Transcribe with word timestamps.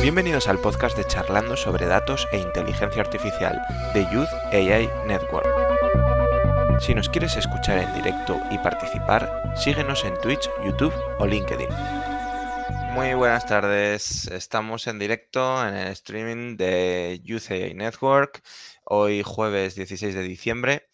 Bienvenidos 0.00 0.48
al 0.48 0.58
podcast 0.58 0.96
de 0.96 1.06
Charlando 1.06 1.58
sobre 1.58 1.84
datos 1.84 2.26
e 2.32 2.38
inteligencia 2.38 3.02
artificial 3.02 3.60
de 3.92 4.06
Youth 4.10 4.30
AI 4.52 4.88
Network. 5.06 5.46
Si 6.80 6.94
nos 6.94 7.10
quieres 7.10 7.36
escuchar 7.36 7.76
en 7.76 7.92
directo 7.92 8.40
y 8.50 8.56
participar, 8.56 9.52
síguenos 9.54 10.02
en 10.06 10.18
Twitch, 10.22 10.48
YouTube 10.64 10.94
o 11.18 11.26
LinkedIn. 11.26 11.68
Muy 12.94 13.12
buenas 13.12 13.44
tardes, 13.44 14.28
estamos 14.28 14.86
en 14.86 14.98
directo 14.98 15.66
en 15.68 15.74
el 15.74 15.88
streaming 15.88 16.56
de 16.56 17.20
Youth 17.22 17.50
AI 17.50 17.74
Network, 17.74 18.42
hoy 18.84 19.22
jueves 19.22 19.74
16 19.74 20.14
de 20.14 20.22
diciembre. 20.22 20.88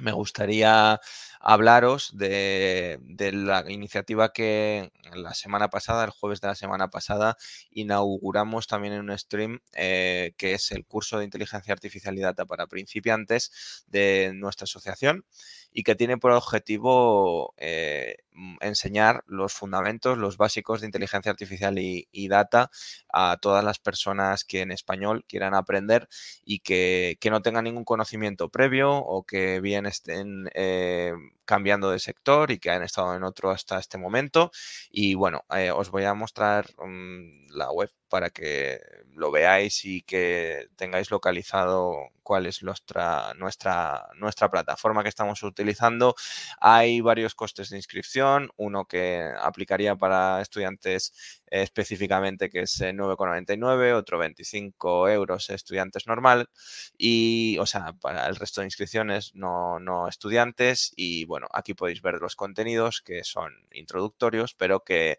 Me 0.00 0.12
gustaría 0.12 1.00
hablaros 1.40 2.16
de, 2.16 2.98
la 3.32 3.64
iniciativa 3.70 4.32
que 4.32 4.92
la 5.14 5.34
semana 5.34 5.70
pasada, 5.70 6.04
el 6.04 6.10
jueves 6.10 6.40
de 6.40 6.48
la 6.48 6.54
semana 6.54 6.88
pasada, 6.88 7.36
inauguramos 7.70 8.66
también 8.66 8.94
en 8.94 9.00
un 9.00 9.18
stream 9.18 9.60
eh, 9.74 10.34
que 10.36 10.54
es 10.54 10.70
el 10.72 10.84
curso 10.86 11.18
de 11.18 11.24
inteligencia 11.24 11.72
artificial 11.72 12.16
y 12.16 12.20
data 12.20 12.46
para 12.46 12.66
principiantes 12.66 13.84
de 13.88 14.32
nuestra 14.34 14.64
asociación 14.64 15.24
y 15.72 15.82
que 15.82 15.94
tiene 15.94 16.16
por 16.18 16.32
objetivo 16.32 17.54
eh, 17.56 18.16
enseñar 18.60 19.24
los 19.26 19.52
fundamentos, 19.52 20.18
los 20.18 20.36
básicos 20.36 20.80
de 20.80 20.86
inteligencia 20.86 21.30
artificial 21.30 21.78
y, 21.78 22.06
data 22.28 22.70
a 23.10 23.38
todas 23.40 23.64
las 23.64 23.78
personas 23.78 24.44
que 24.44 24.60
en 24.60 24.70
español 24.70 25.24
quieran 25.26 25.54
aprender 25.54 26.08
y 26.44 26.60
que, 26.60 27.18
no 27.30 27.42
tengan 27.42 27.64
ningún 27.64 27.84
conocimiento 27.84 28.48
previo 28.48 28.92
o 28.96 29.22
que 29.24 29.60
bien 29.60 29.86
estén 29.86 30.48
eh, 30.54 31.12
cambiando 31.44 31.90
de 31.90 31.98
sector 31.98 32.50
y 32.50 32.58
que 32.58 32.70
han 32.70 32.82
estado 32.82 33.14
en 33.14 33.22
otro 33.24 33.50
hasta 33.50 33.78
este 33.78 33.98
momento. 33.98 34.50
Y 34.90 35.14
bueno, 35.14 35.44
eh, 35.54 35.70
os 35.70 35.90
voy 35.90 36.04
a 36.04 36.14
mostrar 36.14 36.66
mm, 36.78 37.48
la 37.50 37.70
web 37.70 37.90
para 38.08 38.30
que 38.30 38.80
lo 39.14 39.30
veáis 39.30 39.84
y 39.84 40.02
que 40.02 40.68
tengáis 40.76 41.10
localizado 41.10 42.10
cuál 42.22 42.44
es 42.46 42.62
nuestra, 42.62 43.32
nuestra, 43.34 44.06
nuestra 44.16 44.50
plataforma 44.50 45.02
que 45.02 45.08
estamos 45.08 45.42
utilizando. 45.42 46.14
Hay 46.60 47.00
varios 47.00 47.34
costes 47.34 47.70
de 47.70 47.78
inscripción, 47.78 48.27
uno 48.56 48.86
que 48.86 49.30
aplicaría 49.40 49.96
para 49.96 50.40
estudiantes 50.40 51.12
específicamente 51.46 52.50
que 52.50 52.60
es 52.60 52.80
9,99, 52.80 53.94
otro 53.94 54.18
25 54.18 55.08
euros 55.08 55.50
estudiantes 55.50 56.06
normal 56.06 56.48
y, 56.96 57.56
o 57.58 57.66
sea, 57.66 57.94
para 58.00 58.26
el 58.26 58.36
resto 58.36 58.60
de 58.60 58.66
inscripciones 58.66 59.34
no, 59.34 59.78
no 59.78 60.08
estudiantes 60.08 60.92
y 60.96 61.24
bueno, 61.24 61.46
aquí 61.52 61.74
podéis 61.74 62.02
ver 62.02 62.14
los 62.20 62.36
contenidos 62.36 63.00
que 63.02 63.24
son 63.24 63.52
introductorios, 63.72 64.54
pero 64.54 64.84
que 64.84 65.18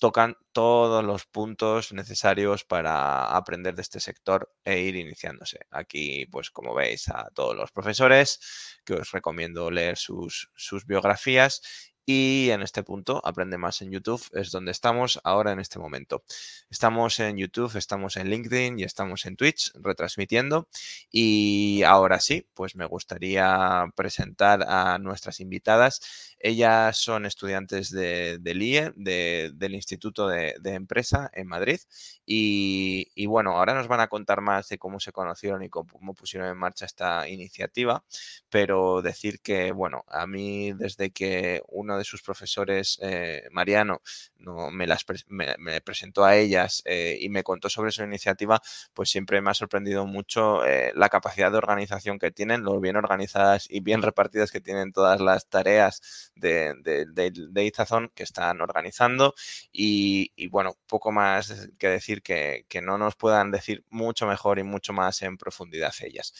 tocan 0.00 0.36
todos 0.52 1.04
los 1.04 1.26
puntos 1.26 1.92
necesarios 1.92 2.64
para 2.64 3.36
aprender 3.36 3.76
de 3.76 3.82
este 3.82 4.00
sector 4.00 4.52
e 4.64 4.80
ir 4.80 4.96
iniciándose. 4.96 5.60
Aquí, 5.70 6.26
pues 6.26 6.50
como 6.50 6.74
veis, 6.74 7.08
a 7.08 7.28
todos 7.34 7.54
los 7.54 7.70
profesores, 7.70 8.40
que 8.84 8.94
os 8.94 9.12
recomiendo 9.12 9.70
leer 9.70 9.96
sus, 9.96 10.50
sus 10.56 10.86
biografías 10.86 11.92
y 12.12 12.50
en 12.50 12.62
este 12.62 12.82
punto, 12.82 13.20
Aprende 13.24 13.56
más 13.56 13.82
en 13.82 13.92
YouTube, 13.92 14.20
es 14.32 14.50
donde 14.50 14.72
estamos 14.72 15.20
ahora 15.22 15.52
en 15.52 15.60
este 15.60 15.78
momento. 15.78 16.24
Estamos 16.68 17.20
en 17.20 17.36
YouTube, 17.36 17.76
estamos 17.76 18.16
en 18.16 18.28
LinkedIn 18.28 18.80
y 18.80 18.82
estamos 18.82 19.26
en 19.26 19.36
Twitch 19.36 19.70
retransmitiendo. 19.74 20.68
Y 21.12 21.84
ahora 21.84 22.18
sí, 22.18 22.48
pues 22.54 22.74
me 22.74 22.84
gustaría 22.84 23.84
presentar 23.94 24.64
a 24.68 24.98
nuestras 24.98 25.38
invitadas. 25.38 26.34
Ellas 26.40 26.96
son 26.96 27.26
estudiantes 27.26 27.90
de, 27.90 28.38
del 28.40 28.62
IE, 28.62 28.92
del 28.96 29.74
Instituto 29.74 30.26
de, 30.26 30.54
Empresa 30.64 31.30
en 31.32 31.46
Madrid. 31.46 31.78
Y, 32.26 33.08
y, 33.14 33.26
bueno, 33.26 33.52
ahora 33.52 33.74
nos 33.74 33.86
van 33.86 34.00
a 34.00 34.08
contar 34.08 34.40
más 34.40 34.68
de 34.68 34.78
cómo 34.78 34.98
se 34.98 35.12
conocieron 35.12 35.62
y 35.62 35.68
cómo 35.68 36.14
pusieron 36.14 36.48
en 36.48 36.56
marcha 36.56 36.86
esta 36.86 37.28
iniciativa. 37.28 38.02
Pero 38.48 39.00
decir 39.02 39.40
que, 39.40 39.70
bueno, 39.70 40.04
a 40.08 40.26
mí 40.26 40.72
desde 40.72 41.10
que 41.10 41.62
uno 41.68 41.98
de 41.98 41.99
sus 42.04 42.22
profesores, 42.22 42.98
eh, 43.02 43.44
Mariano, 43.50 44.02
no, 44.38 44.70
me, 44.70 44.86
las 44.86 45.04
me, 45.28 45.80
presentó 45.80 46.24
a 46.24 46.36
ellas 46.36 46.82
eh, 46.84 47.18
y 47.20 47.28
me 47.28 47.42
contó 47.42 47.68
sobre 47.68 47.90
su 47.90 48.02
iniciativa, 48.02 48.60
pues 48.94 49.10
siempre 49.10 49.40
me 49.40 49.50
ha 49.50 49.54
sorprendido 49.54 50.06
mucho 50.06 50.64
eh, 50.64 50.92
la 50.94 51.08
capacidad 51.08 51.50
de 51.50 51.58
organización 51.58 52.18
que 52.18 52.30
tienen, 52.30 52.62
lo 52.62 52.80
bien 52.80 52.96
organizadas 52.96 53.66
y 53.68 53.80
bien 53.80 54.02
repartidas 54.02 54.50
que 54.50 54.60
tienen 54.60 54.92
todas 54.92 55.20
las 55.20 55.48
tareas 55.48 56.32
de, 56.34 56.74
de, 56.82 57.64
Izazón 57.64 58.10
que 58.14 58.22
están 58.22 58.60
organizando. 58.60 59.34
Y, 59.72 60.48
bueno, 60.48 60.76
poco 60.86 61.12
más 61.12 61.70
que 61.78 61.88
decir 61.88 62.22
que, 62.22 62.64
que, 62.68 62.80
no 62.80 62.98
nos 62.98 63.16
puedan 63.16 63.50
decir 63.50 63.84
mucho 63.90 64.26
mejor 64.26 64.58
y 64.58 64.62
mucho 64.62 64.92
más 64.92 65.22
en 65.22 65.36
profundidad 65.36 65.92
ellas. 66.00 66.32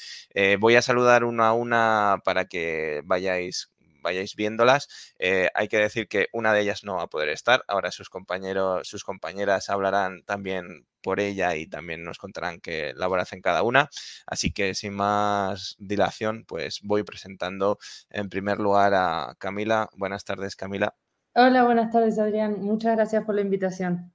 voy 0.58 0.76
a 0.76 0.82
saludar 0.82 1.24
una 1.24 1.48
a 1.48 1.52
una 1.52 2.20
para 2.24 2.46
que 2.46 3.02
vayáis 3.04 3.70
vayáis 4.02 4.34
viéndolas. 4.36 4.88
Eh, 5.18 5.48
hay 5.54 5.68
que 5.68 5.78
decir 5.78 6.08
que 6.08 6.28
una 6.32 6.52
de 6.52 6.60
ellas 6.62 6.84
no 6.84 6.96
va 6.96 7.04
a 7.04 7.06
poder 7.08 7.28
estar. 7.28 7.64
Ahora 7.68 7.90
sus 7.90 8.08
compañeros, 8.10 8.88
sus 8.88 9.04
compañeras 9.04 9.70
hablarán 9.70 10.22
también 10.24 10.86
por 11.02 11.20
ella 11.20 11.56
y 11.56 11.66
también 11.66 12.04
nos 12.04 12.18
contarán 12.18 12.60
qué 12.60 12.92
labor 12.94 13.20
hacen 13.20 13.40
cada 13.40 13.62
una. 13.62 13.88
Así 14.26 14.52
que 14.52 14.74
sin 14.74 14.94
más 14.94 15.76
dilación, 15.78 16.44
pues 16.46 16.80
voy 16.82 17.02
presentando 17.02 17.78
en 18.10 18.28
primer 18.28 18.58
lugar 18.58 18.94
a 18.94 19.34
Camila. 19.38 19.88
Buenas 19.96 20.24
tardes, 20.24 20.56
Camila. 20.56 20.94
Hola, 21.34 21.64
buenas 21.64 21.90
tardes, 21.92 22.18
Adrián. 22.18 22.60
Muchas 22.60 22.96
gracias 22.96 23.24
por 23.24 23.34
la 23.34 23.40
invitación. 23.40 24.12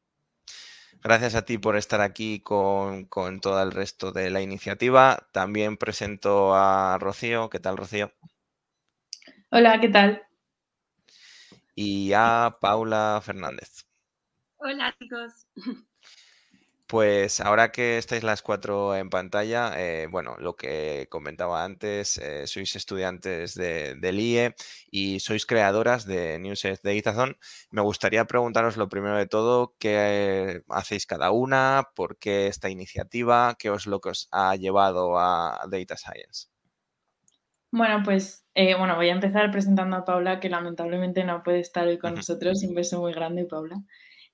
Gracias 1.04 1.36
a 1.36 1.44
ti 1.46 1.58
por 1.58 1.78
estar 1.78 2.02
aquí 2.02 2.40
con, 2.40 3.06
con 3.06 3.40
todo 3.40 3.62
el 3.62 3.72
resto 3.72 4.12
de 4.12 4.30
la 4.32 4.42
iniciativa. 4.42 5.28
También 5.32 5.78
presento 5.78 6.56
a 6.56 6.98
Rocío. 7.00 7.50
¿Qué 7.50 7.60
tal, 7.60 7.78
Rocío? 7.78 8.12
Hola, 9.58 9.80
¿qué 9.80 9.88
tal? 9.88 10.22
Y 11.76 12.12
a 12.12 12.58
Paula 12.60 13.22
Fernández. 13.24 13.86
Hola, 14.58 14.94
chicos. 15.00 15.48
Pues 16.88 17.40
ahora 17.40 17.72
que 17.72 17.98
estáis 17.98 18.24
las 18.24 18.42
cuatro 18.42 18.98
en 18.98 19.10
pantalla, 19.10 19.72
eh, 19.82 20.08
bueno, 20.12 20.36
lo 20.40 20.58
que 20.58 21.08
comentaba 21.10 21.64
antes, 21.64 22.18
eh, 22.18 22.48
sois 22.48 22.76
estudiantes 22.76 23.56
de, 23.56 23.96
del 23.96 24.20
IE 24.20 24.56
y 24.92 25.22
sois 25.22 25.46
creadoras 25.46 26.06
de 26.06 26.38
Newsnet 26.38 26.82
de 26.84 26.96
Itazón. 26.96 27.38
Me 27.72 27.82
gustaría 27.82 28.26
preguntaros 28.26 28.76
lo 28.76 28.90
primero 28.90 29.18
de 29.18 29.26
todo, 29.26 29.74
¿qué 29.80 30.64
hacéis 30.70 31.06
cada 31.06 31.32
una? 31.32 31.88
¿Por 31.96 32.18
qué 32.18 32.48
esta 32.48 32.70
iniciativa? 32.70 33.56
¿Qué 33.58 33.74
es 33.74 33.88
lo 33.88 34.02
que 34.02 34.10
os 34.10 34.28
ha 34.32 34.54
llevado 34.58 35.18
a 35.18 35.66
Data 35.72 35.96
Science? 35.96 36.55
Bueno, 37.72 38.02
pues 38.04 38.46
eh, 38.56 38.76
bueno, 38.76 38.96
voy 38.96 39.10
a 39.10 39.14
empezar 39.14 39.52
presentando 39.52 39.98
a 39.98 40.06
Paula, 40.06 40.40
que 40.40 40.50
lamentablemente 40.50 41.24
no 41.24 41.44
puede 41.44 41.60
estar 41.60 41.88
hoy 41.88 41.98
con 41.98 42.16
nosotros. 42.16 42.64
Un 42.64 42.76
beso 42.76 43.02
muy 43.02 43.14
grande, 43.14 43.46
Paula. 43.46 43.76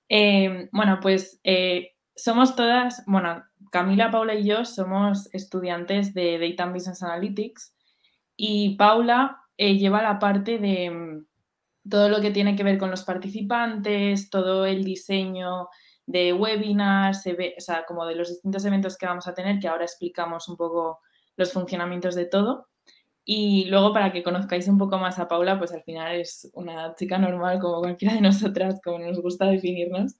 Eh, 0.10 0.70
bueno, 0.72 1.00
pues 1.02 1.40
eh, 1.44 1.94
somos 2.16 2.56
todas, 2.56 3.04
bueno, 3.08 3.44
Camila, 3.72 4.12
Paula 4.12 4.36
y 4.36 4.46
yo 4.46 4.66
somos 4.66 5.34
estudiantes 5.34 6.14
de 6.14 6.38
Data 6.38 6.64
and 6.64 6.74
Business 6.74 7.02
Analytics 7.04 7.76
y 8.36 8.76
Paula 8.76 9.38
lleva 9.58 10.02
la 10.02 10.18
parte 10.20 10.58
de 10.58 10.90
mm, 10.90 11.26
todo 11.90 12.10
lo 12.10 12.22
que 12.22 12.32
tiene 12.32 12.56
que 12.56 12.64
ver 12.64 12.78
con 12.78 12.92
los 12.92 13.04
participantes, 13.04 14.30
todo 14.30 14.66
el 14.66 14.84
diseño 14.84 15.70
de 16.06 16.34
webinars, 16.34 17.26
o 17.28 17.62
sea, 17.62 17.86
como 17.86 18.06
de 18.06 18.16
los 18.16 18.30
distintos 18.30 18.66
eventos 18.66 18.98
que 18.98 19.06
vamos 19.06 19.28
a 19.28 19.34
tener, 19.34 19.60
que 19.60 19.68
ahora 19.68 19.86
explicamos 19.86 20.48
un 20.50 20.58
poco 20.58 21.00
los 21.38 21.54
funcionamientos 21.54 22.16
de 22.16 22.26
todo. 22.26 22.71
Y 23.24 23.66
luego 23.66 23.94
para 23.94 24.12
que 24.12 24.24
conozcáis 24.24 24.68
un 24.68 24.78
poco 24.78 24.98
más 24.98 25.20
a 25.20 25.28
Paula, 25.28 25.58
pues 25.60 25.72
al 25.72 25.84
final 25.84 26.16
es 26.16 26.50
una 26.54 26.96
chica 26.96 27.18
normal 27.18 27.60
como 27.60 27.80
cualquiera 27.80 28.16
de 28.16 28.22
nosotras, 28.22 28.80
como 28.84 29.00
nos 29.00 29.22
gusta 29.22 29.46
definirnos. 29.46 30.16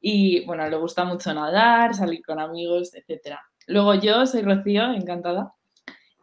Y 0.00 0.44
bueno, 0.46 0.68
le 0.68 0.76
gusta 0.76 1.04
mucho 1.04 1.32
nadar, 1.34 1.94
salir 1.94 2.22
con 2.24 2.40
amigos, 2.40 2.92
etc. 2.94 3.36
Luego 3.66 3.94
yo 3.94 4.26
soy 4.26 4.42
Rocío, 4.42 4.92
encantada. 4.92 5.54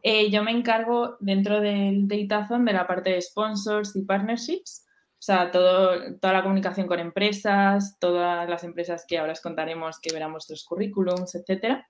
Eh, 0.04 0.30
yo 0.32 0.44
me 0.44 0.52
encargo 0.52 1.18
dentro 1.20 1.60
del 1.60 2.08
Datazone 2.08 2.72
de 2.72 2.78
la 2.78 2.88
parte 2.88 3.12
de 3.12 3.22
sponsors 3.22 3.96
y 3.96 4.04
partnerships, 4.04 4.86
o 5.14 5.22
sea, 5.22 5.52
todo, 5.52 6.16
toda 6.22 6.34
la 6.34 6.44
comunicación 6.44 6.88
con 6.88 7.00
empresas, 7.00 7.98
todas 8.00 8.48
las 8.48 8.64
empresas 8.64 9.06
que 9.08 9.18
ahora 9.18 9.34
os 9.34 9.42
contaremos 9.42 10.00
que 10.00 10.14
verán 10.14 10.32
vuestros 10.32 10.64
currículums, 10.66 11.36
etcétera. 11.36 11.88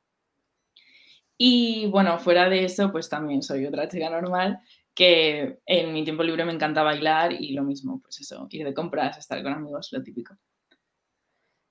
Y 1.38 1.88
bueno, 1.88 2.18
fuera 2.18 2.50
de 2.50 2.66
eso, 2.66 2.92
pues 2.92 3.10
también 3.10 3.44
soy 3.44 3.66
otra 3.66 3.88
chica 3.88 4.10
normal 4.10 4.60
que 4.98 5.60
en 5.68 5.94
mi 5.94 6.04
tiempo 6.04 6.24
libre 6.24 6.44
me 6.44 6.52
encanta 6.52 6.82
bailar 6.82 7.32
y 7.32 7.54
lo 7.54 7.64
mismo, 7.64 8.02
pues 8.02 8.20
eso, 8.20 8.48
ir 8.50 8.66
de 8.66 8.74
compras, 8.74 9.16
estar 9.20 9.42
con 9.44 9.54
amigos, 9.54 9.90
lo 9.92 10.02
típico. 10.02 10.36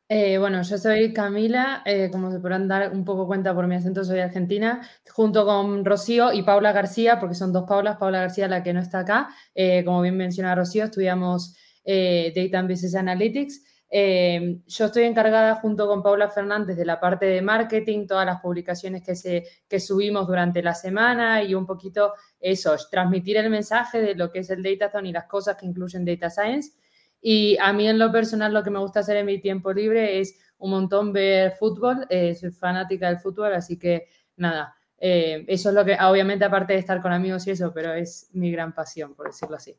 Eh, 0.08 0.38
bueno, 0.38 0.62
yo 0.62 0.78
soy 0.78 1.12
Camila, 1.12 1.82
eh, 1.84 2.08
como 2.12 2.30
se 2.30 2.38
podrán 2.38 2.68
dar 2.68 2.92
un 2.92 3.04
poco 3.04 3.26
cuenta 3.26 3.52
por 3.52 3.66
mi 3.66 3.74
acento, 3.74 4.04
soy 4.04 4.20
argentina, 4.20 4.80
junto 5.10 5.44
con 5.44 5.84
Rocío 5.84 6.32
y 6.32 6.44
Paula 6.44 6.70
García, 6.70 7.18
porque 7.18 7.34
son 7.34 7.52
dos 7.52 7.64
Paulas, 7.66 7.96
Paula 7.96 8.20
García 8.20 8.46
la 8.46 8.62
que 8.62 8.72
no 8.72 8.78
está 8.78 9.00
acá, 9.00 9.30
eh, 9.56 9.84
como 9.84 10.02
bien 10.02 10.16
menciona 10.16 10.54
Rocío, 10.54 10.84
estudiamos 10.84 11.56
Data 11.84 12.58
and 12.60 12.70
Business 12.70 12.94
Analytics. 12.94 13.75
Yo 13.90 14.84
estoy 14.86 15.04
encargada 15.04 15.54
junto 15.56 15.86
con 15.86 16.02
Paula 16.02 16.28
Fernández 16.28 16.76
de 16.76 16.84
la 16.84 16.98
parte 16.98 17.26
de 17.26 17.40
marketing, 17.40 18.06
todas 18.06 18.26
las 18.26 18.40
publicaciones 18.40 19.02
que, 19.02 19.14
se, 19.14 19.44
que 19.68 19.78
subimos 19.80 20.26
durante 20.26 20.62
la 20.62 20.74
semana 20.74 21.42
y 21.42 21.54
un 21.54 21.66
poquito 21.66 22.14
eso, 22.40 22.74
transmitir 22.90 23.36
el 23.36 23.48
mensaje 23.50 24.00
de 24.00 24.14
lo 24.14 24.30
que 24.30 24.40
es 24.40 24.50
el 24.50 24.62
Datathon 24.62 25.06
y 25.06 25.12
las 25.12 25.26
cosas 25.26 25.56
que 25.56 25.66
incluyen 25.66 26.04
Data 26.04 26.30
Science. 26.30 26.72
Y 27.20 27.56
a 27.58 27.72
mí 27.72 27.88
en 27.88 27.98
lo 27.98 28.12
personal 28.12 28.52
lo 28.52 28.62
que 28.62 28.70
me 28.70 28.78
gusta 28.78 29.00
hacer 29.00 29.16
en 29.16 29.26
mi 29.26 29.40
tiempo 29.40 29.72
libre 29.72 30.20
es 30.20 30.38
un 30.58 30.70
montón 30.70 31.12
ver 31.12 31.52
fútbol, 31.52 32.06
eh, 32.08 32.34
soy 32.34 32.50
fanática 32.50 33.08
del 33.08 33.18
fútbol, 33.18 33.54
así 33.54 33.78
que 33.78 34.08
nada, 34.36 34.74
eh, 34.98 35.44
eso 35.48 35.68
es 35.68 35.74
lo 35.74 35.84
que, 35.84 35.96
obviamente 36.00 36.44
aparte 36.44 36.72
de 36.72 36.78
estar 36.78 37.02
con 37.02 37.12
amigos 37.12 37.46
y 37.46 37.50
eso, 37.50 37.72
pero 37.72 37.92
es 37.92 38.28
mi 38.32 38.50
gran 38.50 38.74
pasión, 38.74 39.14
por 39.14 39.26
decirlo 39.26 39.56
así. 39.56 39.76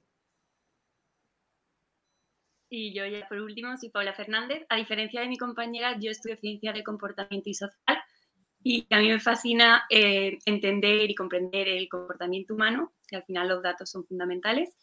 Y 2.70 2.94
yo 2.94 3.06
ya 3.06 3.28
por 3.28 3.40
último 3.40 3.78
soy 3.78 3.90
Paula 3.90 4.14
Fernández. 4.14 4.66
A 4.70 4.76
diferencia 4.76 5.22
de 5.22 5.28
mi 5.28 5.38
compañera, 5.38 5.98
yo 6.00 6.12
estudio 6.12 6.38
ciencia 6.38 6.74
de 6.74 6.84
comportamiento 6.84 7.50
y 7.50 7.54
social 7.54 7.98
y 8.64 8.86
a 8.90 9.00
mí 9.00 9.08
me 9.08 9.20
fascina 9.20 9.86
eh, 9.90 10.40
entender 10.46 11.10
y 11.10 11.16
comprender 11.16 11.70
el 11.70 11.88
comportamiento 11.88 12.54
humano, 12.54 12.92
que 13.08 13.16
al 13.16 13.24
final 13.24 13.48
los 13.48 13.64
datos 13.64 13.90
son 13.90 14.06
fundamentales. 14.06 14.76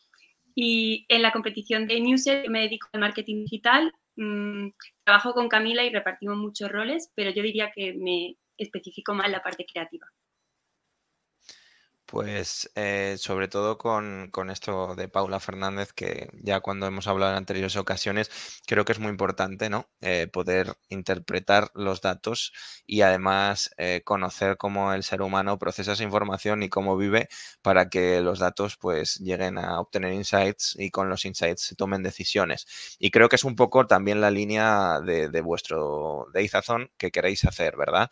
Y 0.54 1.04
en 1.08 1.20
la 1.20 1.32
competición 1.32 1.86
de 1.86 2.00
Newser 2.00 2.48
me 2.48 2.60
dedico 2.60 2.88
al 2.92 3.00
marketing 3.00 3.42
digital. 3.42 3.92
Mm, 4.16 4.68
trabajo 5.04 5.34
con 5.34 5.48
Camila 5.48 5.84
y 5.84 5.90
repartimos 5.90 6.38
muchos 6.38 6.70
roles, 6.70 7.12
pero 7.14 7.30
yo 7.30 7.42
diría 7.42 7.72
que 7.74 7.92
me 7.92 8.36
especifico 8.56 9.12
más 9.12 9.30
la 9.30 9.42
parte 9.42 9.66
creativa. 9.70 10.06
Pues 12.14 12.70
eh, 12.76 13.16
sobre 13.18 13.48
todo 13.48 13.76
con, 13.76 14.30
esto 14.48 14.94
de 14.94 15.08
Paula 15.08 15.40
Fernández, 15.40 15.92
que 15.92 16.28
ya 16.44 16.60
cuando 16.60 16.86
hemos 16.86 17.08
hablado 17.08 17.32
en 17.32 17.38
anteriores 17.38 17.74
ocasiones, 17.74 18.30
creo 18.68 18.84
que 18.84 18.92
es 18.92 19.00
muy 19.00 19.10
importante 19.10 19.68
¿no? 19.68 19.88
Eh, 20.00 20.28
poder 20.32 20.76
interpretar 20.88 21.72
los 21.74 22.02
datos 22.02 22.52
y 22.86 23.00
además 23.00 23.72
eh, 23.78 24.02
conocer 24.04 24.56
cómo 24.58 24.92
el 24.92 25.02
ser 25.02 25.22
humano 25.22 25.58
procesa 25.58 25.94
esa 25.94 26.04
información 26.04 26.62
y 26.62 26.68
cómo 26.68 26.96
vive 26.96 27.28
para 27.62 27.88
que 27.88 28.20
los 28.20 28.38
datos 28.38 28.76
pues 28.76 29.16
lleguen 29.16 29.58
a 29.58 29.80
obtener 29.80 30.12
insights 30.12 30.76
y 30.78 30.92
con 30.92 31.08
los 31.08 31.24
insights 31.24 31.62
se 31.62 31.74
tomen 31.74 32.04
decisiones. 32.04 32.96
Y 33.00 33.10
creo 33.10 33.28
que 33.28 33.34
es 33.36 33.44
un 33.44 33.56
poco 33.56 33.88
también 33.88 34.20
la 34.20 34.30
línea 34.30 35.00
de, 35.00 35.30
de 35.30 35.40
vuestro 35.40 36.28
Dayzazón 36.32 36.92
que 36.96 37.10
queréis 37.10 37.44
hacer, 37.44 37.76
¿verdad? 37.76 38.08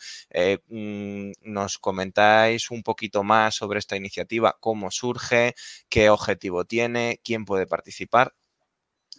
Mm, 0.68 1.30
nos 1.42 1.78
comentáis 1.78 2.72
un 2.72 2.82
poquito 2.82 3.22
más 3.22 3.54
sobre 3.54 3.78
iniciativa, 3.96 4.56
cómo 4.60 4.90
surge, 4.90 5.54
qué 5.88 6.10
objetivo 6.10 6.64
tiene, 6.64 7.20
quién 7.22 7.44
puede 7.44 7.66
participar. 7.66 8.34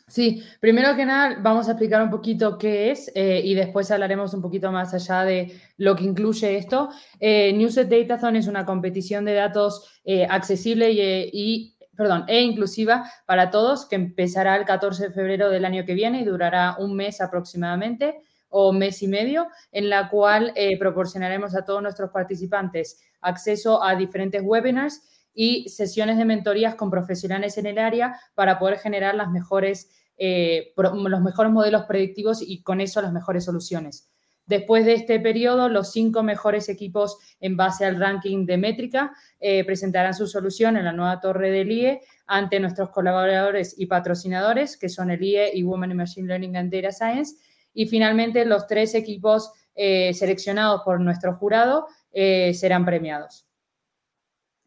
Sí, 0.07 0.43
primero 0.59 0.95
que 0.95 1.05
nada 1.05 1.39
vamos 1.41 1.67
a 1.67 1.71
explicar 1.71 2.03
un 2.03 2.09
poquito 2.09 2.57
qué 2.57 2.91
es 2.91 3.11
eh, 3.15 3.41
y 3.43 3.55
después 3.55 3.89
hablaremos 3.89 4.33
un 4.33 4.41
poquito 4.41 4.71
más 4.71 4.93
allá 4.93 5.23
de 5.23 5.59
lo 5.77 5.95
que 5.95 6.03
incluye 6.03 6.57
esto. 6.57 6.89
Eh, 7.19 7.53
Newset 7.53 7.89
Datathon 7.89 8.35
es 8.35 8.47
una 8.47 8.65
competición 8.65 9.23
de 9.23 9.33
datos 9.33 10.01
eh, 10.03 10.27
accesible 10.29 10.91
y, 10.91 11.77
perdón, 11.95 12.25
e 12.27 12.41
inclusiva 12.41 13.09
para 13.25 13.49
todos 13.49 13.87
que 13.87 13.95
empezará 13.95 14.57
el 14.57 14.65
14 14.65 15.07
de 15.07 15.13
febrero 15.13 15.49
del 15.49 15.65
año 15.65 15.85
que 15.85 15.93
viene 15.93 16.21
y 16.21 16.25
durará 16.25 16.75
un 16.79 16.95
mes 16.95 17.21
aproximadamente 17.21 18.19
o 18.55 18.71
mes 18.71 19.01
y 19.01 19.07
medio, 19.07 19.47
en 19.71 19.89
la 19.89 20.09
cual 20.09 20.53
proporcionaremos 20.79 21.55
a 21.55 21.65
todos 21.65 21.81
nuestros 21.81 22.11
participantes 22.11 23.01
acceso 23.21 23.83
a 23.83 23.95
diferentes 23.95 24.41
webinars 24.43 25.01
y 25.33 25.67
sesiones 25.69 26.17
de 26.17 26.25
mentorías 26.25 26.75
con 26.75 26.91
profesionales 26.91 27.57
en 27.57 27.65
el 27.65 27.79
área 27.79 28.19
para 28.35 28.59
poder 28.59 28.77
generar 28.77 29.15
las 29.15 29.31
mejores, 29.31 29.89
eh, 30.17 30.73
los 30.77 31.21
mejores 31.21 31.51
modelos 31.51 31.83
predictivos 31.83 32.41
y 32.41 32.61
con 32.61 32.81
eso 32.81 33.01
las 33.01 33.13
mejores 33.13 33.45
soluciones. 33.45 34.09
Después 34.45 34.85
de 34.85 34.93
este 34.93 35.21
periodo, 35.21 35.69
los 35.69 35.93
cinco 35.93 36.21
mejores 36.21 36.67
equipos 36.67 37.17
en 37.39 37.55
base 37.55 37.85
al 37.85 37.97
ranking 37.97 38.45
de 38.45 38.57
métrica 38.57 39.13
eh, 39.39 39.63
presentarán 39.63 40.13
su 40.13 40.27
solución 40.27 40.75
en 40.75 40.83
la 40.83 40.91
nueva 40.91 41.21
torre 41.21 41.49
del 41.49 41.71
IE 41.71 42.01
ante 42.27 42.59
nuestros 42.59 42.89
colaboradores 42.89 43.73
y 43.77 43.85
patrocinadores, 43.85 44.77
que 44.77 44.89
son 44.89 45.11
el 45.11 45.23
IE 45.23 45.51
y 45.53 45.63
Women 45.63 45.91
in 45.91 45.97
Machine 45.97 46.27
Learning 46.27 46.57
and 46.57 46.73
Data 46.73 46.91
Science. 46.91 47.37
Y 47.73 47.87
finalmente, 47.87 48.45
los 48.45 48.67
tres 48.67 48.95
equipos 48.95 49.51
eh, 49.75 50.13
seleccionados 50.13 50.81
por 50.83 50.99
nuestro 50.99 51.35
jurado 51.35 51.87
eh, 52.11 52.53
serán 52.53 52.85
premiados. 52.85 53.47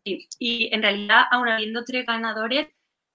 y 0.05 0.73
en 0.73 0.83
realidad, 0.83 1.25
aún 1.31 1.49
habiendo 1.49 1.85
tres 1.85 2.07
ganadores, 2.07 2.69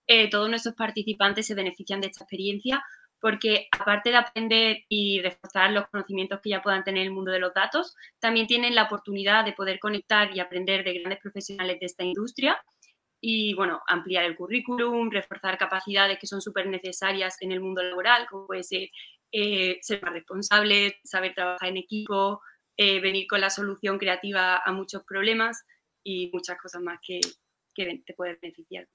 eh, 0.08 0.30
todos 0.30 0.50
nuestros 0.50 0.76
participantes 0.76 1.48
se 1.48 1.56
benefician 1.56 2.02
de 2.02 2.08
esta 2.08 2.24
experiencia 2.24 2.84
porque 3.22 3.68
aparte 3.72 4.10
de 4.10 4.18
aprender 4.18 4.78
y 4.90 5.22
reforzar 5.22 5.72
los 5.72 5.88
conocimientos 5.90 6.42
que 6.42 6.50
ya 6.50 6.62
puedan 6.62 6.84
tener 6.84 7.04
en 7.04 7.10
el 7.10 7.14
mundo 7.14 7.32
de 7.32 7.40
los 7.40 7.54
datos, 7.54 7.96
también 8.20 8.48
tienen 8.48 8.76
la 8.76 8.84
oportunidad 8.84 9.46
de 9.46 9.54
poder 9.54 9.80
conectar 9.80 10.36
y 10.36 10.40
aprender 10.40 10.84
de 10.84 11.00
grandes 11.00 11.20
profesionales 11.20 11.80
de 11.80 11.86
esta 11.86 12.04
industria 12.04 12.60
y, 13.22 13.54
bueno, 13.54 13.82
ampliar 13.88 14.26
el 14.26 14.36
currículum, 14.36 15.12
reforzar 15.12 15.58
capacidades 15.58 16.18
que 16.20 16.28
son 16.28 16.42
súper 16.42 16.68
necesarias 16.68 17.38
en 17.40 17.52
el 17.52 17.62
mundo 17.62 17.84
laboral, 17.84 18.28
como 18.30 18.48
puede 18.48 18.64
ser 18.64 18.90
eh, 19.32 19.80
ser 19.82 20.04
más 20.04 20.12
responsable, 20.12 20.98
saber 21.06 21.34
trabajar 21.34 21.70
en 21.70 21.78
equipo, 21.78 22.42
eh, 22.76 23.00
venir 23.00 23.28
con 23.28 23.40
la 23.40 23.50
solución 23.50 23.98
creativa 23.98 24.58
a 24.58 24.72
muchos 24.74 25.04
problemas 25.06 25.64
y 26.04 26.30
muchas 26.34 26.58
cosas 26.58 26.82
más 26.82 27.00
que, 27.02 27.22
te 27.74 28.14
pueden 28.14 28.38
beneficiar. 28.42 28.86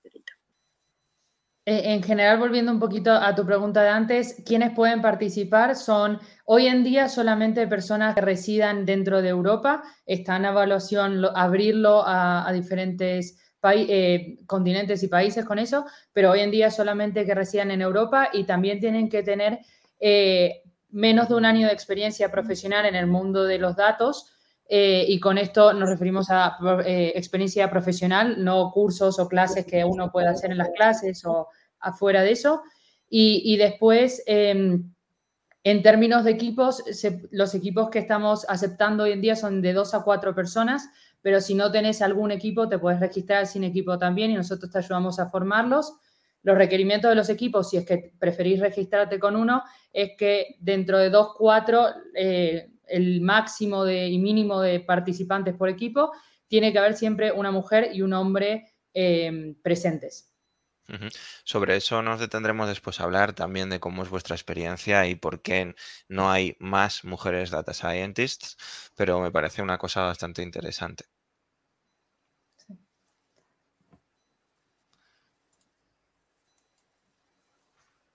Eh, 1.64 1.94
en 1.94 2.02
general, 2.02 2.38
volviendo 2.38 2.70
un 2.70 2.78
poquito 2.78 3.12
a 3.12 3.34
tu 3.34 3.46
pregunta 3.46 3.82
de 3.82 3.88
antes, 3.88 4.42
¿quiénes 4.46 4.74
pueden 4.74 5.00
participar? 5.00 5.74
Son 5.74 6.20
hoy 6.44 6.66
en 6.66 6.84
día 6.84 7.08
solamente 7.08 7.66
personas 7.66 8.14
que 8.14 8.20
residan 8.20 8.84
dentro 8.84 9.22
de 9.22 9.30
Europa. 9.30 9.82
Está 10.04 10.36
en 10.36 10.44
evaluación 10.44 11.24
abrirlo 11.34 12.04
a, 12.06 12.50
diferentes 12.52 13.45
eh, 13.74 14.38
continentes 14.46 15.02
y 15.02 15.08
países 15.08 15.44
con 15.44 15.58
eso, 15.58 15.86
pero 16.12 16.30
hoy 16.30 16.40
en 16.40 16.50
día 16.50 16.70
solamente 16.70 17.24
que 17.24 17.34
residan 17.34 17.70
en 17.70 17.82
Europa 17.82 18.30
y 18.32 18.44
también 18.44 18.80
tienen 18.80 19.08
que 19.08 19.22
tener 19.22 19.60
menos 20.90 21.28
de 21.28 21.34
un 21.34 21.44
año 21.44 21.66
de 21.66 21.72
experiencia 21.72 22.30
profesional 22.30 22.86
en 22.86 22.94
el 22.94 23.06
mundo 23.06 23.44
de 23.44 23.58
los 23.58 23.76
datos. 23.76 24.32
Eh, 24.68 25.04
y 25.08 25.20
con 25.20 25.38
esto 25.38 25.72
nos 25.72 25.88
referimos 25.88 26.28
a 26.30 26.56
eh, 26.84 27.12
experiencia 27.14 27.70
profesional, 27.70 28.42
no 28.42 28.72
cursos 28.72 29.18
o 29.20 29.28
clases 29.28 29.64
que 29.64 29.84
uno 29.84 30.10
pueda 30.10 30.30
hacer 30.30 30.50
en 30.50 30.58
las 30.58 30.70
clases 30.70 31.24
o 31.24 31.48
afuera 31.78 32.22
de 32.22 32.32
eso. 32.32 32.62
Y, 33.08 33.56
después, 33.56 34.22
em, 34.26 34.92
en 35.62 35.82
términos 35.82 36.24
de 36.24 36.32
equipos, 36.32 36.82
los 37.30 37.54
equipos 37.54 37.88
que 37.88 38.00
estamos 38.00 38.44
aceptando 38.48 39.04
hoy 39.04 39.12
en 39.12 39.20
día 39.20 39.36
son 39.36 39.62
de 39.62 39.72
dos 39.72 39.94
a 39.94 40.02
cuatro 40.02 40.34
personas, 40.34 40.88
pero 41.26 41.40
si 41.40 41.56
no 41.56 41.72
tenés 41.72 42.02
algún 42.02 42.30
equipo, 42.30 42.68
te 42.68 42.78
puedes 42.78 43.00
registrar 43.00 43.48
sin 43.48 43.64
equipo 43.64 43.98
también 43.98 44.30
y 44.30 44.34
nosotros 44.34 44.70
te 44.70 44.78
ayudamos 44.78 45.18
a 45.18 45.26
formarlos. 45.28 45.94
Los 46.44 46.56
requerimientos 46.56 47.08
de 47.08 47.16
los 47.16 47.28
equipos, 47.28 47.68
si 47.68 47.78
es 47.78 47.84
que 47.84 48.12
preferís 48.16 48.60
registrarte 48.60 49.18
con 49.18 49.34
uno, 49.34 49.64
es 49.92 50.12
que 50.16 50.54
dentro 50.60 50.98
de 50.98 51.10
dos, 51.10 51.30
cuatro, 51.36 51.88
eh, 52.14 52.70
el 52.86 53.22
máximo 53.22 53.84
de, 53.84 54.06
y 54.06 54.18
mínimo 54.18 54.60
de 54.60 54.78
participantes 54.78 55.56
por 55.56 55.68
equipo, 55.68 56.12
tiene 56.46 56.72
que 56.72 56.78
haber 56.78 56.94
siempre 56.94 57.32
una 57.32 57.50
mujer 57.50 57.90
y 57.92 58.02
un 58.02 58.12
hombre 58.12 58.76
eh, 58.94 59.56
presentes. 59.64 60.32
Sobre 61.42 61.74
eso 61.74 62.02
nos 62.02 62.20
detendremos 62.20 62.68
después 62.68 63.00
a 63.00 63.02
hablar 63.02 63.32
también 63.32 63.68
de 63.68 63.80
cómo 63.80 64.04
es 64.04 64.10
vuestra 64.10 64.36
experiencia 64.36 65.08
y 65.08 65.16
por 65.16 65.42
qué 65.42 65.74
no 66.06 66.30
hay 66.30 66.56
más 66.60 67.02
mujeres 67.02 67.50
data 67.50 67.74
scientists, 67.74 68.56
pero 68.94 69.20
me 69.20 69.32
parece 69.32 69.60
una 69.60 69.76
cosa 69.76 70.02
bastante 70.02 70.42
interesante. 70.42 71.15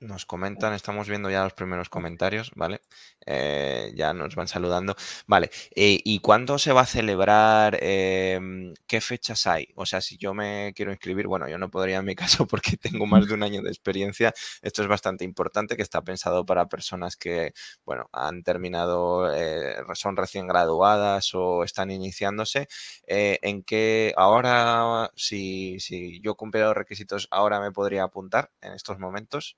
Nos 0.01 0.25
comentan, 0.25 0.74
estamos 0.74 1.08
viendo 1.08 1.29
ya 1.29 1.43
los 1.43 1.53
primeros 1.53 1.88
comentarios, 1.88 2.50
¿vale? 2.55 2.81
Eh, 3.24 3.91
ya 3.96 4.15
nos 4.15 4.34
van 4.34 4.48
saludando. 4.48 4.96
Vale, 5.27 5.51
eh, 5.75 6.00
¿y 6.03 6.17
cuándo 6.22 6.58
se 6.58 6.72
va 6.74 6.81
a 6.81 6.86
celebrar? 6.88 7.77
Em, 7.79 8.74
¿Qué 8.88 9.00
fechas 9.00 9.46
hay? 9.46 9.67
O 9.75 9.86
sea, 9.86 10.01
si 10.01 10.17
yo 10.17 10.34
me 10.34 10.74
quiero 10.75 10.89
inscribir, 10.91 11.27
bueno, 11.27 11.48
yo 11.48 11.60
no 11.60 11.70
podría 11.70 12.00
en 12.00 12.05
mi 12.05 12.15
caso 12.46 12.48
porque 12.48 12.77
tengo 12.77 13.05
más 13.05 13.27
de 13.27 13.36
un 13.36 13.43
año 13.43 13.62
de 13.62 13.70
experiencia. 13.70 14.34
Esto 14.63 14.81
es 14.81 14.88
bastante 14.88 15.24
importante, 15.24 15.75
que 15.75 15.84
está 15.84 16.01
pensado 16.01 16.48
para 16.48 16.67
personas 16.67 17.15
que, 17.15 17.53
bueno, 17.86 18.10
han 18.12 18.41
terminado, 18.41 19.31
eh, 19.31 19.75
son 19.93 20.17
recién 20.17 20.48
graduadas 20.48 21.29
o 21.36 21.63
están 21.63 21.91
iniciándose. 21.91 22.67
¿En 23.05 23.62
qué 23.63 24.13
ahora, 24.17 25.12
si, 25.15 25.79
si 25.79 26.20
yo 26.22 26.34
cumpliera 26.36 26.70
los 26.70 26.77
requisitos, 26.77 27.27
ahora 27.29 27.60
me 27.62 27.72
podría 27.72 28.01
apuntar 28.03 28.50
en 28.62 28.74
estos 28.74 28.98
momentos? 28.98 29.58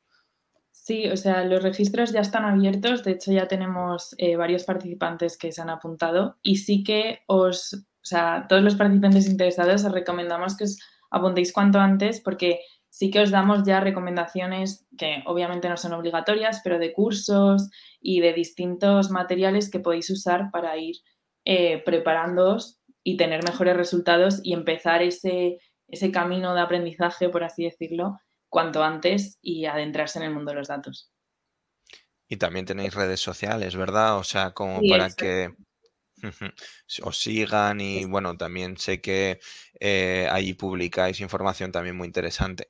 Sí, 0.76 1.08
o 1.08 1.16
sea, 1.16 1.46
los 1.46 1.62
registros 1.62 2.12
ya 2.12 2.22
están 2.22 2.46
abiertos. 2.46 3.04
De 3.04 3.12
hecho, 3.12 3.32
ya 3.32 3.48
tenemos 3.48 4.16
eh, 4.18 4.36
varios 4.36 4.64
participantes 4.64 5.38
que 5.38 5.52
se 5.52 5.62
han 5.62 5.70
apuntado 5.70 6.38
y 6.42 6.58
sí 6.58 6.84
que 6.84 7.20
os, 7.28 7.74
o 7.76 8.06
sea, 8.06 8.48
todos 8.50 8.64
los 8.64 8.76
participantes 8.76 9.28
interesados 9.30 9.86
os 9.86 9.92
recomendamos 9.92 10.58
que 10.58 10.64
os 10.66 10.80
apuntéis 11.12 11.54
cuanto 11.54 11.80
antes 11.80 12.20
porque 12.22 12.60
sí 12.90 13.12
que 13.12 13.22
os 13.22 13.30
damos 13.30 13.64
ya 13.66 13.82
recomendaciones 13.82 14.88
que 14.98 15.22
obviamente 15.28 15.70
no 15.70 15.78
son 15.78 15.94
obligatorias, 15.94 16.62
pero 16.64 16.80
de 16.80 16.92
cursos 16.92 17.70
y 18.02 18.20
de 18.22 18.34
distintos 18.34 19.12
materiales 19.12 19.70
que 19.70 19.80
podéis 19.80 20.10
usar 20.10 20.50
para 20.52 20.76
ir 20.78 20.96
eh, 21.46 21.84
preparándoos 21.86 22.82
y 23.04 23.16
tener 23.18 23.44
mejores 23.44 23.78
resultados 23.78 24.40
y 24.44 24.54
empezar 24.54 25.04
ese, 25.04 25.60
ese 25.88 26.12
camino 26.12 26.56
de 26.56 26.62
aprendizaje, 26.62 27.30
por 27.30 27.44
así 27.44 27.64
decirlo, 27.64 28.18
cuanto 28.54 28.84
antes 28.84 29.40
y 29.42 29.66
adentrarse 29.66 30.20
en 30.20 30.26
el 30.26 30.34
mundo 30.36 30.52
de 30.52 30.58
los 30.58 30.68
datos. 30.68 31.12
Y 32.30 32.38
también 32.38 32.68
tenéis 32.68 32.94
redes 32.94 33.20
sociales, 33.20 33.76
¿verdad? 33.76 34.20
O 34.20 34.24
sea, 34.24 34.52
como 34.52 34.80
para 34.88 35.10
que 35.10 35.50
os 37.02 37.18
sigan 37.18 37.82
y 37.82 38.06
bueno, 38.06 38.38
también 38.38 38.78
sé 38.78 39.02
que 39.02 39.40
eh, 39.80 40.28
allí 40.32 40.54
publicáis 40.54 41.20
información 41.20 41.72
también 41.72 41.98
muy 41.98 42.06
interesante. 42.06 42.70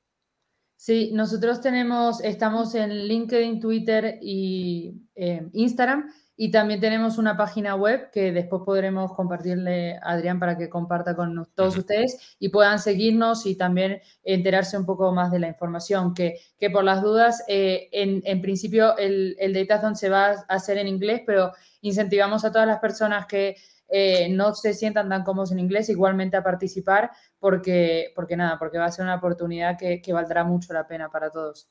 Sí, 0.77 1.11
nosotros 1.11 1.59
tenemos, 1.59 2.21
estamos 2.21 2.75
en 2.75 3.05
LinkedIn, 3.05 3.59
Twitter 3.59 4.19
y 4.21 5.01
eh, 5.15 5.49
Instagram 5.51 6.13
y 6.35 6.49
también 6.49 6.79
tenemos 6.79 7.19
una 7.19 7.37
página 7.37 7.75
web 7.75 8.09
que 8.11 8.31
después 8.31 8.63
podremos 8.65 9.13
compartirle 9.13 9.97
a 9.97 10.13
Adrián 10.13 10.39
para 10.39 10.57
que 10.57 10.67
comparta 10.67 11.15
con 11.15 11.47
todos 11.53 11.77
ustedes 11.77 12.35
y 12.39 12.49
puedan 12.49 12.79
seguirnos 12.79 13.45
y 13.45 13.55
también 13.55 14.01
enterarse 14.23 14.75
un 14.77 14.85
poco 14.85 15.11
más 15.11 15.31
de 15.31 15.39
la 15.39 15.47
información. 15.47 16.15
Que, 16.15 16.39
que 16.57 16.71
por 16.71 16.83
las 16.83 17.03
dudas, 17.03 17.43
eh, 17.47 17.87
en, 17.91 18.23
en, 18.25 18.41
principio 18.41 18.97
el, 18.97 19.35
el 19.39 19.53
Datathon 19.53 19.95
se 19.95 20.09
va 20.09 20.31
a 20.31 20.45
hacer 20.47 20.79
en 20.79 20.87
inglés, 20.87 21.21
pero 21.25 21.51
incentivamos 21.81 22.43
a 22.45 22.51
todas 22.51 22.67
las 22.67 22.79
personas 22.79 23.27
que 23.27 23.55
eh, 23.89 24.27
no 24.29 24.55
se 24.55 24.73
sientan 24.73 25.09
tan 25.09 25.23
cómodos 25.23 25.51
en 25.51 25.59
inglés 25.59 25.87
igualmente 25.89 26.35
a 26.35 26.43
participar 26.43 27.11
porque, 27.37 28.11
porque 28.15 28.35
nada, 28.35 28.57
porque 28.57 28.79
va 28.79 28.85
a 28.85 28.91
ser 28.91 29.03
una 29.03 29.15
oportunidad 29.15 29.77
que, 29.77 30.01
que 30.01 30.13
valdrá 30.13 30.43
mucho 30.43 30.73
la 30.73 30.87
pena 30.87 31.11
para 31.11 31.29
todos. 31.29 31.69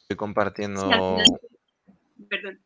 Estoy 0.00 0.16
compartiendo. 0.16 1.18
Perdón. 2.28 2.65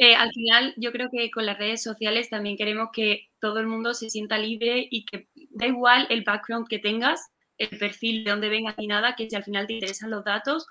Eh, 0.00 0.14
al 0.14 0.30
final, 0.30 0.74
yo 0.76 0.92
creo 0.92 1.08
que 1.10 1.30
con 1.30 1.44
las 1.44 1.58
redes 1.58 1.82
sociales 1.82 2.30
también 2.30 2.56
queremos 2.56 2.90
que 2.92 3.28
todo 3.40 3.58
el 3.58 3.66
mundo 3.66 3.94
se 3.94 4.10
sienta 4.10 4.38
libre 4.38 4.86
y 4.90 5.04
que 5.04 5.28
da 5.50 5.66
igual 5.66 6.06
el 6.10 6.22
background 6.22 6.68
que 6.68 6.78
tengas, 6.78 7.20
el 7.58 7.76
perfil 7.78 8.22
de 8.22 8.30
dónde 8.30 8.48
vengas 8.48 8.76
y 8.78 8.86
nada, 8.86 9.16
que 9.16 9.28
si 9.28 9.34
al 9.34 9.42
final 9.42 9.66
te 9.66 9.72
interesan 9.72 10.10
los 10.10 10.24
datos, 10.24 10.66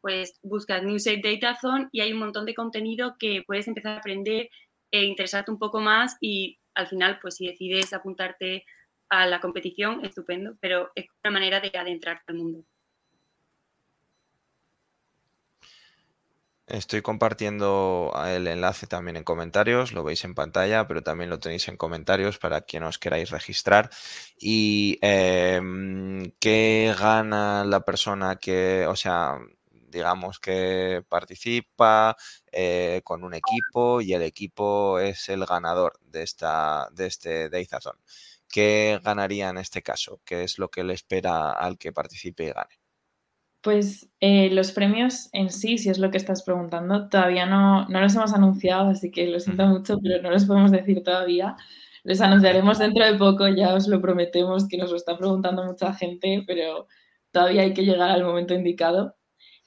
pues 0.00 0.38
buscas 0.42 0.84
Newsite 0.84 1.22
Datathon 1.22 1.88
y 1.90 2.02
hay 2.02 2.12
un 2.12 2.20
montón 2.20 2.46
de 2.46 2.54
contenido 2.54 3.16
que 3.18 3.42
puedes 3.44 3.66
empezar 3.66 3.96
a 3.96 3.98
aprender 3.98 4.48
e 4.92 5.04
interesarte 5.04 5.50
un 5.50 5.58
poco 5.58 5.80
más 5.80 6.16
y 6.20 6.58
al 6.74 6.86
final, 6.86 7.18
pues 7.20 7.34
si 7.34 7.48
decides 7.48 7.92
apuntarte 7.92 8.64
a 9.10 9.26
la 9.26 9.40
competición, 9.40 10.04
estupendo, 10.04 10.56
pero 10.60 10.92
es 10.94 11.06
una 11.24 11.32
manera 11.32 11.60
de 11.60 11.72
adentrarte 11.76 12.24
al 12.28 12.36
mundo. 12.36 12.64
Estoy 16.68 17.00
compartiendo 17.00 18.12
el 18.26 18.46
enlace 18.46 18.86
también 18.86 19.16
en 19.16 19.24
comentarios, 19.24 19.92
lo 19.92 20.04
veis 20.04 20.24
en 20.24 20.34
pantalla, 20.34 20.86
pero 20.86 21.02
también 21.02 21.30
lo 21.30 21.38
tenéis 21.40 21.66
en 21.68 21.78
comentarios 21.78 22.38
para 22.38 22.60
quien 22.60 22.82
os 22.82 22.98
queráis 22.98 23.30
registrar. 23.30 23.88
¿Y 24.38 24.98
em, 25.00 26.30
qué 26.38 26.94
gana 26.98 27.64
la 27.64 27.80
persona 27.80 28.36
que, 28.36 28.86
o 28.86 28.96
sea, 28.96 29.38
digamos 29.70 30.40
que 30.40 31.02
participa 31.08 32.16
eh, 32.52 33.00
con 33.02 33.24
un 33.24 33.32
equipo 33.34 34.02
y 34.02 34.12
el 34.12 34.22
equipo 34.22 34.98
es 34.98 35.30
el 35.30 35.46
ganador 35.46 35.98
de, 36.02 36.22
esta, 36.22 36.88
de 36.92 37.06
este 37.06 37.48
Dayzazón? 37.48 37.96
¿Qué 38.48 39.00
ganaría 39.02 39.48
en 39.48 39.56
este 39.58 39.82
caso? 39.82 40.20
¿Qué 40.24 40.44
es 40.44 40.58
lo 40.58 40.70
que 40.70 40.84
le 40.84 40.92
espera 40.94 41.52
al 41.52 41.78
que 41.78 41.92
participe 41.92 42.44
y 42.44 42.52
gane? 42.52 42.78
Pues 43.60 44.08
eh, 44.20 44.50
los 44.50 44.72
premios 44.72 45.28
en 45.32 45.50
sí, 45.50 45.78
si 45.78 45.90
es 45.90 45.98
lo 45.98 46.10
que 46.10 46.16
estás 46.16 46.44
preguntando, 46.44 47.08
todavía 47.08 47.44
no, 47.44 47.88
no 47.88 48.00
los 48.00 48.14
hemos 48.14 48.32
anunciado, 48.32 48.90
así 48.90 49.10
que 49.10 49.26
lo 49.26 49.40
siento 49.40 49.66
mucho, 49.66 49.98
pero 50.00 50.22
no 50.22 50.30
los 50.30 50.44
podemos 50.44 50.70
decir 50.70 51.02
todavía. 51.02 51.56
Les 52.04 52.20
anunciaremos 52.20 52.78
dentro 52.78 53.04
de 53.04 53.18
poco, 53.18 53.48
ya 53.48 53.74
os 53.74 53.88
lo 53.88 54.00
prometemos, 54.00 54.68
que 54.68 54.78
nos 54.78 54.90
lo 54.90 54.96
está 54.96 55.18
preguntando 55.18 55.64
mucha 55.64 55.92
gente, 55.94 56.44
pero 56.46 56.86
todavía 57.32 57.62
hay 57.62 57.74
que 57.74 57.84
llegar 57.84 58.10
al 58.10 58.24
momento 58.24 58.54
indicado. 58.54 59.16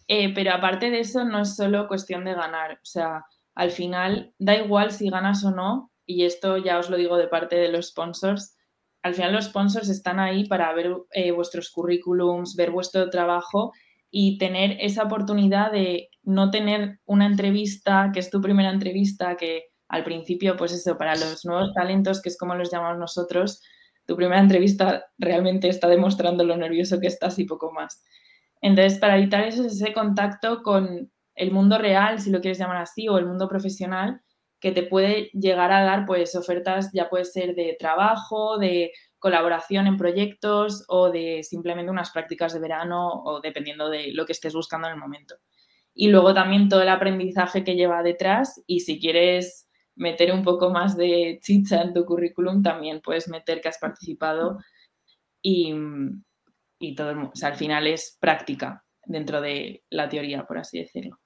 Eh, 0.08 0.34
pero 0.34 0.54
aparte 0.54 0.90
de 0.92 1.00
eso, 1.02 1.26
no 1.26 1.42
es 1.42 1.56
solo 1.56 1.88
cuestión 1.88 2.26
de 2.26 2.34
ganar, 2.34 2.74
o 2.74 2.86
sea, 2.86 3.26
al 3.56 3.72
final 3.72 4.34
da 4.40 4.56
igual 4.56 4.92
si 4.92 5.10
ganas 5.10 5.44
o 5.46 5.52
no, 5.52 5.92
y 6.06 6.26
esto 6.26 6.58
ya 6.58 6.80
os 6.80 6.90
lo 6.90 6.98
digo 6.98 7.18
de 7.18 7.28
parte 7.28 7.56
de 7.58 7.70
los 7.70 7.88
sponsors, 7.90 8.56
al 9.04 9.16
final 9.16 9.34
los 9.34 9.46
sponsors 9.46 9.90
están 9.90 10.20
ahí 10.20 10.46
para 10.48 10.72
ver 10.74 10.96
eh, 11.12 11.32
vuestros 11.32 11.72
currículums, 11.72 12.56
ver 12.56 12.72
vuestro 12.72 13.10
trabajo 13.10 13.72
y 14.10 14.38
tener 14.38 14.78
esa 14.80 15.04
oportunidad 15.04 15.72
de 15.72 16.10
no 16.24 16.52
tener 16.52 17.00
una 17.06 17.26
entrevista, 17.26 18.12
que 18.14 18.20
es 18.20 18.30
tu 18.30 18.42
primera 18.42 18.70
entrevista, 18.70 19.38
que 19.38 19.66
al 19.88 20.04
principio, 20.04 20.56
pues 20.56 20.72
eso, 20.72 20.98
para 20.98 21.16
los 21.16 21.46
nuevos 21.46 21.74
talentos, 21.74 22.22
que 22.22 22.30
es 22.30 22.38
como 22.38 22.56
los 22.56 22.72
llamamos 22.72 23.00
nosotros, 23.00 23.62
tu 24.06 24.16
primera 24.16 24.42
entrevista 24.42 25.06
realmente 25.18 25.68
está 25.70 25.88
demostrando 25.88 26.44
lo 26.44 26.56
nervioso 26.56 27.00
que 27.00 27.08
estás 27.08 27.40
y 27.40 27.46
poco 27.46 27.72
más. 27.72 28.04
Entonces, 28.62 29.00
para 29.00 29.18
evitar 29.18 29.44
ese 29.46 29.94
contacto 29.94 30.62
con 30.62 31.12
el 31.36 31.52
mundo 31.52 31.78
real, 31.78 32.20
si 32.20 32.30
lo 32.30 32.42
quieres 32.42 32.60
llamar 32.60 32.78
así, 32.78 33.08
o 33.08 33.18
el 33.18 33.26
mundo 33.26 33.48
profesional, 33.48 34.22
que 34.62 34.72
te 34.72 34.84
puede 34.84 35.32
llegar 35.34 35.72
a 35.72 35.84
dar 35.84 36.06
pues 36.06 36.36
ofertas, 36.36 36.92
ya 36.94 37.10
puede 37.10 37.26
ser 37.26 37.56
de 37.56 37.76
trabajo, 37.80 38.60
de 38.60 38.92
colaboración 39.18 39.88
en 39.88 39.98
proyectos 39.98 40.86
o 40.88 41.10
de 41.10 41.42
simplemente 41.44 41.92
unas 41.92 42.12
prácticas 42.12 42.54
de 42.54 42.60
verano 42.60 43.24
o 43.24 43.42
dependiendo 43.42 43.90
de 43.90 44.14
lo 44.14 44.26
que 44.26 44.34
estés 44.34 44.54
buscando 44.54 44.88
en 44.88 44.94
el 44.94 45.00
momento. 45.00 45.36
Y 45.94 46.10
luego 46.10 46.34
también 46.34 46.70
todo 46.70 46.84
el 46.84 46.90
aprendizaje 46.90 47.64
que 47.64 47.76
lleva 47.76 48.04
detrás 48.04 48.62
y 48.68 48.82
si 48.82 49.00
quieres 49.00 49.68
meter 49.96 50.32
un 50.32 50.44
poco 50.44 50.70
más 50.70 50.96
de 50.96 51.40
chicha 51.42 51.82
en 51.82 51.94
tu 51.94 52.06
currículum, 52.06 52.62
también 52.62 53.02
puedes 53.02 53.28
meter 53.28 53.62
que 53.62 53.70
has 53.70 53.80
participado 53.80 54.60
y, 55.42 55.74
y 56.80 56.96
todo, 56.96 57.32
o 57.34 57.36
sea, 57.36 57.50
al 57.50 57.56
final 57.56 57.88
es 57.88 58.18
práctica 58.20 58.86
dentro 59.06 59.42
de 59.42 59.84
la 59.90 60.08
teoría, 60.08 60.46
por 60.46 60.60
así 60.60 60.80
decirlo. 60.80 61.21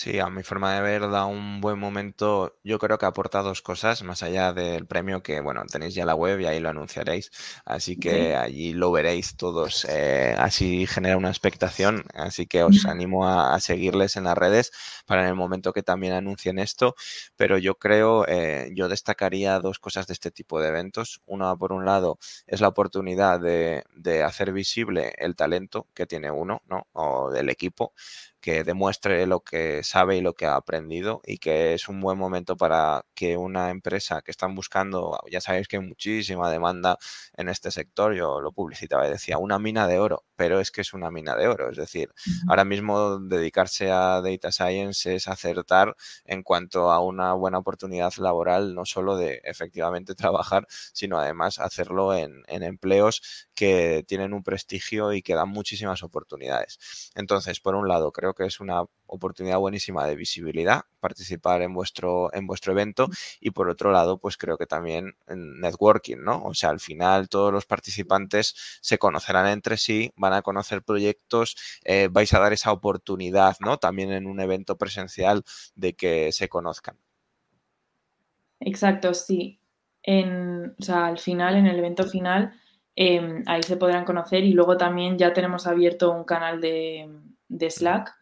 Sí, 0.00 0.20
a 0.20 0.30
mi 0.30 0.44
forma 0.44 0.74
de 0.76 0.80
ver 0.80 1.10
da 1.10 1.26
un 1.26 1.60
buen 1.60 1.76
momento. 1.76 2.56
Yo 2.62 2.78
creo 2.78 2.98
que 2.98 3.06
aporta 3.06 3.42
dos 3.42 3.62
cosas, 3.62 4.04
más 4.04 4.22
allá 4.22 4.52
del 4.52 4.86
premio 4.86 5.24
que, 5.24 5.40
bueno, 5.40 5.64
tenéis 5.66 5.92
ya 5.94 6.06
la 6.06 6.14
web 6.14 6.38
y 6.38 6.46
ahí 6.46 6.60
lo 6.60 6.68
anunciaréis. 6.68 7.32
Así 7.64 7.96
que 7.96 8.36
allí 8.36 8.74
lo 8.74 8.92
veréis 8.92 9.36
todos. 9.36 9.84
Eh, 9.88 10.36
así 10.38 10.86
genera 10.86 11.16
una 11.16 11.30
expectación. 11.30 12.04
Así 12.14 12.46
que 12.46 12.62
os 12.62 12.86
animo 12.86 13.26
a, 13.26 13.58
seguirles 13.58 14.14
en 14.14 14.24
las 14.24 14.38
redes 14.38 14.70
para 15.04 15.22
en 15.22 15.30
el 15.30 15.34
momento 15.34 15.72
que 15.72 15.82
también 15.82 16.12
anuncien 16.12 16.60
esto. 16.60 16.94
Pero 17.34 17.58
yo 17.58 17.74
creo, 17.74 18.24
eh, 18.28 18.70
yo 18.76 18.88
destacaría 18.88 19.58
dos 19.58 19.80
cosas 19.80 20.06
de 20.06 20.12
este 20.12 20.30
tipo 20.30 20.60
de 20.60 20.68
eventos. 20.68 21.22
Una, 21.26 21.56
por 21.56 21.72
un 21.72 21.84
lado, 21.84 22.20
es 22.46 22.60
la 22.60 22.68
oportunidad 22.68 23.40
de, 23.40 23.82
de 23.96 24.22
hacer 24.22 24.52
visible 24.52 25.12
el 25.18 25.34
talento 25.34 25.88
que 25.92 26.06
tiene 26.06 26.30
uno, 26.30 26.62
¿no? 26.68 26.86
O 26.92 27.32
del 27.32 27.48
equipo 27.48 27.94
que 28.40 28.64
demuestre 28.64 29.26
lo 29.26 29.40
que 29.40 29.82
sabe 29.82 30.16
y 30.16 30.20
lo 30.20 30.34
que 30.34 30.46
ha 30.46 30.56
aprendido 30.56 31.20
y 31.24 31.38
que 31.38 31.74
es 31.74 31.88
un 31.88 32.00
buen 32.00 32.18
momento 32.18 32.56
para 32.56 33.04
que 33.14 33.36
una 33.36 33.70
empresa 33.70 34.22
que 34.22 34.30
están 34.30 34.54
buscando, 34.54 35.18
ya 35.30 35.40
sabéis 35.40 35.68
que 35.68 35.76
hay 35.76 35.82
muchísima 35.82 36.50
demanda 36.50 36.98
en 37.36 37.48
este 37.48 37.70
sector, 37.70 38.14
yo 38.14 38.40
lo 38.40 38.52
publicitaba 38.52 39.06
y 39.06 39.10
decía, 39.10 39.38
una 39.38 39.58
mina 39.58 39.86
de 39.86 39.98
oro, 39.98 40.24
pero 40.36 40.60
es 40.60 40.70
que 40.70 40.82
es 40.82 40.92
una 40.92 41.10
mina 41.10 41.36
de 41.36 41.48
oro, 41.48 41.70
es 41.70 41.76
decir, 41.76 42.10
ahora 42.48 42.64
mismo 42.64 43.18
dedicarse 43.18 43.90
a 43.90 44.20
data 44.20 44.52
science 44.52 45.14
es 45.14 45.28
acertar 45.28 45.96
en 46.24 46.42
cuanto 46.42 46.90
a 46.90 47.00
una 47.00 47.32
buena 47.34 47.58
oportunidad 47.58 48.12
laboral, 48.18 48.74
no 48.74 48.84
solo 48.84 49.16
de 49.16 49.40
efectivamente 49.44 50.14
trabajar, 50.14 50.66
sino 50.92 51.18
además 51.18 51.58
hacerlo 51.58 52.14
en, 52.14 52.42
en 52.46 52.62
empleos 52.62 53.48
que 53.54 54.04
tienen 54.06 54.32
un 54.32 54.42
prestigio 54.42 55.12
y 55.12 55.22
que 55.22 55.34
dan 55.34 55.48
muchísimas 55.48 56.02
oportunidades. 56.02 56.78
Entonces, 57.14 57.60
por 57.60 57.74
un 57.74 57.88
lado, 57.88 58.12
creo 58.12 58.27
que 58.34 58.44
es 58.44 58.60
una 58.60 58.84
oportunidad 59.06 59.58
buenísima 59.58 60.06
de 60.06 60.16
visibilidad, 60.16 60.82
participar 61.00 61.62
en 61.62 61.72
vuestro, 61.72 62.32
en 62.34 62.46
vuestro 62.46 62.72
evento 62.72 63.08
y 63.40 63.50
por 63.50 63.68
otro 63.68 63.90
lado, 63.92 64.18
pues 64.18 64.36
creo 64.36 64.58
que 64.58 64.66
también 64.66 65.16
en 65.26 65.60
networking, 65.60 66.18
¿no? 66.18 66.42
O 66.44 66.54
sea, 66.54 66.70
al 66.70 66.80
final 66.80 67.28
todos 67.28 67.52
los 67.52 67.66
participantes 67.66 68.54
se 68.80 68.98
conocerán 68.98 69.46
entre 69.48 69.76
sí, 69.76 70.12
van 70.16 70.32
a 70.32 70.42
conocer 70.42 70.82
proyectos, 70.82 71.56
eh, 71.84 72.08
vais 72.10 72.32
a 72.34 72.40
dar 72.40 72.52
esa 72.52 72.72
oportunidad, 72.72 73.56
¿no? 73.60 73.78
También 73.78 74.12
en 74.12 74.26
un 74.26 74.40
evento 74.40 74.76
presencial 74.76 75.44
de 75.74 75.94
que 75.94 76.32
se 76.32 76.48
conozcan. 76.48 76.96
Exacto, 78.60 79.14
sí. 79.14 79.60
En, 80.02 80.74
o 80.78 80.82
sea, 80.82 81.06
al 81.06 81.18
final, 81.18 81.56
en 81.56 81.66
el 81.66 81.78
evento 81.78 82.06
final, 82.06 82.54
Em, 83.00 83.44
ahí 83.46 83.62
se 83.62 83.76
podrán 83.76 84.04
conocer 84.04 84.42
y 84.42 84.54
luego 84.54 84.76
también 84.76 85.18
ya 85.18 85.32
tenemos 85.32 85.68
abierto 85.68 86.10
un 86.10 86.24
canal 86.24 86.60
de, 86.60 87.08
de 87.46 87.70
Slack 87.70 88.12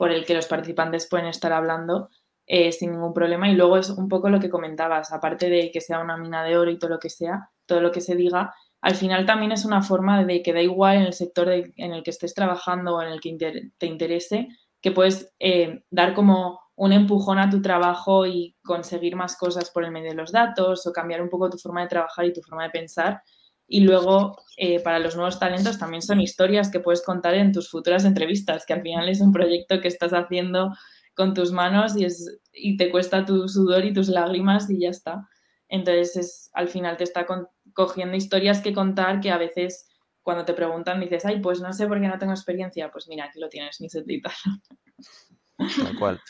por 0.00 0.12
el 0.12 0.24
que 0.24 0.32
los 0.32 0.46
participantes 0.46 1.06
pueden 1.06 1.26
estar 1.26 1.52
hablando 1.52 2.08
eh, 2.46 2.72
sin 2.72 2.92
ningún 2.92 3.12
problema. 3.12 3.50
Y 3.50 3.54
luego 3.54 3.76
es 3.76 3.90
un 3.90 4.08
poco 4.08 4.30
lo 4.30 4.40
que 4.40 4.48
comentabas, 4.48 5.12
aparte 5.12 5.50
de 5.50 5.70
que 5.70 5.82
sea 5.82 6.00
una 6.00 6.16
mina 6.16 6.42
de 6.42 6.56
oro 6.56 6.70
y 6.70 6.78
todo 6.78 6.88
lo 6.88 6.98
que 6.98 7.10
sea, 7.10 7.50
todo 7.66 7.82
lo 7.82 7.92
que 7.92 8.00
se 8.00 8.16
diga, 8.16 8.54
al 8.80 8.94
final 8.94 9.26
también 9.26 9.52
es 9.52 9.66
una 9.66 9.82
forma 9.82 10.24
de 10.24 10.42
que 10.42 10.54
da 10.54 10.62
igual 10.62 10.96
en 10.96 11.02
el 11.02 11.12
sector 11.12 11.50
en 11.50 11.92
el 11.92 12.02
que 12.02 12.12
estés 12.12 12.32
trabajando 12.32 12.96
o 12.96 13.02
en 13.02 13.08
el 13.08 13.20
que 13.20 13.36
te 13.76 13.86
interese, 13.86 14.48
que 14.80 14.90
puedes 14.90 15.34
eh, 15.38 15.82
dar 15.90 16.14
como 16.14 16.60
un 16.76 16.94
empujón 16.94 17.38
a 17.38 17.50
tu 17.50 17.60
trabajo 17.60 18.24
y 18.24 18.56
conseguir 18.64 19.16
más 19.16 19.36
cosas 19.36 19.70
por 19.70 19.84
el 19.84 19.90
medio 19.90 20.12
de 20.12 20.16
los 20.16 20.32
datos 20.32 20.86
o 20.86 20.94
cambiar 20.94 21.20
un 21.20 21.28
poco 21.28 21.50
tu 21.50 21.58
forma 21.58 21.82
de 21.82 21.88
trabajar 21.88 22.24
y 22.24 22.32
tu 22.32 22.40
forma 22.40 22.62
de 22.62 22.70
pensar. 22.70 23.22
Y 23.72 23.82
luego, 23.82 24.36
eh, 24.56 24.80
para 24.80 24.98
los 24.98 25.14
nuevos 25.14 25.38
talentos, 25.38 25.78
también 25.78 26.02
son 26.02 26.20
historias 26.20 26.72
que 26.72 26.80
puedes 26.80 27.04
contar 27.04 27.34
en 27.34 27.52
tus 27.52 27.70
futuras 27.70 28.04
entrevistas, 28.04 28.66
que 28.66 28.72
al 28.72 28.82
final 28.82 29.08
es 29.08 29.20
un 29.20 29.30
proyecto 29.30 29.80
que 29.80 29.86
estás 29.86 30.10
haciendo 30.10 30.74
con 31.14 31.34
tus 31.34 31.52
manos 31.52 31.96
y, 31.96 32.04
es, 32.04 32.40
y 32.52 32.76
te 32.76 32.90
cuesta 32.90 33.24
tu 33.24 33.48
sudor 33.48 33.84
y 33.84 33.92
tus 33.92 34.08
lágrimas 34.08 34.68
y 34.68 34.80
ya 34.80 34.88
está. 34.88 35.28
Entonces, 35.68 36.16
es, 36.16 36.50
al 36.52 36.68
final 36.68 36.96
te 36.96 37.04
está 37.04 37.24
cogiendo 37.72 38.16
historias 38.16 38.60
que 38.60 38.74
contar 38.74 39.20
que 39.20 39.30
a 39.30 39.38
veces 39.38 39.86
cuando 40.22 40.44
te 40.44 40.52
preguntan 40.52 40.98
dices, 40.98 41.24
ay, 41.24 41.38
pues 41.40 41.60
no 41.60 41.72
sé 41.72 41.86
por 41.86 42.00
qué 42.00 42.08
no 42.08 42.18
tengo 42.18 42.32
experiencia. 42.32 42.90
Pues 42.90 43.06
mira, 43.06 43.26
aquí 43.26 43.38
lo 43.38 43.48
tienes, 43.48 43.80
ni 43.80 43.88
se 43.88 44.02
Tal 44.02 45.96
cual. 45.96 46.20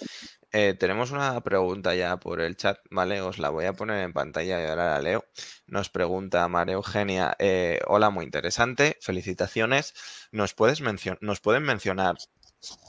Eh, 0.52 0.74
tenemos 0.74 1.12
una 1.12 1.40
pregunta 1.42 1.94
ya 1.94 2.16
por 2.16 2.40
el 2.40 2.56
chat, 2.56 2.78
¿vale? 2.90 3.20
Os 3.20 3.38
la 3.38 3.50
voy 3.50 3.66
a 3.66 3.72
poner 3.72 4.02
en 4.02 4.12
pantalla 4.12 4.60
y 4.60 4.66
ahora 4.66 4.94
la 4.94 5.00
leo. 5.00 5.24
Nos 5.68 5.90
pregunta 5.90 6.48
María 6.48 6.74
Eugenia, 6.74 7.36
eh, 7.38 7.80
hola, 7.86 8.10
muy 8.10 8.24
interesante, 8.24 8.96
felicitaciones. 9.00 9.94
¿Nos, 10.32 10.54
puedes 10.54 10.82
¿Nos 11.20 11.40
pueden 11.40 11.62
mencionar 11.62 12.16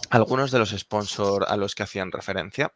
algunos 0.10 0.50
de 0.52 0.60
los 0.60 0.72
sponsors 0.72 1.48
a 1.48 1.56
los 1.56 1.76
que 1.76 1.84
hacían 1.84 2.12
referencia? 2.12 2.74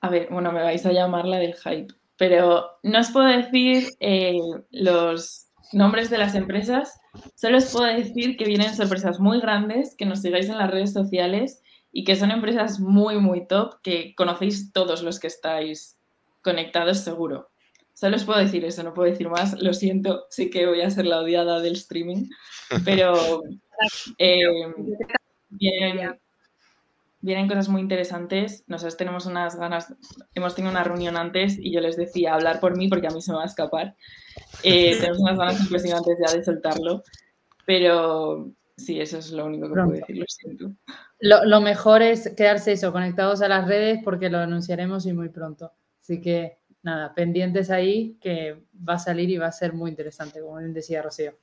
A 0.00 0.08
ver, 0.08 0.28
bueno, 0.30 0.50
me 0.50 0.62
vais 0.62 0.86
a 0.86 0.92
llamar 0.92 1.26
la 1.26 1.36
del 1.36 1.54
hype, 1.54 1.92
pero 2.16 2.78
no 2.82 3.00
os 3.00 3.10
puedo 3.10 3.26
decir 3.26 3.90
eh, 4.00 4.40
los 4.70 5.48
nombres 5.72 6.08
de 6.08 6.16
las 6.16 6.34
empresas, 6.34 6.98
solo 7.34 7.58
os 7.58 7.70
puedo 7.70 7.84
decir 7.84 8.38
que 8.38 8.46
vienen 8.46 8.74
sorpresas 8.74 9.20
muy 9.20 9.40
grandes, 9.40 9.94
que 9.94 10.06
nos 10.06 10.22
sigáis 10.22 10.48
en 10.48 10.56
las 10.56 10.70
redes 10.70 10.94
sociales 10.94 11.62
y 11.92 12.04
que 12.04 12.16
son 12.16 12.30
empresas 12.30 12.80
muy, 12.80 13.18
muy 13.18 13.46
top, 13.46 13.80
que 13.82 14.14
conocéis 14.14 14.72
todos 14.72 15.02
los 15.02 15.18
que 15.18 15.26
estáis 15.26 15.98
conectados 16.42 16.98
seguro. 16.98 17.50
Solo 17.94 18.16
os 18.16 18.24
puedo 18.24 18.38
decir 18.38 18.64
eso, 18.64 18.82
no 18.82 18.94
puedo 18.94 19.10
decir 19.10 19.28
más. 19.28 19.60
Lo 19.60 19.74
siento, 19.74 20.24
sí 20.30 20.48
que 20.48 20.66
voy 20.66 20.80
a 20.80 20.90
ser 20.90 21.04
la 21.04 21.20
odiada 21.20 21.60
del 21.60 21.74
streaming, 21.74 22.30
pero 22.84 23.12
eh, 24.18 24.42
vienen, 27.20 27.48
cosas 27.48 27.68
muy 27.68 27.82
interesantes. 27.82 28.64
Nosotros 28.68 28.96
tenemos 28.96 29.26
unas 29.26 29.56
ganas, 29.56 29.94
hemos 30.34 30.54
tenido 30.54 30.70
una 30.70 30.84
reunión 30.84 31.16
antes 31.16 31.58
y 31.58 31.72
yo 31.72 31.80
les 31.80 31.96
decía 31.96 32.34
hablar 32.34 32.60
por 32.60 32.76
mí 32.76 32.88
porque 32.88 33.08
a 33.08 33.10
mí 33.10 33.20
se 33.20 33.32
me 33.32 33.36
va 33.38 33.42
a 33.42 33.46
escapar. 33.46 33.96
Eh, 34.62 34.96
tenemos 35.00 35.18
unas 35.18 35.36
ganas 35.36 35.60
impresionantes 35.60 36.16
ya 36.26 36.34
de 36.34 36.44
soltarlo, 36.44 37.02
pero 37.66 38.50
sí, 38.78 38.98
eso 38.98 39.18
es 39.18 39.30
lo 39.32 39.44
único 39.44 39.68
que 39.68 39.74
puedo 39.74 39.90
decir, 39.90 40.16
lo 40.16 40.24
siento. 40.26 40.72
Lo, 41.20 41.60
mejor 41.60 42.02
es 42.02 42.32
quedarse 42.34 42.72
eso, 42.72 42.92
conectados 42.92 43.42
a 43.42 43.48
las 43.48 43.66
redes 43.66 44.00
porque 44.02 44.30
lo 44.30 44.38
anunciaremos 44.38 45.04
y 45.06 45.12
muy 45.12 45.28
pronto. 45.28 45.72
Así 46.00 46.20
que 46.20 46.58
nada, 46.82 47.14
pendientes 47.14 47.70
ahí 47.70 48.16
que 48.20 48.62
va 48.88 48.94
a 48.94 48.98
salir 48.98 49.28
y 49.28 49.36
va 49.36 49.46
a 49.46 49.52
ser 49.52 49.74
muy 49.74 49.90
interesante, 49.90 50.40
como 50.40 50.56
bien 50.56 50.72
decía 50.72 51.02
Rocío. 51.02 51.34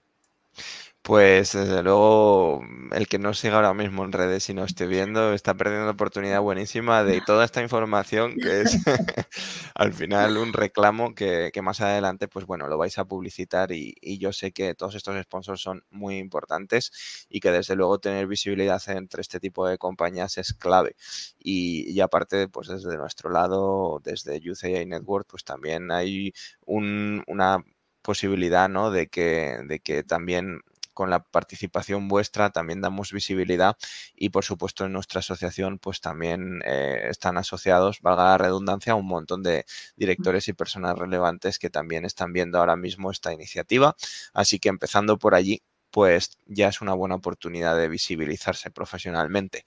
Pues 1.07 1.53
desde 1.53 1.83
luego, 1.83 2.61
el 2.91 3.07
que 3.07 3.17
no 3.17 3.33
siga 3.33 3.55
ahora 3.55 3.73
mismo 3.73 4.03
en 4.03 4.11
redes 4.11 4.49
y 4.49 4.53
no 4.53 4.65
esté 4.65 4.87
viendo, 4.87 5.31
está 5.31 5.53
perdiendo 5.55 5.89
oportunidad 5.89 6.41
buenísima 6.41 7.05
de 7.05 7.21
toda 7.21 7.45
esta 7.45 7.61
información 7.61 8.35
que 8.35 8.63
es 8.63 8.75
al 9.75 9.93
final 9.93 10.35
un 10.35 10.51
reclamo 10.51 11.15
que, 11.15 11.49
más 11.63 11.79
adelante, 11.79 12.27
pues 12.27 12.45
bueno, 12.45 12.67
lo 12.67 12.77
vais 12.77 12.97
a 12.97 13.05
publicitar 13.05 13.71
y, 13.71 13.95
yo 14.19 14.33
sé 14.33 14.51
que 14.51 14.75
todos 14.75 14.95
estos 14.95 15.15
sponsors 15.23 15.61
son 15.61 15.81
muy 15.91 16.17
importantes 16.17 16.91
y 17.29 17.39
que 17.39 17.51
desde 17.51 17.77
luego 17.77 17.99
tener 17.99 18.27
visibilidad 18.27 18.81
entre 18.89 19.21
este 19.21 19.39
tipo 19.39 19.65
de 19.65 19.77
compañías 19.77 20.37
es 20.37 20.53
clave. 20.53 20.97
Y, 21.39 21.97
aparte, 22.01 22.49
pues 22.49 22.67
desde 22.67 22.97
nuestro 22.97 23.29
lado, 23.29 24.01
desde 24.03 24.41
AI 24.41 24.85
Network, 24.85 25.25
pues 25.29 25.45
también 25.45 25.89
hay 25.89 26.33
una 26.65 27.63
posibilidad, 28.01 28.67
¿no? 28.69 28.91
De 28.91 29.07
que, 29.07 29.57
de 29.67 29.79
que 29.79 30.03
también 30.03 30.61
con 30.97 31.11
la 31.11 31.19
participación 31.23 32.07
vuestra 32.07 32.49
también 32.49 32.81
damos 32.81 33.11
visibilidad 33.11 33.77
y 34.15 34.29
por 34.29 34.43
supuesto 34.43 34.83
en 34.85 34.93
nuestra 34.93 35.19
asociación 35.19 35.77
pues 35.77 36.01
también 36.01 36.61
eh, 36.65 37.05
están 37.09 37.37
asociados, 37.37 38.01
valga 38.01 38.23
la 38.25 38.37
redundancia, 38.39 38.95
un 38.95 39.05
montón 39.05 39.43
de 39.43 39.63
directores 39.95 40.47
y 40.47 40.53
personas 40.53 40.97
relevantes 40.97 41.59
que 41.59 41.69
también 41.69 42.03
están 42.03 42.33
viendo 42.33 42.57
ahora 42.57 42.75
mismo 42.75 43.11
esta 43.11 43.31
iniciativa. 43.31 43.95
Así 44.33 44.57
que 44.59 44.69
empezando 44.69 45.19
por 45.19 45.35
allí, 45.35 45.61
pues 45.91 46.31
ya 46.47 46.69
es 46.69 46.81
una 46.81 46.95
buena 46.95 47.13
oportunidad 47.15 47.77
de 47.77 47.89
visibilizarse 47.89 48.71
profesionalmente. 48.71 49.65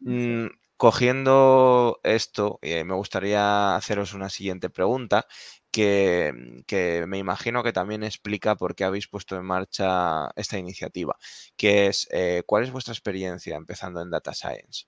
Mm, 0.00 0.46
cogiendo 0.76 2.00
esto, 2.02 2.58
eh, 2.62 2.84
me 2.84 2.94
gustaría 2.94 3.76
haceros 3.76 4.14
una 4.14 4.28
siguiente 4.30 4.68
pregunta 4.70 5.26
que, 5.72 7.04
me 7.08 7.18
imagino 7.18 7.62
que 7.62 7.72
también 7.72 8.04
explica 8.04 8.54
por 8.54 8.74
qué 8.74 8.84
habéis 8.84 9.08
puesto 9.08 9.36
en 9.36 9.44
marcha 9.44 10.30
esta 10.36 10.58
iniciativa, 10.58 11.16
que 11.56 11.86
es 11.86 12.06
eh, 12.12 12.42
cuál 12.46 12.64
es 12.64 12.70
vuestra 12.70 12.92
experiencia 12.92 13.56
empezando 13.56 14.00
en 14.02 14.10
Data 14.10 14.34
Science. 14.34 14.84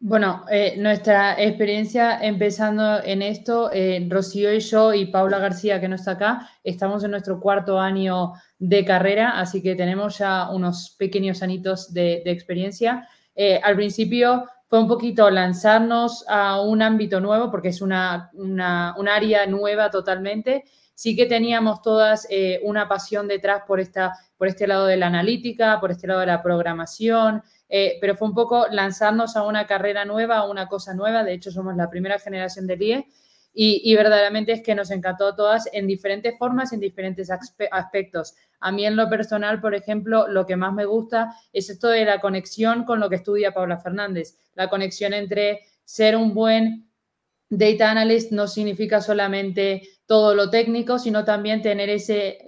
Bueno, 0.00 0.44
eh, 0.50 0.74
nuestra 0.76 1.40
experiencia 1.40 2.18
empezando 2.20 3.02
en 3.02 3.22
esto, 3.22 3.70
eh, 3.72 4.06
Rocío 4.10 4.52
y 4.52 4.60
yo 4.60 4.92
y 4.92 5.06
Paula 5.06 5.38
García, 5.38 5.80
que 5.80 5.88
no 5.88 5.94
está 5.94 6.12
acá, 6.12 6.50
estamos 6.62 7.04
en 7.04 7.12
nuestro 7.12 7.40
cuarto 7.40 7.78
año 7.78 8.32
de 8.58 8.84
carrera, 8.84 9.38
así 9.38 9.62
que 9.62 9.76
tenemos 9.76 10.18
ya 10.18 10.50
unos 10.50 10.94
pequeños 10.98 11.42
anitos 11.42 11.92
de, 11.94 12.22
de 12.24 12.30
experiencia. 12.30 13.08
al 13.62 13.76
principio 13.76 14.46
fue 14.74 14.80
un 14.80 14.88
poquito 14.88 15.30
lanzarnos 15.30 16.24
a 16.26 16.60
un 16.60 16.82
ámbito 16.82 17.20
nuevo, 17.20 17.48
porque 17.48 17.68
es 17.68 17.80
una, 17.80 18.28
un 18.32 18.58
área 18.60 19.46
nueva 19.46 19.88
totalmente. 19.88 20.64
Sí 20.94 21.14
que 21.14 21.26
teníamos 21.26 21.80
todas 21.80 22.26
eh, 22.28 22.58
una 22.64 22.88
pasión 22.88 23.28
detrás 23.28 23.62
por, 23.68 23.78
esta, 23.78 24.14
por 24.36 24.48
este 24.48 24.66
lado 24.66 24.86
de 24.86 24.96
la 24.96 25.06
analítica, 25.06 25.78
por 25.78 25.92
este 25.92 26.08
lado 26.08 26.18
de 26.18 26.26
la 26.26 26.42
programación, 26.42 27.44
eh, 27.68 27.98
pero 28.00 28.16
fue 28.16 28.26
un 28.26 28.34
poco 28.34 28.66
lanzarnos 28.68 29.36
a 29.36 29.44
una 29.44 29.64
carrera 29.68 30.04
nueva, 30.04 30.38
a 30.38 30.50
una 30.50 30.66
cosa 30.66 30.92
nueva. 30.92 31.22
De 31.22 31.34
hecho, 31.34 31.52
somos 31.52 31.76
la 31.76 31.88
primera 31.88 32.18
generación 32.18 32.66
del 32.66 32.82
IE 32.82 33.06
y, 33.56 33.94
verdaderamente 33.94 34.50
es 34.50 34.62
que 34.62 34.74
nos 34.74 34.90
encantó 34.90 35.28
a 35.28 35.36
todas 35.36 35.68
en 35.72 35.86
diferentes 35.86 36.36
formas, 36.36 36.72
en 36.72 36.80
diferentes 36.80 37.30
aspectos. 37.70 38.34
A 38.58 38.72
mí 38.72 38.84
en 38.84 38.96
lo 38.96 39.08
personal, 39.08 39.60
por 39.60 39.76
ejemplo, 39.76 40.26
lo 40.26 40.44
que 40.44 40.56
más 40.56 40.74
me 40.74 40.86
gusta 40.86 41.36
es 41.52 41.70
esto 41.70 41.88
de 41.88 42.04
la 42.04 42.20
conexión 42.20 42.84
con 42.84 42.98
lo 42.98 43.08
que 43.08 43.16
estudia 43.16 43.54
Paula 43.54 43.78
Fernández. 43.78 44.36
La 44.54 44.68
conexión 44.68 45.14
entre 45.14 45.60
ser 45.84 46.16
un 46.16 46.34
buen 46.34 46.90
data 47.48 47.92
analyst 47.92 48.32
no 48.32 48.48
significa 48.48 49.00
solamente 49.00 49.82
todo 50.06 50.34
lo 50.34 50.50
técnico, 50.50 50.98
sino 50.98 51.24
también 51.24 51.62
tener 51.62 51.88
ese 51.90 52.38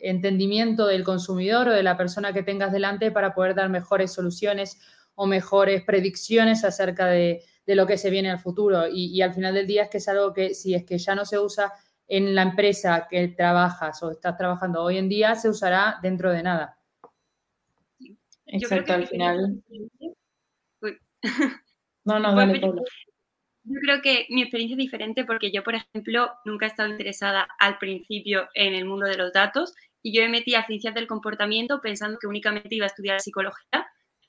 entendimiento 0.00 0.88
del 0.88 1.04
consumidor 1.04 1.68
o 1.68 1.72
de 1.72 1.84
la 1.84 1.96
persona 1.96 2.32
que 2.32 2.42
tengas 2.42 2.72
delante 2.72 3.12
para 3.12 3.34
poder 3.34 3.54
dar 3.54 3.68
mejores 3.68 4.12
soluciones 4.12 4.80
o 5.14 5.26
mejores 5.26 5.84
predicciones 5.84 6.64
acerca 6.64 7.06
de, 7.06 7.44
de 7.66 7.74
lo 7.74 7.86
que 7.86 7.98
se 7.98 8.10
viene 8.10 8.30
al 8.30 8.38
futuro. 8.38 8.86
Y, 8.88 9.20
al 9.22 9.32
final 9.32 9.54
del 9.54 9.66
día 9.66 9.84
es 9.84 9.90
que 9.90 9.98
es 9.98 10.08
algo 10.08 10.32
que 10.32 10.54
si 10.54 10.74
es 10.74 10.84
que 10.84 10.98
ya 10.98 11.14
no 11.14 11.24
se 11.24 11.38
usa 11.38 11.72
en 12.06 12.34
la 12.34 12.42
empresa 12.42 13.06
que 13.08 13.28
trabajas 13.28 14.02
o 14.02 14.10
estás 14.10 14.36
trabajando 14.36 14.82
hoy 14.82 14.98
en 14.98 15.08
día, 15.08 15.34
se 15.34 15.48
usará 15.48 15.98
dentro 16.02 16.30
de 16.30 16.42
nada. 16.42 16.78
Exacto, 18.46 18.92
al 18.92 19.06
final. 19.06 19.62
No, 22.06 22.18
no, 22.18 22.34
dale, 22.34 22.60
Yo 22.60 23.80
creo 23.80 24.02
que 24.02 24.26
mi 24.28 24.42
experiencia 24.42 24.74
es 24.74 24.78
diferente 24.78 25.24
porque 25.24 25.50
yo, 25.50 25.62
por 25.62 25.74
ejemplo, 25.74 26.30
nunca 26.44 26.66
he 26.66 26.68
estado 26.68 26.90
interesada 26.90 27.48
al 27.58 27.78
principio 27.78 28.46
en 28.52 28.74
el 28.74 28.84
mundo 28.84 29.06
de 29.06 29.16
los 29.16 29.32
datos 29.32 29.72
y 30.02 30.14
yo 30.14 30.20
me 30.24 30.28
metí 30.28 30.54
a 30.54 30.66
ciencias 30.66 30.94
del 30.94 31.06
comportamiento 31.06 31.80
pensando 31.80 32.18
que 32.18 32.26
únicamente 32.26 32.74
iba 32.74 32.84
a 32.84 32.88
estudiar 32.88 33.22
psicología. 33.22 33.86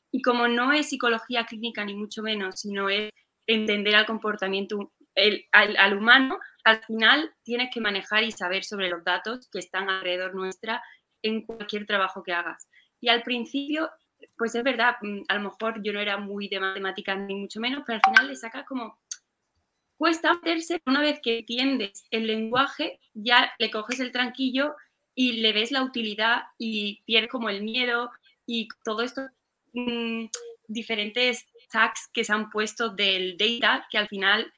Y 0.10 0.22
como 0.22 0.48
no 0.48 0.72
es 0.72 0.88
psicología 0.88 1.46
clínica 1.46 1.84
ni 1.84 1.96
mucho 1.96 2.24
menos, 2.24 2.62
sino 2.62 2.90
es 2.90 3.12
entender 3.48 3.96
al 3.96 4.06
comportamiento, 4.06 4.92
al, 5.52 5.98
humano, 5.98 6.40
al 6.64 6.84
final 6.84 7.34
tienes 7.44 7.70
que 7.74 7.82
manejar 7.82 8.24
y 8.24 8.32
saber 8.32 8.64
sobre 8.64 8.90
los 8.90 9.04
datos 9.04 9.50
que 9.52 9.60
están 9.60 9.90
alrededor 9.90 10.36
nuestra 10.36 10.82
en 11.22 11.42
cualquier 11.42 11.86
trabajo 11.86 12.24
que 12.24 12.34
hagas. 12.34 12.68
Y 13.00 13.10
al 13.10 13.24
principio, 13.24 13.90
pues 14.38 14.56
es 14.56 14.64
verdad, 14.64 14.96
mm, 15.02 15.24
a 15.28 15.36
lo 15.36 15.42
mejor 15.42 15.82
yo 15.84 15.94
no 15.94 16.00
era 16.00 16.18
muy 16.18 16.48
de 16.48 16.60
matemáticas 16.60 17.18
ni 17.18 17.36
mucho 17.36 17.60
menos, 17.60 17.84
pero 17.86 18.00
al 18.04 18.12
final 18.12 18.28
le 18.28 18.36
sacas 18.36 18.66
como, 18.66 18.98
cuesta 19.98 20.32
hacerse, 20.32 20.82
una 20.86 21.02
vez 21.02 21.20
que 21.22 21.40
entiendes 21.40 22.06
el 22.12 22.28
lenguaje, 22.28 23.00
ya 23.14 23.54
le 23.60 23.72
coges 23.72 24.00
el 24.00 24.12
tranquillo 24.12 24.76
y 25.14 25.34
le 25.42 25.54
ves 25.54 25.72
la 25.72 25.84
utilidad 25.84 26.44
y 26.58 27.02
pierdes 27.06 27.32
como 27.32 27.50
el 27.50 27.64
miedo 27.64 28.12
y 28.46 28.68
todo 28.84 29.02
esto, 29.02 29.22
mm, 29.74 30.26
diferentes 30.68 31.48
tags 31.70 32.10
que 32.14 32.24
se 32.24 32.34
han 32.34 32.50
puesto 32.50 32.90
del 32.90 33.38
data 33.38 33.88
que 33.90 33.98
al 33.98 34.08
final 34.08 34.52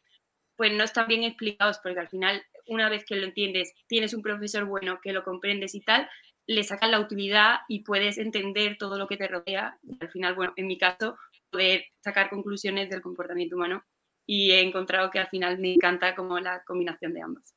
pues 0.55 0.73
no 0.73 0.83
están 0.83 1.07
bien 1.07 1.23
explicados 1.23 1.79
porque 1.83 1.99
al 1.99 2.09
final 2.09 2.43
una 2.67 2.89
vez 2.89 3.05
que 3.05 3.15
lo 3.15 3.25
entiendes, 3.25 3.73
tienes 3.87 4.13
un 4.13 4.21
profesor 4.21 4.65
bueno 4.65 4.99
que 5.01 5.13
lo 5.13 5.23
comprendes 5.23 5.75
y 5.75 5.81
tal, 5.81 6.09
le 6.47 6.63
sacas 6.63 6.89
la 6.89 6.99
utilidad 6.99 7.59
y 7.67 7.83
puedes 7.83 8.17
entender 8.17 8.77
todo 8.77 8.97
lo 8.97 9.07
que 9.07 9.17
te 9.17 9.27
rodea. 9.27 9.77
Y 9.83 9.97
al 9.99 10.09
final, 10.09 10.35
bueno, 10.35 10.53
en 10.55 10.67
mi 10.67 10.77
caso, 10.77 11.17
poder 11.49 11.85
sacar 11.99 12.29
conclusiones 12.29 12.89
del 12.89 13.01
comportamiento 13.01 13.55
humano 13.55 13.83
y 14.25 14.51
he 14.51 14.61
encontrado 14.61 15.09
que 15.09 15.19
al 15.19 15.27
final 15.27 15.57
me 15.59 15.73
encanta 15.73 16.15
como 16.15 16.39
la 16.39 16.63
combinación 16.63 17.13
de 17.13 17.21
ambas. 17.21 17.55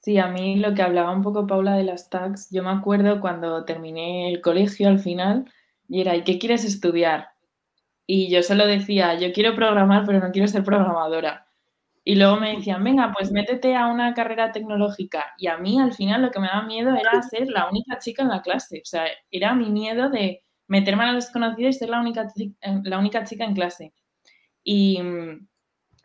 Sí, 0.00 0.18
a 0.18 0.28
mí 0.28 0.56
lo 0.56 0.74
que 0.74 0.82
hablaba 0.82 1.12
un 1.12 1.22
poco 1.22 1.46
Paula 1.46 1.76
de 1.76 1.84
las 1.84 2.10
tags, 2.10 2.50
yo 2.50 2.62
me 2.62 2.70
acuerdo 2.70 3.20
cuando 3.20 3.64
terminé 3.64 4.30
el 4.30 4.42
colegio 4.42 4.88
al 4.88 4.98
final 4.98 5.50
y 5.88 6.02
era, 6.02 6.14
¿y 6.14 6.24
qué 6.24 6.38
quieres 6.38 6.64
estudiar? 6.64 7.28
Y 8.06 8.30
yo 8.30 8.42
solo 8.42 8.66
decía, 8.66 9.14
yo 9.18 9.32
quiero 9.32 9.54
programar, 9.54 10.04
pero 10.06 10.20
no 10.20 10.30
quiero 10.30 10.48
ser 10.48 10.64
programadora. 10.64 11.46
Y 12.04 12.16
luego 12.16 12.36
me 12.36 12.56
decían, 12.56 12.84
venga, 12.84 13.12
pues 13.16 13.32
métete 13.32 13.76
a 13.76 13.86
una 13.86 14.12
carrera 14.12 14.52
tecnológica. 14.52 15.32
Y 15.38 15.46
a 15.46 15.56
mí 15.56 15.80
al 15.80 15.94
final 15.94 16.22
lo 16.22 16.30
que 16.30 16.38
me 16.38 16.48
daba 16.48 16.66
miedo 16.66 16.94
era 16.94 17.22
ser 17.22 17.48
la 17.48 17.68
única 17.68 17.98
chica 17.98 18.22
en 18.22 18.28
la 18.28 18.42
clase. 18.42 18.80
O 18.82 18.86
sea, 18.86 19.06
era 19.30 19.54
mi 19.54 19.70
miedo 19.70 20.10
de 20.10 20.42
meterme 20.68 21.04
a 21.04 21.06
la 21.08 21.14
desconocida 21.14 21.68
y 21.68 21.72
ser 21.72 21.88
la 21.88 22.00
única, 22.00 22.28
la 22.84 22.98
única 22.98 23.24
chica 23.24 23.44
en 23.44 23.54
clase. 23.54 23.94
Y 24.62 24.98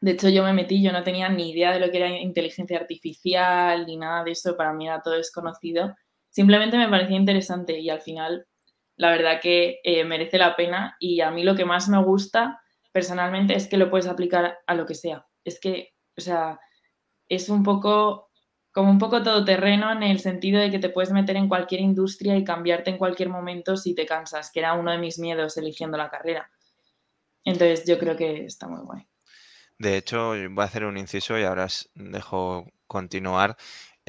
de 0.02 0.12
hecho 0.12 0.30
yo 0.30 0.44
me 0.44 0.54
metí, 0.54 0.82
yo 0.82 0.92
no 0.92 1.04
tenía 1.04 1.30
ni 1.30 1.52
idea 1.52 1.72
de 1.74 1.80
lo 1.80 1.92
que 1.92 1.98
era 1.98 2.10
inteligencia 2.10 2.78
artificial 2.78 3.86
ni 3.86 3.98
nada 3.98 4.24
de 4.24 4.32
eso, 4.32 4.56
para 4.56 4.74
mí 4.74 4.88
era 4.88 5.02
todo 5.02 5.16
desconocido. 5.16 5.96
Simplemente 6.30 6.78
me 6.78 6.90
parecía 6.90 7.18
interesante 7.18 7.80
y 7.80 7.90
al 7.90 8.02
final 8.02 8.46
la 9.00 9.10
verdad 9.10 9.40
que 9.42 9.80
eh, 9.84 10.04
merece 10.04 10.38
la 10.38 10.56
pena 10.56 10.96
y 11.00 11.22
a 11.22 11.32
mí 11.32 11.44
lo 11.44 11.56
que 11.56 11.66
más 11.66 11.90
me 11.90 12.04
gusta 12.04 12.62
personalmente 12.92 13.56
es 13.56 13.68
que 13.68 13.78
lo 13.78 13.90
puedes 13.90 14.08
aplicar 14.08 14.60
a 14.68 14.76
lo 14.76 14.86
que 14.86 14.94
sea 14.94 15.26
es 15.50 15.60
que, 15.60 15.94
o 16.18 16.22
sea, 16.22 16.60
es 17.28 17.50
un 17.50 17.64
poco 17.64 18.30
como 18.72 18.92
un 18.92 19.00
poco 19.00 19.24
todoterreno 19.24 19.92
en 19.92 20.04
el 20.04 20.20
sentido 20.20 20.62
de 20.62 20.70
que 20.70 20.80
te 20.80 20.90
puedes 20.90 21.12
meter 21.12 21.36
en 21.36 21.50
cualquier 21.50 21.82
industria 21.82 22.38
y 22.38 22.44
cambiarte 22.44 22.92
en 22.92 22.98
cualquier 22.98 23.30
momento 23.30 23.76
si 23.76 23.96
te 23.96 24.06
cansas, 24.06 24.52
que 24.52 24.60
era 24.60 24.74
uno 24.74 24.92
de 24.92 25.00
mis 25.00 25.18
miedos 25.18 25.58
eligiendo 25.58 25.98
la 25.98 26.10
carrera. 26.10 26.52
Entonces 27.44 27.86
yo 27.86 27.98
creo 27.98 28.16
que 28.16 28.46
está 28.46 28.68
muy 28.68 28.82
guay. 28.82 29.08
De 29.80 29.98
hecho, 29.98 30.30
voy 30.30 30.62
a 30.62 30.64
hacer 30.64 30.86
un 30.86 30.98
inciso 30.98 31.38
y 31.40 31.44
ahora 31.44 31.68
dejo 31.96 32.68
continuar 32.86 33.58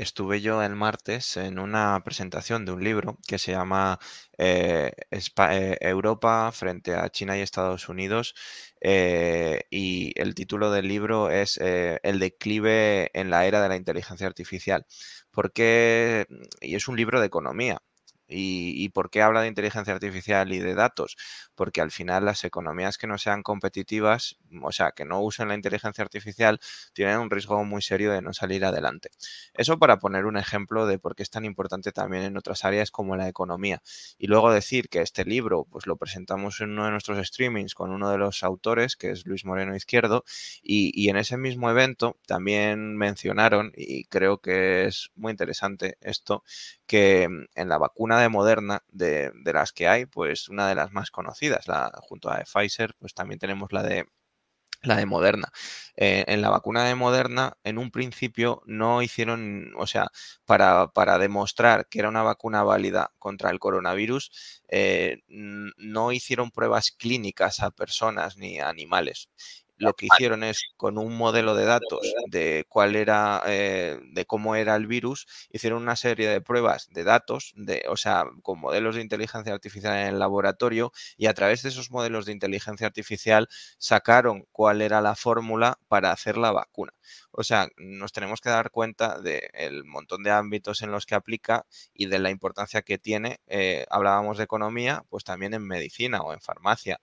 estuve 0.03 0.41
yo 0.41 0.63
el 0.63 0.75
martes 0.77 1.37
en 1.37 1.59
una 1.59 2.01
presentación 2.05 2.65
de 2.65 2.73
un 2.73 2.83
libro 2.83 3.19
que 3.27 3.39
se 3.39 3.53
llama 3.53 3.99
eh, 4.39 4.93
eh, 5.11 5.79
Europa 5.81 6.51
frente 6.53 6.95
a 6.95 7.11
China 7.11 7.37
y 7.37 7.43
Estados 7.43 7.89
Unidos 7.89 8.35
eh, 8.81 9.65
y 9.71 10.13
el 10.21 10.35
título 10.35 10.71
del 10.71 10.89
libro 10.89 11.31
es 11.31 11.59
El 11.59 12.19
declive 12.19 13.11
en 13.15 13.31
la 13.31 13.47
era 13.47 13.63
de 13.63 13.69
la 13.69 13.77
inteligencia 13.77 14.27
artificial. 14.27 14.87
Porque, 15.31 16.27
y 16.61 16.75
es 16.75 16.89
un 16.89 16.97
libro 16.97 17.21
de 17.21 17.27
economía, 17.27 17.83
¿Y, 18.31 18.89
por 18.91 19.11
qué 19.11 19.23
habla 19.23 19.43
de 19.43 19.49
inteligencia 19.49 19.93
artificial 19.93 20.53
y 20.53 20.59
de 20.61 20.75
datos? 20.75 21.17
Porque 21.55 21.81
al 21.81 21.91
final 21.91 22.25
las 22.25 22.45
economías 22.45 22.97
que 22.99 23.07
no 23.07 23.19
sean 23.19 23.43
competitivas, 23.43 24.37
o 24.63 24.73
sea, 24.73 24.93
que 24.93 25.05
no 25.05 25.21
usen 25.21 25.49
la 25.49 25.55
inteligencia 25.55 26.03
artificial, 26.03 26.61
tienen 26.93 27.19
un 27.19 27.31
riesgo 27.31 27.65
muy 27.65 27.83
serio 27.83 28.13
de 28.13 28.23
no 28.23 28.33
salir 28.33 28.65
adelante. 28.65 29.11
Eso 29.55 29.79
para 29.79 29.99
poner 29.99 30.27
un 30.27 30.37
ejemplo 30.37 30.87
de 30.87 30.99
por 30.99 31.15
qué 31.17 31.23
es 31.23 31.31
tan 31.31 31.45
importante 31.45 31.93
también 31.93 32.23
en 32.25 32.37
otras 32.37 32.65
áreas 32.65 32.91
como 32.91 33.17
la 33.17 33.29
economía. 33.29 33.83
Y 34.19 34.27
luego 34.29 34.53
decir 34.53 34.89
que 34.89 35.01
este 35.03 35.25
libro, 35.25 35.67
pues 35.71 35.87
lo 35.87 35.97
presentamos 35.97 36.61
en 36.61 36.71
uno 36.71 36.85
de 36.85 36.93
nuestros 36.93 37.27
streamings 37.27 37.75
con 37.75 37.91
uno 37.91 38.11
de 38.11 38.19
los 38.19 38.43
autores, 38.43 38.97
que 38.97 39.11
es 39.11 39.27
Luis 39.27 39.45
Moreno 39.45 39.75
Izquierdo, 39.75 40.25
y, 40.63 41.09
en 41.11 41.17
ese 41.17 41.37
mismo 41.37 41.71
evento 41.71 42.17
también 42.27 42.97
mencionaron, 42.97 43.73
y 43.77 44.05
creo 44.05 44.39
que 44.39 44.85
es 44.87 45.11
muy 45.17 45.33
interesante 45.33 45.97
esto, 46.01 46.45
que 46.87 47.25
en 47.25 47.69
la 47.69 47.79
vacuna 47.79 48.20
de 48.21 48.29
Moderna, 48.29 48.83
de, 48.89 49.33
las 49.53 49.73
que 49.73 49.89
hay, 49.89 50.07
pues 50.07 50.49
una 50.49 50.69
de 50.69 50.75
las 50.75 50.93
más 50.93 51.11
conocidas, 51.11 51.69
la, 51.69 51.93
junto 52.03 52.31
a 52.31 52.43
Pfizer, 52.45 52.95
pues 52.99 53.15
también 53.15 53.39
tenemos 53.39 53.73
la 53.73 53.83
de 53.83 54.07
la 54.83 54.97
de 54.97 55.07
Moderna. 55.07 55.53
Eh, 55.97 56.25
en 56.27 56.41
la 56.41 56.49
vacuna 56.49 56.85
de 56.85 56.95
Moderna, 56.95 57.59
en 57.65 57.79
un 57.79 57.91
principio 57.91 58.63
no 58.67 59.03
hicieron, 59.03 59.73
o 59.77 59.87
sea, 59.87 60.09
para, 60.47 60.89
para 60.89 61.19
demostrar 61.19 61.87
que 61.89 61.99
era 61.99 62.09
una 62.09 62.23
vacuna 62.23 62.63
válida 62.63 63.13
contra 63.19 63.51
el 63.51 63.59
coronavirus, 63.59 64.63
eh, 64.69 65.23
no 65.29 66.13
hicieron 66.13 66.51
pruebas 66.51 66.93
clínicas 66.93 67.61
a 67.61 67.71
personas 67.71 68.37
ni 68.39 68.59
a 68.59 68.69
animales 68.71 69.29
lo 69.81 69.95
que 69.95 70.07
hicieron 70.07 70.45
es 70.45 70.71
con 70.77 70.99
un 70.99 71.17
modelo 71.17 71.55
de 71.55 71.65
datos 71.65 72.01
de 72.31 72.65
cuál 72.69 72.97
era, 72.97 73.43
eh, 73.47 73.99
de 74.13 74.27
cómo 74.27 74.55
era 74.55 74.77
el 74.77 74.87
virus, 74.87 75.27
hicieron 75.51 75.83
una 75.83 75.97
serie 75.97 76.29
de 76.29 76.41
pruebas 76.41 76.89
de 76.91 77.03
datos, 77.03 77.53
de, 77.57 77.85
o 77.89 77.97
sea, 77.97 78.25
con 78.43 78.61
modelos 78.61 78.95
de 78.95 79.03
inteligencia 79.03 79.53
artificial 79.53 79.97
en 79.97 80.09
el 80.09 80.19
laboratorio 80.19 80.93
y 81.17 81.27
a 81.27 81.35
través 81.35 81.63
de 81.63 81.71
esos 81.71 81.91
modelos 81.91 82.27
de 82.27 82.33
inteligencia 82.33 82.87
artificial 82.87 83.49
sacaron 83.79 84.47
cuál 84.53 84.83
era 84.83 85.01
la 85.01 85.17
fórmula 85.17 85.79
para 85.89 86.13
hacer 86.13 86.37
la 86.37 86.53
vacuna. 86.53 86.93
O 87.33 87.43
sea, 87.43 87.69
nos 87.77 88.13
tenemos 88.13 88.41
que 88.41 88.51
dar 88.51 88.71
cuenta 88.71 89.21
del 89.21 89.85
montón 89.85 90.23
de 90.23 90.31
ámbitos 90.31 90.83
en 90.83 90.91
los 90.93 91.07
que 91.07 91.15
aplica 91.15 91.67
y 91.95 92.07
de 92.07 92.19
la 92.19 92.31
importancia 92.31 92.83
que 92.83 92.99
tiene. 92.99 93.41
Eh, 93.47 93.87
hablábamos 93.91 94.39
de 94.39 94.45
economía, 94.45 95.05
pues 95.09 95.25
también 95.25 95.55
en 95.55 95.67
medicina 95.67 96.21
o 96.21 96.33
en 96.33 96.41
farmacia 96.41 97.01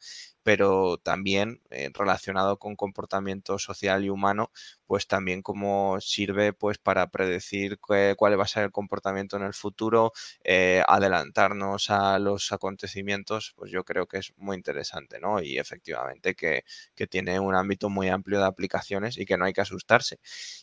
pero 0.47 0.95
también 0.97 1.59
eh, 1.71 1.89
relacionado 1.93 2.57
con 2.57 2.77
comportamiento 2.77 3.59
social 3.59 4.05
y 4.05 4.09
humano, 4.09 4.49
pues 4.85 5.05
también 5.05 5.41
como 5.41 5.99
sirve 5.99 6.53
pues 6.53 6.77
para 6.77 7.07
predecir 7.11 7.79
cuál 7.79 8.39
va 8.39 8.43
a 8.45 8.47
ser 8.47 8.63
el 8.63 8.71
comportamiento 8.71 9.35
en 9.35 9.43
el 9.43 9.53
futuro, 9.53 10.13
eh, 10.45 10.83
adelantarnos 10.87 11.89
a 11.89 12.17
los 12.19 12.53
acontecimientos, 12.53 13.55
pues 13.57 13.71
yo 13.73 13.83
creo 13.83 14.07
que 14.07 14.19
es 14.19 14.31
muy 14.37 14.55
interesante, 14.55 15.19
¿no? 15.19 15.41
Y 15.41 15.57
efectivamente 15.57 16.33
que, 16.33 16.63
tiene 17.09 17.41
un 17.41 17.53
ámbito 17.53 17.89
muy 17.89 18.07
amplio 18.07 18.39
de 18.39 18.45
aplicaciones 18.45 19.17
y 19.17 19.25
que 19.25 19.35
no 19.37 19.43
hay 19.43 19.51
que 19.53 19.61
asustarse. 19.61 20.19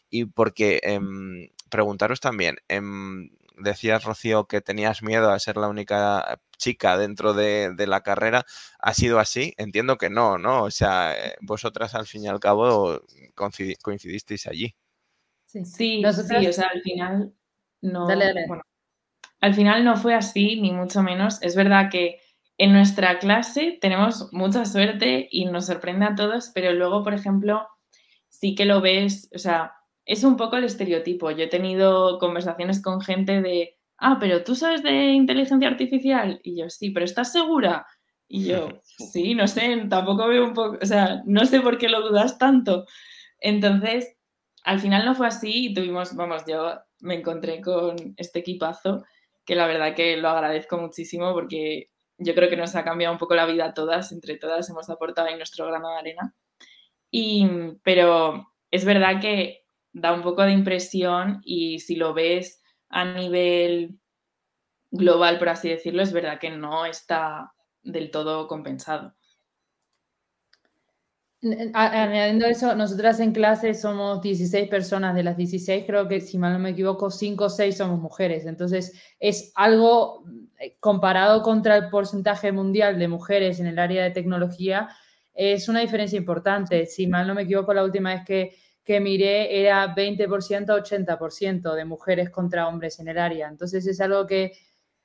Y 0.08 0.24
porque 0.24 0.80
em, 0.82 1.50
preguntaros 1.68 2.20
también, 2.20 2.56
em, 2.68 3.28
decías, 3.54 4.04
Rocío, 4.04 4.46
que 4.46 4.60
tenías 4.60 5.02
miedo 5.02 5.30
a 5.30 5.38
ser 5.38 5.56
la 5.56 5.68
única 5.68 6.38
chica 6.56 6.96
dentro 6.96 7.34
de, 7.34 7.74
la 7.86 8.02
carrera. 8.02 8.44
¿Ha 8.78 8.94
sido 8.94 9.18
así? 9.18 9.54
Entiendo 9.56 9.96
que 9.96 10.10
no, 10.10 10.38
¿no? 10.38 10.64
O 10.64 10.70
sea, 10.70 11.14
eh, 11.14 11.36
vosotras 11.40 11.94
al 11.94 12.06
fin 12.06 12.24
y 12.24 12.28
al 12.28 12.40
cabo 12.40 13.00
coincidisteis 13.34 14.46
allí. 14.46 14.74
Sí, 15.46 15.64
sí, 15.64 16.04
o 16.04 16.12
sea, 16.12 16.68
al 16.68 16.82
final 16.82 17.32
no. 17.80 18.08
al 19.40 19.54
final 19.54 19.84
no 19.84 19.96
fue 19.96 20.14
así, 20.14 20.60
ni 20.60 20.72
mucho 20.72 21.02
menos. 21.02 21.40
Es 21.42 21.54
verdad 21.54 21.90
que 21.90 22.20
en 22.58 22.72
nuestra 22.72 23.18
clase 23.18 23.78
tenemos 23.80 24.32
mucha 24.32 24.64
suerte 24.64 25.28
y 25.30 25.44
nos 25.46 25.66
sorprende 25.66 26.06
a 26.06 26.14
todos, 26.14 26.50
pero 26.54 26.72
luego, 26.72 27.04
por 27.04 27.14
ejemplo, 27.14 27.68
sí 28.28 28.54
que 28.54 28.64
lo 28.64 28.80
ves, 28.80 29.28
o 29.34 29.38
sea, 29.38 29.74
es 30.06 30.24
un 30.24 30.36
poco 30.36 30.56
el 30.56 30.64
estereotipo. 30.64 31.30
Yo 31.30 31.44
he 31.44 31.48
tenido 31.48 32.18
conversaciones 32.18 32.82
con 32.82 33.00
gente 33.00 33.40
de, 33.40 33.76
ah, 33.98 34.18
pero 34.20 34.44
tú 34.44 34.54
sabes 34.54 34.82
de 34.82 35.12
inteligencia 35.12 35.68
artificial. 35.68 36.40
Y 36.42 36.58
yo, 36.58 36.70
sí, 36.70 36.90
pero 36.90 37.04
¿estás 37.04 37.32
segura? 37.32 37.86
Y 38.28 38.46
yo, 38.46 38.68
sí, 39.12 39.34
no 39.34 39.46
sé, 39.46 39.86
tampoco 39.88 40.28
veo 40.28 40.44
un 40.44 40.54
poco, 40.54 40.78
o 40.80 40.86
sea, 40.86 41.22
no 41.26 41.44
sé 41.46 41.60
por 41.60 41.78
qué 41.78 41.88
lo 41.88 42.06
dudas 42.06 42.38
tanto. 42.38 42.86
Entonces, 43.40 44.16
al 44.64 44.80
final 44.80 45.04
no 45.04 45.14
fue 45.14 45.26
así 45.26 45.66
y 45.66 45.74
tuvimos, 45.74 46.14
vamos, 46.16 46.44
yo 46.46 46.74
me 47.00 47.14
encontré 47.16 47.60
con 47.60 47.96
este 48.16 48.40
equipazo 48.40 49.04
que 49.44 49.54
la 49.54 49.66
verdad 49.66 49.94
que 49.94 50.16
lo 50.16 50.30
agradezco 50.30 50.78
muchísimo 50.78 51.34
porque 51.34 51.90
yo 52.16 52.34
creo 52.34 52.48
que 52.48 52.56
nos 52.56 52.74
ha 52.76 52.84
cambiado 52.84 53.12
un 53.12 53.18
poco 53.18 53.34
la 53.34 53.44
vida 53.44 53.66
a 53.66 53.74
todas, 53.74 54.10
entre 54.12 54.36
todas 54.38 54.70
hemos 54.70 54.88
aportado 54.88 55.28
ahí 55.28 55.36
nuestro 55.36 55.66
grano 55.66 55.90
de 55.90 55.98
arena. 55.98 56.34
Y, 57.10 57.46
pero 57.82 58.52
es 58.70 58.84
verdad 58.84 59.20
que 59.20 59.63
da 59.94 60.12
un 60.12 60.22
poco 60.22 60.42
de 60.42 60.52
impresión 60.52 61.40
y 61.44 61.78
si 61.78 61.96
lo 61.96 62.12
ves 62.12 62.62
a 62.90 63.04
nivel 63.04 63.98
global, 64.90 65.38
por 65.38 65.48
así 65.48 65.68
decirlo, 65.68 66.02
es 66.02 66.12
verdad 66.12 66.38
que 66.38 66.50
no 66.50 66.84
está 66.84 67.52
del 67.82 68.10
todo 68.10 68.46
compensado. 68.46 69.14
Añadiendo 71.74 72.46
eso, 72.46 72.74
nosotras 72.74 73.20
en 73.20 73.32
clase 73.32 73.74
somos 73.74 74.22
16 74.22 74.68
personas, 74.68 75.14
de 75.14 75.22
las 75.22 75.36
16 75.36 75.84
creo 75.86 76.08
que 76.08 76.20
si 76.20 76.38
mal 76.38 76.54
no 76.54 76.58
me 76.58 76.70
equivoco, 76.70 77.10
5 77.10 77.44
o 77.44 77.50
6 77.50 77.76
somos 77.76 78.00
mujeres, 78.00 78.46
entonces 78.46 78.98
es 79.20 79.52
algo 79.54 80.24
eh, 80.58 80.76
comparado 80.80 81.42
contra 81.42 81.76
el 81.76 81.90
porcentaje 81.90 82.50
mundial 82.50 82.98
de 82.98 83.08
mujeres 83.08 83.60
en 83.60 83.66
el 83.66 83.78
área 83.78 84.04
de 84.04 84.10
tecnología, 84.10 84.88
es 85.34 85.68
una 85.68 85.80
diferencia 85.80 86.16
importante. 86.16 86.86
Si 86.86 87.06
mal 87.06 87.26
no 87.26 87.34
me 87.34 87.42
equivoco, 87.42 87.74
la 87.74 87.84
última 87.84 88.14
vez 88.14 88.24
que 88.24 88.56
que 88.84 89.00
miré 89.00 89.60
era 89.60 89.94
20%, 89.94 90.66
80% 90.66 91.74
de 91.74 91.84
mujeres 91.84 92.30
contra 92.30 92.68
hombres 92.68 93.00
en 93.00 93.08
el 93.08 93.18
área. 93.18 93.48
Entonces 93.48 93.86
es 93.86 94.00
algo 94.00 94.26
que 94.26 94.52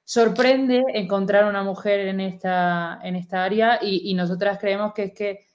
sorprende 0.03 0.83
encontrar 0.93 1.45
una 1.45 1.63
mujer 1.63 2.01
en 2.07 2.19
esta, 2.19 2.99
en 3.03 3.15
esta 3.15 3.43
área 3.43 3.79
y, 3.81 4.09
y 4.09 4.13
nosotras 4.15 4.57
creemos 4.59 4.93
que 4.93 5.03
es 5.03 5.13
que 5.13 5.45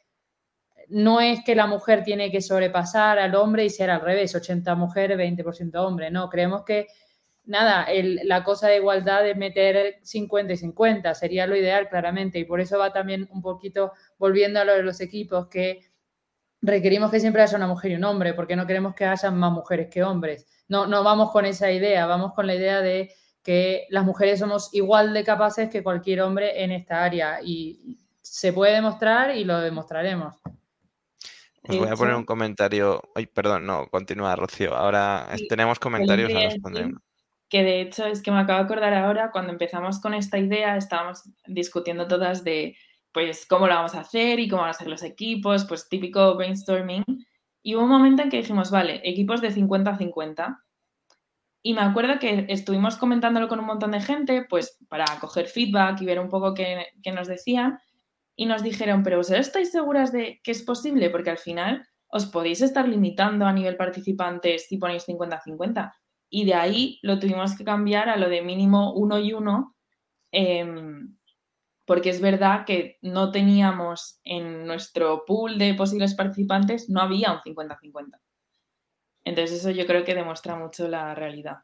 no 0.88 1.20
es 1.20 1.42
que 1.44 1.54
la 1.54 1.66
mujer 1.66 2.04
tiene 2.04 2.30
que 2.30 2.40
sobrepasar 2.40 3.18
al 3.18 3.34
hombre 3.34 3.64
y 3.64 3.70
ser 3.70 3.90
al 3.90 4.00
revés, 4.00 4.34
80 4.34 4.74
mujeres, 4.74 5.18
20% 5.18 5.74
hombre, 5.76 6.10
no, 6.10 6.28
creemos 6.28 6.62
que 6.64 6.88
nada, 7.44 7.86
la 8.24 8.44
cosa 8.44 8.68
de 8.68 8.76
igualdad 8.76 9.26
es 9.28 9.36
meter 9.36 9.98
50 10.02 10.52
y 10.52 10.56
50, 10.56 11.14
sería 11.14 11.46
lo 11.46 11.56
ideal 11.56 11.88
claramente 11.88 12.38
y 12.38 12.44
por 12.44 12.60
eso 12.60 12.78
va 12.78 12.92
también 12.92 13.28
un 13.30 13.42
poquito 13.42 13.92
volviendo 14.18 14.60
a 14.60 14.64
lo 14.64 14.74
de 14.74 14.82
los 14.82 15.00
equipos 15.00 15.48
que 15.48 15.80
requerimos 16.64 17.10
que 17.10 17.20
siempre 17.20 17.42
haya 17.42 17.56
una 17.56 17.66
mujer 17.66 17.92
y 17.92 17.96
un 17.96 18.04
hombre 18.04 18.34
porque 18.34 18.56
no 18.56 18.66
queremos 18.66 18.94
que 18.94 19.04
haya 19.04 19.30
más 19.30 19.52
mujeres 19.52 19.88
que 19.90 20.02
hombres. 20.02 20.46
No, 20.68 20.86
no 20.86 21.04
vamos 21.04 21.30
con 21.30 21.44
esa 21.44 21.70
idea, 21.70 22.06
vamos 22.06 22.32
con 22.32 22.46
la 22.46 22.54
idea 22.54 22.80
de 22.80 23.12
que 23.42 23.86
las 23.90 24.04
mujeres 24.04 24.40
somos 24.40 24.70
igual 24.72 25.12
de 25.12 25.22
capaces 25.22 25.68
que 25.68 25.82
cualquier 25.82 26.22
hombre 26.22 26.64
en 26.64 26.72
esta 26.72 27.04
área 27.04 27.40
y 27.42 27.98
se 28.22 28.52
puede 28.52 28.72
demostrar 28.72 29.36
y 29.36 29.44
lo 29.44 29.60
demostraremos. 29.60 30.34
Os 31.66 31.78
voy 31.78 31.88
a 31.88 31.96
poner 31.96 32.14
un 32.14 32.24
comentario. 32.24 33.02
Ay, 33.14 33.26
perdón, 33.26 33.66
no, 33.66 33.86
continúa, 33.88 34.36
Rocío. 34.36 34.74
Ahora 34.74 35.28
tenemos 35.48 35.78
comentarios 35.78 36.34
a 36.34 36.40
responder. 36.40 36.90
Que 37.48 37.62
de 37.62 37.80
hecho 37.82 38.06
es 38.06 38.22
que 38.22 38.30
me 38.30 38.40
acabo 38.40 38.58
de 38.58 38.64
acordar 38.64 38.94
ahora, 38.94 39.30
cuando 39.30 39.52
empezamos 39.52 40.00
con 40.00 40.14
esta 40.14 40.38
idea, 40.38 40.76
estábamos 40.76 41.22
discutiendo 41.46 42.08
todas 42.08 42.44
de 42.44 42.76
pues 43.14 43.46
cómo 43.46 43.68
lo 43.68 43.74
vamos 43.74 43.94
a 43.94 44.00
hacer 44.00 44.40
y 44.40 44.48
cómo 44.48 44.62
van 44.62 44.72
a 44.72 44.74
ser 44.74 44.88
los 44.88 45.04
equipos, 45.04 45.64
pues 45.64 45.88
típico 45.88 46.34
brainstorming. 46.34 47.04
Y 47.62 47.76
hubo 47.76 47.84
un 47.84 47.90
momento 47.90 48.22
en 48.22 48.28
que 48.28 48.38
dijimos, 48.38 48.70
vale, 48.70 49.00
equipos 49.04 49.40
de 49.40 49.52
50 49.52 49.90
a 49.90 49.96
50. 49.96 50.64
Y 51.62 51.74
me 51.74 51.80
acuerdo 51.80 52.18
que 52.18 52.46
estuvimos 52.48 52.96
comentándolo 52.96 53.48
con 53.48 53.60
un 53.60 53.66
montón 53.66 53.92
de 53.92 54.00
gente, 54.00 54.44
pues 54.50 54.78
para 54.88 55.06
coger 55.20 55.46
feedback 55.46 56.02
y 56.02 56.06
ver 56.06 56.18
un 56.18 56.28
poco 56.28 56.52
qué, 56.52 56.88
qué 57.02 57.12
nos 57.12 57.28
decían 57.28 57.78
y 58.36 58.46
nos 58.46 58.64
dijeron, 58.64 59.04
pero 59.04 59.18
¿vosotros 59.18 59.46
estáis 59.46 59.70
seguras 59.70 60.10
de 60.12 60.40
que 60.42 60.50
es 60.50 60.62
posible? 60.62 61.08
Porque 61.08 61.30
al 61.30 61.38
final 61.38 61.86
os 62.08 62.26
podéis 62.26 62.62
estar 62.62 62.88
limitando 62.88 63.46
a 63.46 63.52
nivel 63.52 63.76
participantes 63.76 64.66
si 64.66 64.76
ponéis 64.76 65.06
50-50. 65.06 65.94
Y 66.30 66.44
de 66.44 66.54
ahí 66.54 66.98
lo 67.02 67.20
tuvimos 67.20 67.56
que 67.56 67.64
cambiar 67.64 68.08
a 68.08 68.16
lo 68.16 68.28
de 68.28 68.42
mínimo 68.42 68.92
uno 68.92 69.20
y 69.20 69.32
uno, 69.32 69.76
em, 70.32 71.16
porque 71.84 72.10
es 72.10 72.20
verdad 72.20 72.64
que 72.64 72.98
no 73.02 73.30
teníamos 73.30 74.20
en 74.24 74.66
nuestro 74.66 75.24
pool 75.26 75.58
de 75.58 75.74
posibles 75.74 76.14
participantes, 76.14 76.88
no 76.88 77.00
había 77.00 77.32
un 77.32 77.40
50-50. 77.40 78.20
Entonces 79.24 79.60
eso 79.60 79.70
yo 79.70 79.86
creo 79.86 80.04
que 80.04 80.14
demuestra 80.14 80.56
mucho 80.56 80.88
la 80.88 81.14
realidad. 81.14 81.58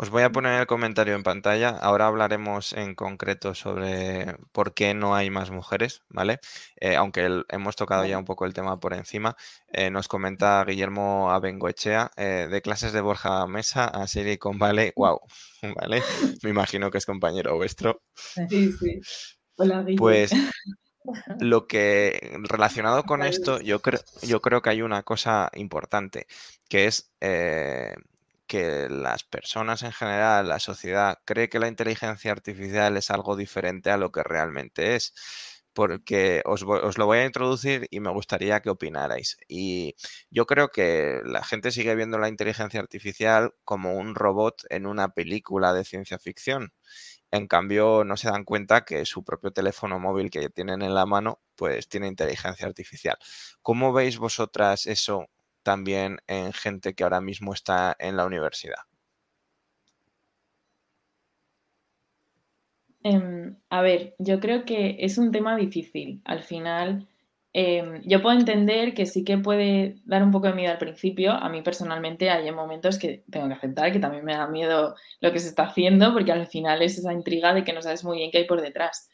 Os 0.00 0.10
voy 0.10 0.22
a 0.22 0.30
poner 0.30 0.60
el 0.60 0.68
comentario 0.68 1.16
en 1.16 1.24
pantalla. 1.24 1.70
Ahora 1.70 2.06
hablaremos 2.06 2.72
en 2.72 2.94
concreto 2.94 3.56
sobre 3.56 4.36
por 4.52 4.72
qué 4.72 4.94
no 4.94 5.16
hay 5.16 5.28
más 5.28 5.50
mujeres, 5.50 6.04
¿vale? 6.08 6.38
Eh, 6.76 6.94
aunque 6.94 7.42
hemos 7.48 7.74
tocado 7.74 8.06
ya 8.06 8.16
un 8.16 8.24
poco 8.24 8.46
el 8.46 8.54
tema 8.54 8.78
por 8.78 8.94
encima. 8.94 9.36
Eh, 9.72 9.90
nos 9.90 10.06
comenta 10.06 10.64
Guillermo 10.64 11.32
Abengoechea, 11.32 12.12
eh, 12.16 12.46
de 12.48 12.62
clases 12.62 12.92
de 12.92 13.00
Borja 13.00 13.44
Mesa 13.48 13.86
a 13.86 14.06
Silicon 14.06 14.56
Valley. 14.56 14.92
¡Wow! 14.96 15.18
¿Vale? 15.74 16.04
Me 16.44 16.50
imagino 16.50 16.92
que 16.92 16.98
es 16.98 17.04
compañero 17.04 17.56
vuestro. 17.56 18.00
Sí, 18.14 18.70
sí. 18.70 19.00
Hola, 19.56 19.80
Guillermo. 19.80 19.98
Pues 19.98 20.30
lo 21.40 21.66
que 21.66 22.38
relacionado 22.44 23.02
con 23.02 23.24
esto, 23.24 23.60
yo 23.60 23.80
creo, 23.80 23.98
yo 24.22 24.40
creo 24.40 24.62
que 24.62 24.70
hay 24.70 24.82
una 24.82 25.02
cosa 25.02 25.50
importante, 25.54 26.28
que 26.68 26.86
es 26.86 27.10
que 28.48 28.88
las 28.90 29.24
personas 29.24 29.82
en 29.84 29.92
general, 29.92 30.48
la 30.48 30.58
sociedad, 30.58 31.18
cree 31.24 31.48
que 31.48 31.60
la 31.60 31.68
inteligencia 31.68 32.32
artificial 32.32 32.96
es 32.96 33.10
algo 33.10 33.36
diferente 33.36 33.90
a 33.90 33.98
lo 33.98 34.10
que 34.12 34.22
realmente 34.24 34.96
es. 34.96 35.14
Porque 35.72 36.42
os, 36.44 36.62
lo 36.62 37.06
voy 37.06 37.18
a 37.18 37.26
introducir 37.26 37.86
y 37.90 38.00
me 38.00 38.10
gustaría 38.10 38.60
que 38.60 38.70
opinarais. 38.70 39.38
Y 39.46 39.94
yo 40.30 40.46
creo 40.46 40.70
que 40.70 41.20
la 41.24 41.44
gente 41.44 41.70
sigue 41.70 41.94
viendo 41.94 42.18
la 42.18 42.28
inteligencia 42.28 42.80
artificial 42.80 43.54
como 43.64 43.94
un 43.94 44.16
robot 44.16 44.64
en 44.70 44.86
una 44.86 45.10
película 45.10 45.72
de 45.74 45.84
ciencia 45.84 46.18
ficción. 46.18 46.72
En 47.30 47.46
cambio, 47.46 48.04
no 48.04 48.16
se 48.16 48.28
dan 48.28 48.44
cuenta 48.44 48.84
que 48.84 49.04
su 49.04 49.22
propio 49.24 49.52
teléfono 49.52 49.98
móvil 50.00 50.30
que 50.30 50.48
tienen 50.50 50.82
en 50.82 50.94
la 50.94 51.06
mano, 51.06 51.40
pues 51.56 51.88
tiene 51.88 52.08
inteligencia 52.08 52.66
artificial. 52.66 53.18
¿Cómo 53.62 53.92
veis 53.92 54.18
vosotras 54.18 54.86
eso 54.86 55.28
también 55.68 56.18
en 56.26 56.54
gente 56.54 56.94
que 56.94 57.04
ahora 57.04 57.20
mismo 57.20 57.52
está 57.52 57.94
en 57.98 58.16
la 58.16 58.24
universidad? 58.24 58.78
Em, 63.02 63.56
a 63.70 63.82
ver, 63.82 64.14
yo 64.18 64.40
creo 64.40 64.64
que 64.64 64.96
es 65.00 65.18
un 65.18 65.30
tema 65.32 65.56
difícil. 65.56 66.20
Al 66.24 66.42
final, 66.42 67.08
em, 67.52 68.02
yo 68.04 68.20
puedo 68.22 68.38
entender 68.38 68.94
que 68.94 69.06
sí 69.06 69.24
que 69.24 69.38
puede 69.38 70.00
dar 70.04 70.22
un 70.22 70.30
poco 70.32 70.48
de 70.48 70.54
miedo 70.54 70.72
al 70.72 70.78
principio. 70.78 71.32
A 71.32 71.48
mí 71.48 71.62
personalmente 71.62 72.30
hay 72.30 72.50
momentos 72.52 72.98
que 72.98 73.24
tengo 73.30 73.48
que 73.48 73.54
aceptar 73.54 73.92
que 73.92 74.00
también 74.00 74.24
me 74.24 74.34
da 74.34 74.48
miedo 74.48 74.94
lo 75.20 75.32
que 75.32 75.38
se 75.38 75.48
está 75.48 75.64
haciendo, 75.64 76.12
porque 76.12 76.32
al 76.32 76.46
final 76.46 76.82
es 76.82 76.98
esa 76.98 77.12
intriga 77.12 77.54
de 77.54 77.64
que 77.64 77.72
no 77.72 77.82
sabes 77.82 78.04
muy 78.04 78.18
bien 78.18 78.30
qué 78.30 78.38
hay 78.38 78.46
por 78.46 78.60
detrás. 78.60 79.08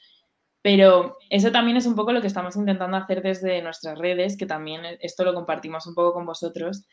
Pero 0.64 1.18
eso 1.28 1.52
también 1.52 1.76
es 1.76 1.84
un 1.84 1.94
poco 1.94 2.12
lo 2.12 2.22
que 2.22 2.26
estamos 2.26 2.56
intentando 2.56 2.96
hacer 2.96 3.20
desde 3.20 3.60
nuestras 3.60 3.98
redes, 3.98 4.38
que 4.38 4.46
también 4.46 4.80
esto 5.00 5.22
lo 5.22 5.34
compartimos 5.34 5.86
un 5.86 5.94
poco 5.94 6.14
con 6.14 6.24
vosotros, 6.24 6.86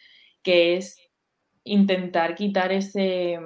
que 0.44 0.76
es 0.76 0.98
intentar 1.64 2.36
quitar 2.36 2.74
ese, 2.74 3.40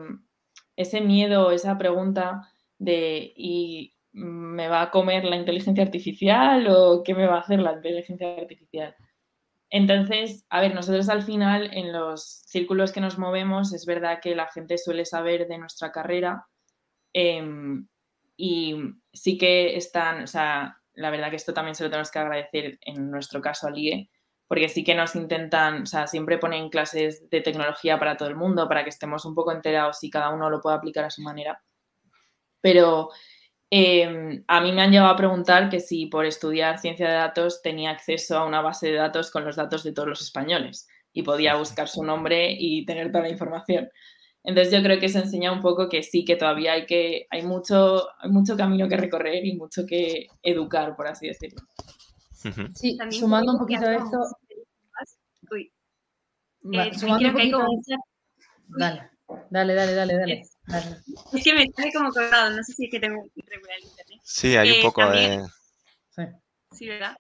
ese 0.75 1.01
miedo, 1.01 1.51
esa 1.51 1.77
pregunta 1.77 2.41
de 2.79 3.33
¿y 3.37 3.93
me 4.13 4.67
va 4.67 4.81
a 4.81 4.89
comer 4.89 5.25
la 5.25 5.35
inteligencia 5.35 5.83
artificial 5.83 6.65
o 6.69 7.03
qué 7.03 7.13
me 7.13 7.27
va 7.27 7.35
a 7.35 7.41
hacer 7.41 7.59
la 7.59 7.73
inteligencia 7.73 8.35
artificial? 8.35 8.95
Entonces, 9.69 10.43
a 10.49 10.59
ver, 10.59 10.73
nosotros 10.73 11.07
al 11.07 11.21
final 11.21 11.69
en 11.71 11.93
los 11.93 12.41
círculos 12.47 12.91
que 12.91 12.99
nos 12.99 13.19
movemos 13.19 13.75
es 13.75 13.85
verdad 13.85 14.21
que 14.23 14.33
la 14.33 14.47
gente 14.47 14.79
suele 14.79 15.05
saber 15.05 15.47
de 15.47 15.59
nuestra 15.59 15.91
carrera. 15.91 16.47
Em, 17.13 17.87
y 18.37 18.75
sí 19.13 19.37
que 19.37 19.77
están, 19.77 20.23
o 20.23 20.27
sea, 20.27 20.77
la 20.93 21.09
verdad 21.09 21.29
que 21.29 21.35
esto 21.35 21.53
también 21.53 21.75
se 21.75 21.83
lo 21.83 21.89
tenemos 21.89 22.11
que 22.11 22.19
agradecer 22.19 22.79
en 22.81 23.11
nuestro 23.11 23.41
caso 23.41 23.67
al 23.67 23.77
IE, 23.77 24.09
porque 24.47 24.69
sí 24.69 24.83
que 24.83 24.95
nos 24.95 25.15
intentan, 25.15 25.83
o 25.83 25.85
sea, 25.85 26.07
siempre 26.07 26.37
ponen 26.37 26.69
clases 26.69 27.29
de 27.29 27.41
tecnología 27.41 27.97
para 27.99 28.15
todo 28.17 28.29
el 28.29 28.35
mundo, 28.35 28.67
para 28.67 28.83
que 28.83 28.89
estemos 28.89 29.25
un 29.25 29.35
poco 29.35 29.51
enterados 29.51 30.03
y 30.03 30.09
cada 30.09 30.29
uno 30.29 30.49
lo 30.49 30.61
pueda 30.61 30.75
aplicar 30.75 31.05
a 31.05 31.09
su 31.09 31.21
manera. 31.21 31.61
Pero 32.61 33.09
em, 33.69 34.43
a 34.47 34.61
mí 34.61 34.71
me 34.71 34.81
han 34.81 34.91
llegado 34.91 35.09
a 35.09 35.15
preguntar 35.15 35.69
que 35.69 35.79
si 35.79 36.05
por 36.07 36.25
estudiar 36.25 36.79
ciencia 36.79 37.07
de 37.07 37.15
datos 37.15 37.61
tenía 37.61 37.91
acceso 37.91 38.37
a 38.37 38.45
una 38.45 38.61
base 38.61 38.87
de 38.87 38.93
datos 38.93 39.31
con 39.31 39.45
los 39.45 39.55
datos 39.55 39.83
de 39.83 39.93
todos 39.93 40.07
los 40.07 40.21
españoles 40.21 40.87
y 41.11 41.23
podía 41.23 41.55
buscar 41.55 41.87
su 41.87 42.03
nombre 42.03 42.55
y 42.57 42.85
tener 42.85 43.11
toda 43.11 43.23
la 43.23 43.29
información. 43.29 43.89
Entonces 44.45 44.71
yo 44.71 44.83
creo 44.83 44.99
que 44.99 45.07
eso 45.07 45.19
enseña 45.19 45.51
un 45.51 45.61
poco 45.61 45.89
que 45.89 46.03
sí, 46.03 46.23
que 46.23 46.35
todavía 46.35 46.73
hay 46.73 46.85
que, 46.85 47.27
hay 47.31 47.41
mucho, 47.41 48.07
mucho 48.25 48.55
camino 48.55 48.87
que 48.87 48.97
recorrer 48.97 49.43
y 49.43 49.55
mucho 49.55 49.85
que 49.87 50.27
educar, 50.43 50.95
por 50.95 51.07
así 51.07 51.27
decirlo. 51.27 51.61
Sí, 52.75 52.97
sumando 53.09 53.53
un 53.53 53.59
poquito 53.59 53.85
a 53.85 53.95
esto. 53.95 54.17
Uy. 55.51 55.71
Eh, 56.73 56.93
sumando 56.93 57.27
un 57.27 57.33
poquito 57.33 57.59
Dale, 58.67 59.09
dale, 59.49 59.73
dale, 59.73 59.93
dale, 59.93 60.13
dale. 60.15 60.43
Es 61.33 61.43
que 61.43 61.53
me 61.53 61.63
estoy 61.63 61.91
como 61.91 62.11
colgado, 62.11 62.51
no 62.51 62.63
sé 62.63 62.73
si 62.73 62.85
es 62.85 62.91
que 62.91 62.99
tengo 62.99 63.23
regular 63.35 63.79
internet. 63.79 64.19
Sí, 64.23 64.55
hay 64.55 64.71
un 64.71 64.77
eh, 64.77 64.81
poco 64.83 65.07
de. 65.09 65.43
Sí. 66.09 66.23
sí, 66.71 66.87
¿verdad? 66.87 67.15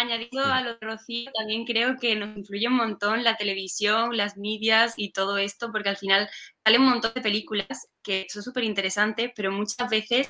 Añadido 0.00 0.44
a 0.44 0.60
lo 0.60 0.76
de 0.76 0.78
Rocío, 0.80 1.30
también 1.32 1.64
creo 1.64 1.96
que 1.96 2.14
nos 2.16 2.36
influye 2.36 2.68
un 2.68 2.74
montón 2.76 3.24
la 3.24 3.36
televisión, 3.36 4.16
las 4.16 4.36
medias 4.36 4.94
y 4.96 5.12
todo 5.12 5.38
esto, 5.38 5.72
porque 5.72 5.88
al 5.88 5.96
final 5.96 6.28
salen 6.64 6.82
un 6.82 6.90
montón 6.90 7.12
de 7.14 7.20
películas 7.22 7.88
que 8.02 8.26
son 8.28 8.42
súper 8.42 8.64
interesantes, 8.64 9.32
pero 9.34 9.52
muchas 9.52 9.88
veces 9.88 10.28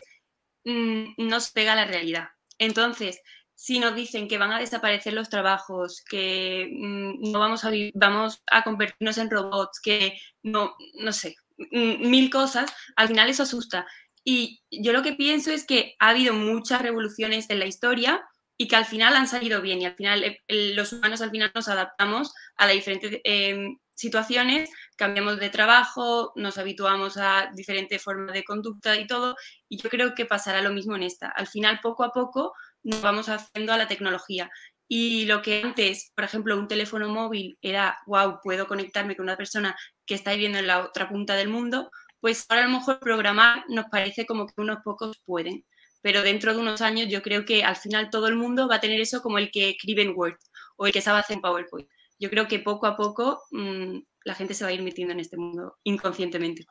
mm, 0.65 1.15
no 1.19 1.41
se 1.41 1.53
pega 1.53 1.73
a 1.73 1.77
la 1.77 1.85
realidad. 1.85 2.29
Entonces, 2.59 3.21
si 3.55 3.81
nos 3.81 3.95
dicen 3.95 4.29
que 4.29 4.39
van 4.39 4.53
a 4.53 4.59
desaparecer 4.59 5.15
los 5.15 5.31
trabajos, 5.31 6.05
que 6.09 6.69
mm, 6.71 7.31
no 7.33 7.41
vamos 7.41 7.65
a, 7.65 7.71
vamos 7.95 8.43
a 8.51 8.63
convertirnos 8.63 9.19
en 9.19 9.31
robots, 9.31 9.81
que 9.83 10.19
no, 10.43 10.77
no 11.01 11.13
sé, 11.13 11.37
mm, 11.59 12.09
mil 12.09 12.31
cosas, 12.31 12.73
al 12.97 13.09
final 13.09 13.31
eso 13.31 13.43
asusta. 13.45 13.87
Y 14.25 14.63
yo 14.71 14.93
lo 14.93 15.03
que 15.03 15.15
pienso 15.15 15.51
es 15.53 15.65
que 15.65 15.95
ha 16.01 16.11
habido 16.11 16.35
muchas 16.35 16.83
revoluciones 16.83 17.49
en 17.49 17.61
la 17.61 17.67
historia, 17.67 18.23
y 18.57 18.69
que 18.69 18.77
al 18.77 18.87
final 18.87 19.17
han 19.17 19.29
salido 19.29 19.61
bien 19.61 19.81
y 19.83 19.87
al 19.87 19.95
final 19.95 20.25
eh, 20.25 20.41
los 20.75 20.93
humanos 20.93 21.21
al 21.21 21.31
final 21.31 21.53
nos 21.55 21.69
adaptamos 21.69 22.33
a 22.57 22.67
las 22.67 22.75
diferentes 22.75 23.21
em, 23.25 23.79
situaciones, 23.95 24.71
cambiamos 24.97 25.39
de 25.41 25.51
trabajo, 25.51 26.33
nos 26.37 26.59
habituamos 26.59 27.17
a 27.17 27.51
diferentes 27.55 28.03
formas 28.03 28.35
de 28.35 28.45
conducta 28.45 28.97
y 28.97 29.07
todo, 29.07 29.37
y 29.69 29.79
yo 29.83 29.89
creo 29.91 30.15
que 30.15 30.27
pasará 30.27 30.61
lo 30.63 30.73
mismo 30.73 30.97
en 30.97 31.03
esta. 31.03 31.29
Al 31.29 31.47
final, 31.47 31.81
poco 31.83 32.05
a 32.05 32.13
poco, 32.13 32.53
nos 32.83 33.01
vamos 33.01 33.29
haciendo 33.29 33.73
a 33.73 33.79
la 33.79 33.89
tecnología. 33.89 34.51
Y 34.89 35.25
lo 35.27 35.43
que 35.43 35.63
antes, 35.65 36.13
por 36.15 36.25
ejemplo, 36.25 36.57
un 36.57 36.69
teléfono 36.69 37.09
móvil 37.09 37.59
era, 37.63 37.99
wow, 38.07 38.39
puedo 38.43 38.67
conectarme 38.69 39.17
con 39.17 39.25
una 39.25 39.37
persona 39.37 39.77
que 40.05 40.15
está 40.15 40.33
viviendo 40.33 40.59
en 40.59 40.67
la 40.69 40.81
otra 40.85 41.09
punta 41.09 41.35
del 41.35 41.49
mundo, 41.49 41.91
pues 42.21 42.47
ahora 42.49 42.65
a 42.65 42.69
lo 42.69 42.79
mejor 42.79 43.01
programar 43.01 43.65
nos 43.69 43.87
parece 43.87 44.27
como 44.27 44.47
que 44.47 44.61
unos 44.61 44.79
pocos 44.85 45.21
pueden, 45.25 45.65
pero 46.03 46.23
dentro 46.23 46.55
de 46.55 46.61
unos 46.61 46.81
años 46.81 47.09
yo 47.09 47.23
creo 47.23 47.45
que 47.45 47.65
al 47.65 47.77
final 47.77 48.11
todo 48.11 48.29
el 48.29 48.37
mundo 48.37 48.69
va 48.69 48.77
a 48.77 48.81
tener 48.81 49.01
eso 49.01 49.23
como 49.23 49.39
el 49.39 49.51
que 49.51 49.71
escribe 49.71 50.03
en 50.03 50.15
Word 50.17 50.37
o 50.77 50.87
el 50.87 50.93
que 50.93 51.01
sabe 51.01 51.21
hacer 51.21 51.37
en 51.37 51.43
PowerPoint. 51.43 51.89
Yo 52.19 52.31
creo 52.31 52.49
que 52.49 52.59
poco 52.59 52.87
a 52.87 52.97
poco 52.97 53.43
mm, 53.51 53.99
la 54.25 54.35
gente 54.35 54.55
se 54.55 54.65
va 54.65 54.71
a 54.71 54.73
ir 54.73 54.83
metiendo 54.83 55.13
en 55.13 55.21
este 55.21 55.37
mundo 55.37 55.77
inconscientemente. 55.85 56.67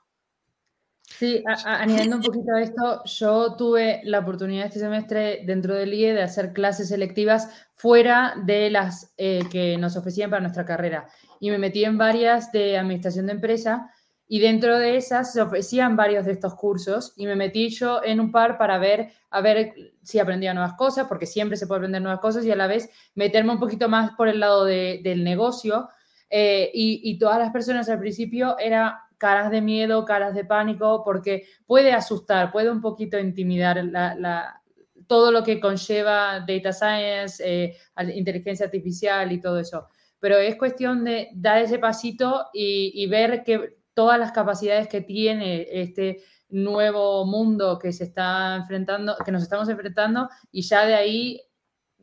Sí, 1.08 1.44
añadiendo 1.66 2.18
un 2.18 2.24
poquito 2.24 2.54
a 2.54 2.62
esto, 2.62 3.04
yo 3.06 3.56
tuve 3.56 4.02
la 4.04 4.20
oportunidad 4.20 4.66
este 4.66 4.80
semestre 4.80 5.44
dentro 5.46 5.76
del 5.76 5.94
IE 5.94 6.14
de 6.14 6.24
hacer 6.24 6.52
clases 6.52 6.90
selectivas 6.90 7.50
fuera 7.74 8.34
de 8.46 8.70
las 8.70 9.14
eh, 9.18 9.44
que 9.50 9.78
nos 9.78 9.96
ofrecían 9.96 10.30
para 10.30 10.42
nuestra 10.42 10.66
carrera. 10.66 11.08
Y 11.40 11.52
me 11.52 11.58
metí 11.58 11.86
en 11.86 11.98
varias 11.98 12.52
de 12.52 12.78
administración 12.78 13.28
de 13.28 13.34
empresa 13.34 13.92
y 14.28 14.40
dentro 14.40 14.80
de 14.80 14.98
esas 14.98 15.34
se 15.34 15.42
ofrecían 15.42 15.96
varios 15.96 16.26
de 16.26 16.32
estos 16.32 16.56
cursos 16.56 17.14
y 17.16 17.28
me 17.28 17.36
metí 17.36 17.70
yo 17.70 18.04
en 18.04 18.20
un 18.20 18.32
par 18.32 18.58
para 18.58 18.80
ver, 18.80 19.12
a 19.30 19.42
ver 19.42 19.74
si 20.02 20.18
aprendía 20.18 20.54
nuevas 20.54 20.74
cosas, 20.74 21.08
porque 21.08 21.28
siempre 21.28 21.58
se 21.58 21.68
puede 21.68 21.80
aprender 21.80 22.02
nuevas 22.02 22.22
cosas 22.22 22.44
y 22.46 22.52
a 22.52 22.56
la 22.56 22.68
vez 22.68 22.90
meterme 23.14 23.52
un 23.52 23.60
poquito 23.60 23.88
más 23.88 24.12
por 24.16 24.28
el 24.28 24.40
lado 24.40 24.66
del 24.66 25.24
negocio. 25.24 25.90
Eh, 26.30 26.72
y, 26.74 27.02
y, 27.04 27.20
todas 27.20 27.38
las 27.38 27.52
personas 27.52 27.88
al 27.88 28.00
principio 28.00 28.58
era 28.58 29.04
caras 29.20 29.52
de 29.52 29.62
miedo, 29.62 30.06
caras 30.06 30.34
de 30.34 30.44
pánico, 30.44 31.04
porque 31.06 31.46
puede 31.68 31.94
asustar, 31.94 32.52
puede 32.52 32.72
un 32.72 32.82
poquito 32.82 33.20
intimidar 33.20 33.84
la, 33.86 34.62
todo 35.08 35.32
lo 35.32 35.44
que 35.44 35.60
conlleva 35.60 36.40
data 36.40 36.74
science, 36.74 37.44
eh, 37.46 37.78
inteligencia 38.16 38.66
artificial 38.66 39.32
y 39.32 39.40
todo 39.40 39.60
eso. 39.60 39.88
Pero 40.20 40.38
es 40.38 40.56
cuestión 40.56 41.04
de 41.04 41.30
dar 41.36 41.60
ese 41.62 41.78
pasito 41.78 42.48
y, 42.54 42.92
y 42.96 43.06
ver 43.06 43.44
que 43.44 43.78
todas 43.96 44.20
las 44.20 44.32
capacidades 44.32 44.88
que 44.88 45.02
tiene 45.02 45.68
este 45.72 46.22
nuevo 46.50 47.26
mundo 47.26 47.80
que 47.80 47.92
se 47.92 48.04
está 48.04 48.56
enfrentando, 48.56 49.16
que 49.26 49.32
nos 49.32 49.42
estamos 49.42 49.68
enfrentando, 49.70 50.30
y 50.52 50.62
ya 50.62 50.86
de 50.86 50.94
ahí 50.94 51.42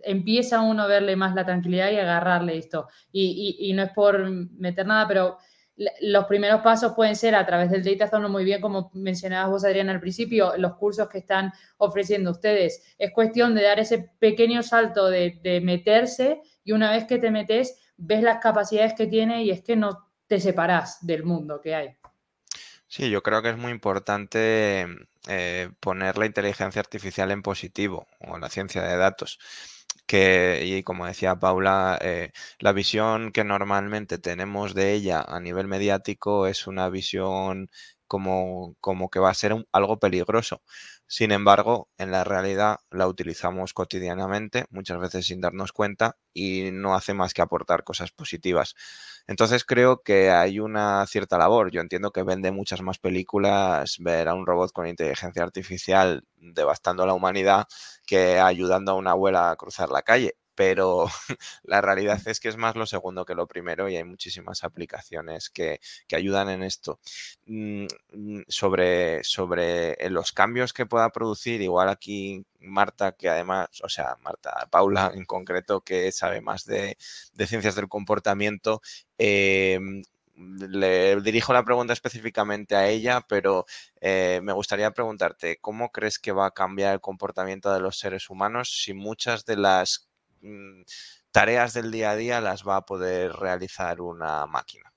empieza 0.03 0.61
uno 0.63 0.83
a 0.83 0.87
verle 0.89 1.15
más 1.15 1.35
la 1.35 1.47
tranquilidad 1.47 1.93
y 1.93 1.99
agarrarle 1.99 2.59
esto. 2.59 2.89
Y, 3.13 3.73
no 3.75 3.85
es 3.85 3.93
por 3.93 4.29
meter 4.29 4.87
nada, 4.87 5.07
pero 5.07 5.39
los 6.01 6.25
primeros 6.25 6.61
pasos 6.63 6.93
pueden 6.95 7.15
ser 7.15 7.35
a 7.35 7.47
través 7.47 7.71
del 7.71 7.85
Data 7.85 8.09
Zone, 8.09 8.29
muy 8.29 8.45
bien, 8.45 8.61
como 8.61 8.91
mencionabas 8.95 9.51
vos, 9.51 9.65
Adriana, 9.65 9.93
al 9.93 10.01
principio, 10.01 10.57
los 10.57 10.75
cursos 10.75 11.09
que 11.09 11.19
están 11.19 11.53
ofreciendo 11.79 12.33
ustedes. 12.33 12.95
Es 12.99 13.13
cuestión 13.13 13.55
de 13.55 13.63
dar 13.63 13.79
ese 13.79 14.11
pequeño 14.19 14.63
salto 14.63 15.09
de 15.09 15.61
meterse 15.63 16.41
y 16.65 16.73
una 16.73 16.91
vez 16.91 17.05
que 17.05 17.19
te 17.19 17.31
metes, 17.31 17.79
ves 17.97 18.23
las 18.23 18.39
capacidades 18.39 18.95
que 18.95 19.07
tiene 19.07 19.45
y 19.45 19.51
es 19.51 19.63
que 19.63 19.77
no 19.77 20.12
te 20.33 20.41
separas 20.41 20.97
del 21.03 21.25
mundo 21.25 21.61
que 21.61 21.75
hay. 21.75 21.97
Sí, 22.89 23.11
yo 23.11 23.23
creo 23.23 23.43
que 23.43 23.51
es 23.51 23.59
muy 23.59 23.71
importante 23.71 24.87
eh, 25.29 25.71
poner 25.79 26.17
la 26.17 26.25
inteligencia 26.25 26.81
artificial 26.81 27.31
en 27.33 27.43
positivo 27.43 28.07
o 28.19 28.39
la 28.39 28.49
ciencia 28.49 28.81
de 28.83 28.97
datos. 28.97 29.39
Que, 30.07 30.63
y 30.65 30.83
como 30.85 31.05
decía 31.05 31.37
Paula, 31.37 31.99
eh, 32.01 32.33
la 32.61 32.73
visión 32.73 33.31
que 33.31 33.45
normalmente 33.45 34.17
tenemos 34.17 34.73
de 34.73 34.95
ella 34.95 35.21
a 35.21 35.39
nivel 35.39 35.69
mediático 35.69 36.47
es 36.47 36.67
una 36.67 36.89
visión 36.89 37.69
como, 38.07 38.75
como 38.81 39.11
que 39.11 39.19
va 39.19 39.29
a 39.29 39.35
ser 39.35 39.67
algo 39.71 39.99
peligroso. 39.99 40.63
Sin 41.15 41.31
embargo, 41.31 41.91
en 41.99 42.11
la 42.11 42.25
realidad 42.25 42.79
la 42.91 43.07
utilizamos 43.07 43.75
cotidianamente, 43.75 44.65
muchas 44.71 44.99
veces 44.99 45.27
sin 45.27 45.43
darnos 45.43 45.71
cuenta, 45.71 46.17
y 46.33 46.71
no 46.73 46.95
hace 46.95 47.13
más 47.13 47.35
que 47.35 47.43
aportar 47.43 47.85
cosas 47.85 48.13
positivas. 48.13 48.75
Entonces 49.27 49.65
creo 49.67 50.01
que 50.03 50.31
hay 50.31 50.59
una 50.59 51.07
cierta 51.07 51.37
labor. 51.37 51.71
Yo 51.71 51.83
entiendo 51.83 52.13
que 52.13 52.23
vende 52.23 52.51
muchas 52.51 52.81
más 52.81 52.99
películas 52.99 53.97
ver 53.99 54.27
a 54.27 54.33
un 54.35 54.47
robot 54.47 54.73
con 54.73 54.87
inteligencia 54.87 55.43
artificial 55.43 56.25
devastando 56.37 57.03
a 57.03 57.07
la 57.07 57.13
humanidad 57.13 57.67
que 58.07 58.39
ayudando 58.41 58.93
a 58.93 58.95
una 58.95 59.11
abuela 59.11 59.51
a 59.51 59.57
cruzar 59.57 59.91
la 59.91 60.01
calle 60.01 60.37
pero 60.55 61.07
la 61.65 61.81
realidad 61.81 62.21
es 62.27 62.41
que 62.41 62.49
es 62.49 62.57
más 62.57 62.77
lo 62.77 62.87
segundo 62.87 63.25
que 63.25 63.35
lo 63.35 63.47
primero 63.47 63.89
y 63.89 63.97
hay 63.97 64.05
muchísimas 64.05 64.65
aplicaciones 64.65 65.51
que, 65.51 65.81
ayudan 66.13 66.51
en 66.51 66.63
esto. 66.63 67.01
Mm, 67.47 67.87
mm, 68.13 68.43
sobre, 68.49 69.25
sobre 69.25 69.93
eh, 69.93 70.11
los 70.11 70.33
cambios 70.33 70.73
que 70.73 70.87
pueda 70.87 71.11
producir, 71.11 71.61
igual 71.63 71.89
aquí 71.89 72.45
Marta, 72.61 73.13
que 73.13 73.29
además, 73.29 73.69
o 73.83 73.89
sea, 73.89 74.17
Marta, 74.23 74.69
Paula 74.71 75.13
en 75.15 75.25
concreto, 75.25 75.81
que 75.83 76.13
sabe 76.13 76.41
más 76.41 76.65
de, 76.67 76.97
ciencias 77.47 77.75
del 77.75 77.89
comportamiento, 77.89 78.83
eh, 79.19 79.79
le 80.37 81.21
dirijo 81.21 81.53
la 81.53 81.65
pregunta 81.65 81.93
específicamente 81.93 82.75
a 82.77 82.89
ella, 82.89 83.25
pero 83.29 83.67
eh, 84.01 84.41
me 84.43 84.53
gustaría 84.53 84.91
preguntarte, 84.91 85.59
¿cómo 85.61 85.91
crees 85.91 86.19
que 86.19 86.33
va 86.33 86.47
a 86.47 86.51
cambiar 86.53 86.95
el 86.95 87.01
comportamiento 87.01 87.73
de 87.73 87.81
los 87.81 87.99
seres 87.99 88.31
humanos 88.31 88.83
si 88.83 88.95
muchas 88.95 89.45
de 89.45 89.57
las 89.57 90.09
tareas 91.31 91.75
del 91.75 91.91
día 91.91 92.11
a 92.11 92.17
día 92.17 92.41
las 92.41 92.67
va 92.67 92.77
a 92.77 92.87
poder 92.87 93.33
realizar 93.33 94.01
una 94.01 94.47
máquina. 94.47 94.93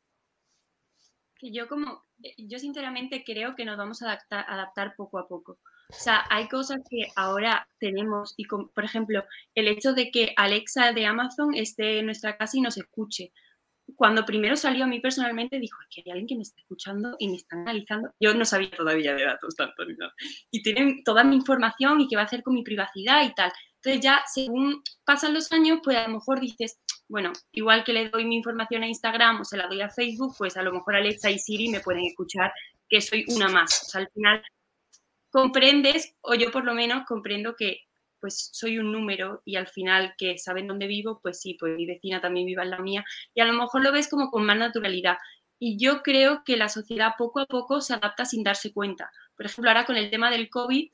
yo 1.41 1.67
como, 1.67 2.03
eh, 2.23 2.33
yo 2.37 2.57
sinceramente 2.59 3.23
creo 3.23 3.55
que 3.55 3.65
nos 3.65 3.77
vamos 3.77 4.01
a 4.01 4.17
adaptar, 4.37 4.95
poco 4.95 5.19
a 5.19 5.27
poco. 5.27 5.59
O 5.89 5.93
sea, 5.93 6.25
hay 6.31 6.47
cosas 6.47 6.79
que 6.89 7.07
ahora 7.15 7.67
tenemos 7.79 8.33
y, 8.37 8.45
por 8.47 8.83
ejemplo, 8.83 9.23
el 9.53 9.67
hecho 9.67 9.93
de 9.93 10.09
que 10.09 10.33
Alexa 10.35 10.91
de 10.93 11.05
Amazon 11.05 11.53
esté 11.53 11.99
en 11.99 12.07
nuestra 12.07 12.37
casa 12.37 12.57
y 12.57 12.61
nos 12.61 12.77
escuche. 12.77 13.31
Cuando 13.95 14.25
primero 14.25 14.55
salió 14.55 14.85
a 14.85 14.87
mí 14.87 14.99
personalmente, 14.99 15.59
dijo, 15.59 15.77
que 15.91 16.01
hay 16.03 16.11
alguien 16.11 16.27
que 16.27 16.35
me 16.35 16.41
está 16.41 16.59
escuchando 16.59 17.15
y 17.19 17.29
me 17.29 17.35
está 17.35 17.55
analizando. 17.55 18.09
Yo 18.19 18.33
no 18.33 18.43
sabía 18.43 18.71
todavía 18.71 19.13
de 19.13 19.25
datos 19.25 19.55
tanto. 19.55 19.83
Y 20.49 20.63
tienen 20.63 21.03
toda 21.03 21.23
mi 21.23 21.35
información 21.35 22.01
y 22.01 22.07
qué 22.07 22.15
va 22.15 22.23
a 22.23 22.25
hacer 22.25 22.41
con 22.41 22.55
mi 22.55 22.63
privacidad 22.63 23.23
y 23.23 23.35
tal. 23.35 23.51
Entonces 23.85 24.03
ya 24.03 24.23
según 24.25 24.81
pasan 25.03 25.35
los 25.35 25.51
años, 25.51 25.79
pues 25.83 25.95
a 25.95 26.07
lo 26.07 26.15
mejor 26.15 26.39
dices, 26.39 26.79
bueno, 27.07 27.31
igual 27.51 27.83
que 27.83 27.93
le 27.93 28.09
doy 28.09 28.25
mi 28.25 28.37
información 28.37 28.81
a 28.81 28.87
Instagram 28.87 29.41
o 29.41 29.45
se 29.45 29.57
la 29.57 29.67
doy 29.67 29.81
a 29.81 29.91
Facebook, 29.91 30.33
pues 30.39 30.57
a 30.57 30.63
lo 30.63 30.73
mejor 30.73 30.95
Alexa 30.95 31.29
y 31.29 31.37
Siri 31.37 31.69
me 31.69 31.81
pueden 31.81 32.03
escuchar 32.03 32.51
que 32.89 32.99
soy 32.99 33.25
una 33.27 33.47
más. 33.47 33.83
O 33.83 33.85
sea, 33.85 34.01
al 34.01 34.09
final 34.09 34.41
comprendes, 35.29 36.15
o 36.21 36.33
yo 36.33 36.51
por 36.51 36.65
lo 36.65 36.73
menos 36.73 37.05
comprendo 37.05 37.55
que 37.55 37.81
pues 38.19 38.49
soy 38.53 38.79
un 38.79 38.91
número 38.91 39.43
y 39.45 39.55
al 39.55 39.67
final 39.67 40.15
que 40.17 40.39
saben 40.39 40.65
dónde 40.65 40.87
vivo, 40.87 41.19
pues 41.21 41.39
sí, 41.39 41.55
pues 41.59 41.75
mi 41.75 41.85
vecina 41.85 42.19
también 42.19 42.47
viva 42.47 42.63
en 42.63 42.71
la 42.71 42.79
mía 42.79 43.05
y 43.35 43.41
a 43.41 43.45
lo 43.45 43.53
mejor 43.53 43.83
lo 43.83 43.91
ves 43.91 44.09
como 44.09 44.31
con 44.31 44.47
más 44.47 44.57
naturalidad. 44.57 45.17
Y 45.59 45.77
yo 45.77 46.01
creo 46.01 46.41
que 46.43 46.57
la 46.57 46.69
sociedad 46.69 47.11
poco 47.19 47.39
a 47.39 47.45
poco 47.45 47.81
se 47.81 47.93
adapta 47.93 48.25
sin 48.25 48.43
darse 48.43 48.73
cuenta. 48.73 49.11
Por 49.37 49.45
ejemplo, 49.45 49.69
ahora 49.69 49.85
con 49.85 49.95
el 49.95 50.09
tema 50.09 50.31
del 50.31 50.49
COVID, 50.49 50.89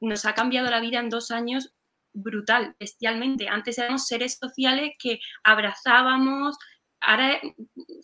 nos 0.00 0.26
ha 0.26 0.34
cambiado 0.34 0.68
la 0.68 0.80
vida 0.80 1.00
en 1.00 1.08
dos 1.08 1.30
años 1.30 1.72
brutal, 2.16 2.74
bestialmente. 2.80 3.48
Antes 3.48 3.78
éramos 3.78 4.06
seres 4.06 4.38
sociales 4.38 4.92
que 4.98 5.20
abrazábamos, 5.44 6.56
ahora 7.00 7.40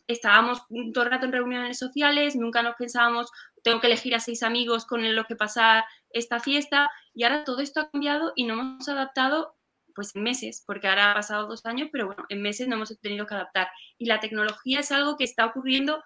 estábamos 0.06 0.62
todo 0.92 1.04
el 1.04 1.10
rato 1.10 1.26
en 1.26 1.32
reuniones 1.32 1.78
sociales, 1.78 2.36
nunca 2.36 2.62
nos 2.62 2.76
pensábamos, 2.76 3.30
tengo 3.62 3.80
que 3.80 3.86
elegir 3.86 4.14
a 4.14 4.20
seis 4.20 4.42
amigos 4.42 4.86
con 4.86 5.14
los 5.14 5.26
que 5.26 5.36
pasar 5.36 5.84
esta 6.10 6.40
fiesta, 6.40 6.90
y 7.14 7.24
ahora 7.24 7.44
todo 7.44 7.60
esto 7.60 7.80
ha 7.80 7.90
cambiado 7.90 8.32
y 8.36 8.44
nos 8.44 8.58
hemos 8.58 8.88
adaptado 8.88 9.56
pues 9.94 10.14
en 10.14 10.22
meses, 10.22 10.62
porque 10.66 10.88
ahora 10.88 11.10
ha 11.10 11.14
pasado 11.14 11.46
dos 11.46 11.66
años, 11.66 11.88
pero 11.92 12.06
bueno, 12.06 12.24
en 12.28 12.40
meses 12.40 12.66
no 12.66 12.76
hemos 12.76 12.98
tenido 13.00 13.26
que 13.26 13.34
adaptar. 13.34 13.68
Y 13.98 14.06
la 14.06 14.20
tecnología 14.20 14.80
es 14.80 14.90
algo 14.90 15.16
que 15.18 15.24
está 15.24 15.44
ocurriendo 15.44 16.02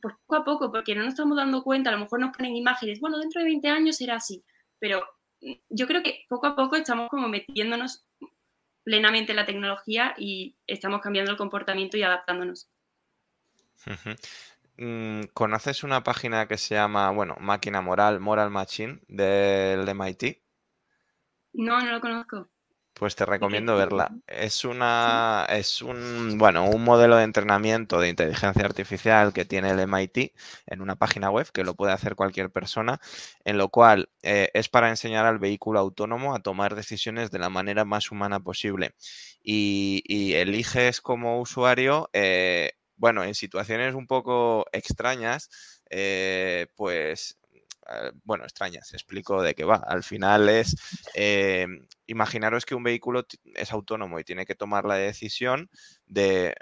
pues 0.00 0.14
poco 0.26 0.36
a 0.36 0.44
poco, 0.44 0.72
porque 0.72 0.96
no 0.96 1.02
nos 1.02 1.10
estamos 1.10 1.36
dando 1.36 1.62
cuenta, 1.62 1.90
a 1.90 1.92
lo 1.92 2.00
mejor 2.00 2.18
nos 2.18 2.36
ponen 2.36 2.56
imágenes, 2.56 2.98
bueno, 3.00 3.18
dentro 3.18 3.40
de 3.40 3.46
20 3.46 3.68
años 3.68 3.96
será 3.98 4.16
así, 4.16 4.44
pero 4.80 5.00
yo 5.68 5.86
creo 5.86 6.02
que 6.02 6.24
poco 6.28 6.46
a 6.46 6.56
poco 6.56 6.76
estamos 6.76 7.08
como 7.08 7.28
metiéndonos 7.28 8.06
plenamente 8.84 9.32
en 9.32 9.36
la 9.36 9.46
tecnología 9.46 10.14
y 10.16 10.56
estamos 10.66 11.00
cambiando 11.00 11.30
el 11.30 11.36
comportamiento 11.36 11.96
y 11.96 12.02
adaptándonos. 12.02 12.70
Mm, 14.76 15.22
¿Conoces 15.34 15.84
una 15.84 16.02
página 16.02 16.46
que 16.48 16.56
se 16.56 16.74
llama, 16.74 17.10
bueno, 17.10 17.36
Máquina 17.40 17.80
Moral, 17.80 18.20
Moral 18.20 18.50
Machine, 18.50 19.00
del 19.08 19.88
MIT? 19.88 20.42
No, 21.54 21.80
no 21.80 21.90
lo 21.90 22.00
conozco. 22.00 22.48
Pues 22.94 23.16
te 23.16 23.24
recomiendo 23.24 23.76
verla. 23.76 24.14
Es 24.26 24.64
una, 24.64 25.46
es 25.48 25.82
un, 25.82 26.36
bueno, 26.38 26.68
un 26.68 26.84
modelo 26.84 27.16
de 27.16 27.24
entrenamiento 27.24 27.98
de 27.98 28.10
inteligencia 28.10 28.64
artificial 28.64 29.32
que 29.32 29.44
tiene 29.44 29.70
el 29.70 29.80
MIT 29.80 30.34
en 30.66 30.82
una 30.82 30.96
página 30.96 31.30
web 31.30 31.50
que 31.52 31.64
lo 31.64 31.74
puede 31.74 31.92
hacer 31.92 32.14
cualquier 32.14 32.50
persona, 32.50 33.00
en 33.44 33.58
lo 33.58 33.70
cual 33.70 34.10
eh, 34.22 34.50
es 34.54 34.68
para 34.68 34.90
enseñar 34.90 35.26
al 35.26 35.38
vehículo 35.38 35.80
autónomo 35.80 36.34
a 36.34 36.42
tomar 36.42 36.74
decisiones 36.74 37.30
de 37.30 37.38
la 37.38 37.48
manera 37.48 37.84
más 37.84 38.10
humana 38.10 38.40
posible. 38.40 38.94
Y, 39.42 40.34
eliges 40.34 41.00
como 41.00 41.40
usuario, 41.40 42.08
eh, 42.12 42.72
bueno, 42.96 43.24
en 43.24 43.34
situaciones 43.34 43.94
un 43.94 44.06
poco 44.06 44.66
extrañas, 44.72 45.50
eh, 45.90 46.66
pues 46.76 47.38
bueno, 48.24 48.44
extrañas, 48.44 48.92
explico 48.92 49.42
de 49.42 49.54
qué 49.54 49.64
va. 49.64 49.76
Al 49.76 50.02
final 50.02 50.48
es, 50.48 50.76
eh, 51.14 51.66
imaginaros 52.06 52.64
que 52.64 52.74
un 52.74 52.82
vehículo 52.82 53.26
es 53.54 53.72
autónomo 53.72 54.18
y 54.20 54.24
tiene 54.24 54.46
que 54.46 54.54
tomar 54.54 54.84
la 54.84 54.96
decisión 54.96 55.70
de, 56.06 56.54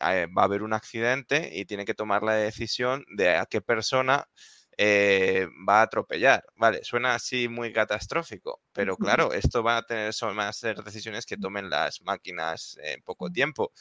eh, 0.00 0.26
va 0.36 0.42
a 0.42 0.44
haber 0.44 0.62
un 0.62 0.72
accidente 0.72 1.50
y 1.52 1.64
tiene 1.64 1.84
que 1.84 1.94
tomar 1.94 2.22
la 2.22 2.34
decisión 2.34 3.04
de 3.16 3.36
a 3.36 3.46
qué 3.46 3.60
persona 3.60 4.28
eh, 4.76 5.46
va 5.68 5.80
a 5.80 5.82
atropellar. 5.82 6.44
Vale, 6.56 6.82
suena 6.84 7.14
así 7.14 7.48
muy 7.48 7.72
catastrófico, 7.72 8.60
pero 8.72 8.96
claro, 8.96 9.32
esto 9.32 9.62
va 9.62 9.76
a 9.78 9.82
tener, 9.82 10.12
son, 10.12 10.36
van 10.36 10.48
a 10.48 10.52
ser 10.52 10.82
decisiones 10.82 11.26
que 11.26 11.36
tomen 11.36 11.70
las 11.70 12.02
máquinas 12.02 12.78
en 12.82 13.02
poco 13.02 13.30
tiempo. 13.30 13.72